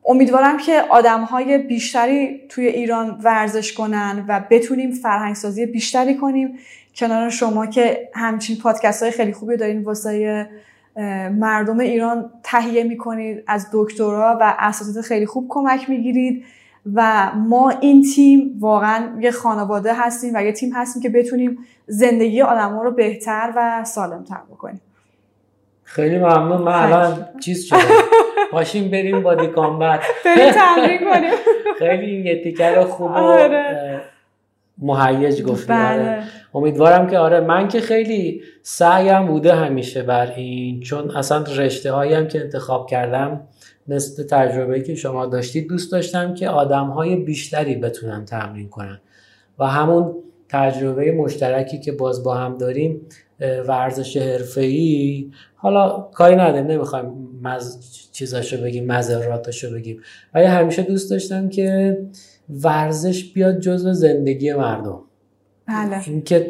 [0.06, 6.60] امیدوارم که آدم های بیشتری توی ایران ورزش کنن و بتونیم فرهنگسازی بیشتری کنیم.
[6.96, 10.50] کنار شما که همچین پادکست های خیلی خوبی دارین واسه
[11.32, 16.46] مردم ایران تهیه می‌کنید از دکترا و اساتید خیلی خوب کمک می‌گیرید
[16.94, 21.58] و ما این تیم واقعا یه خانواده هستیم و یه تیم هستیم که بتونیم
[21.88, 24.82] زندگی آدم ها رو بهتر و سالمتر بکنیم.
[25.84, 26.62] خیلی ممنون.
[26.62, 27.80] من الان چیز شدم
[28.54, 30.00] ماشین بریم بادی کامبت.
[30.26, 31.32] بریم تمرین کنیم.
[31.80, 33.12] خیلی این یه تیکر خوب.
[34.82, 35.98] مهیج گفتی آره.
[35.98, 36.24] بله.
[36.54, 42.28] امیدوارم که آره من که خیلی سعیم بوده همیشه بر این چون اصلا رشته هایم
[42.28, 43.42] که انتخاب کردم
[43.88, 49.02] مثل تجربه که شما داشتید دوست داشتم که آدم های بیشتری بتونن تمرین کنن
[49.60, 50.16] و همون
[50.50, 53.02] تجربه مشترکی که باز با هم داریم
[53.68, 57.06] ورزش حرفه‌ای حالا کاری نداریم نمی‌خوایم
[57.42, 57.80] مز...
[58.12, 60.02] چیزاشو بگیم مذراتاشو بگیم
[60.34, 61.98] ولی همیشه دوست داشتم که
[62.64, 65.00] ورزش بیاد جزو زندگی مردم.
[65.68, 66.10] بله.
[66.10, 66.48] اینکه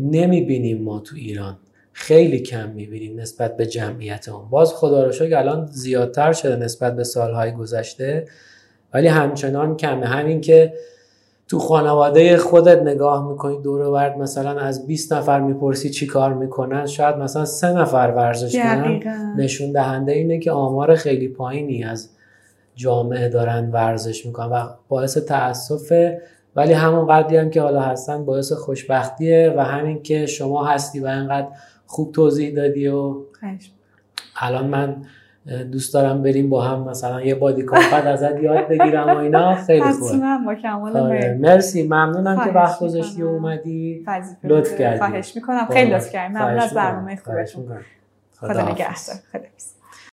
[0.00, 1.58] نمی‌بینیم ما تو ایران
[1.92, 4.50] خیلی کم می‌بینیم نسبت به جمعیت اون.
[4.50, 8.26] باز خدا رو شکر الان زیادتر شده نسبت به سالهای گذشته.
[8.94, 10.06] ولی همچنان کمه.
[10.06, 10.72] همین که
[11.48, 16.86] تو خانواده خودت نگاه می‌کنی دور ورد مثلا از 20 نفر می‌پرسی چی کار می‌کنن
[16.86, 19.00] شاید مثلا سه نفر ورزش کنن.
[19.38, 22.08] نشون دهنده اینه که آمار خیلی پایینی از
[22.74, 26.22] جامعه دارن ورزش می‌کنن و باعث تاسفه
[26.56, 31.06] ولی همون قدری هم که حالا هستن باعث خوشبختیه و همین که شما هستی و
[31.06, 31.48] اینقدر
[31.86, 33.14] خوب توضیح دادی و
[34.40, 34.96] الان من
[35.72, 39.54] دوست دارم بریم با هم مثلا یه بادی کامپت ازت یاد بگیرم و اینا.
[39.54, 41.82] خیلی خوبه با کمال آره، مرسی.
[41.82, 44.06] ممنونم که وقت گذاشتی و اومدی.
[44.44, 44.98] لطف کردی.
[44.98, 45.66] خواهش می‌کنم.
[45.66, 46.34] خیلی لطف کردی.
[46.34, 47.78] ممنون از برنامه خوبتون.
[48.36, 49.16] خدا نگهدار.
[49.32, 49.40] خدا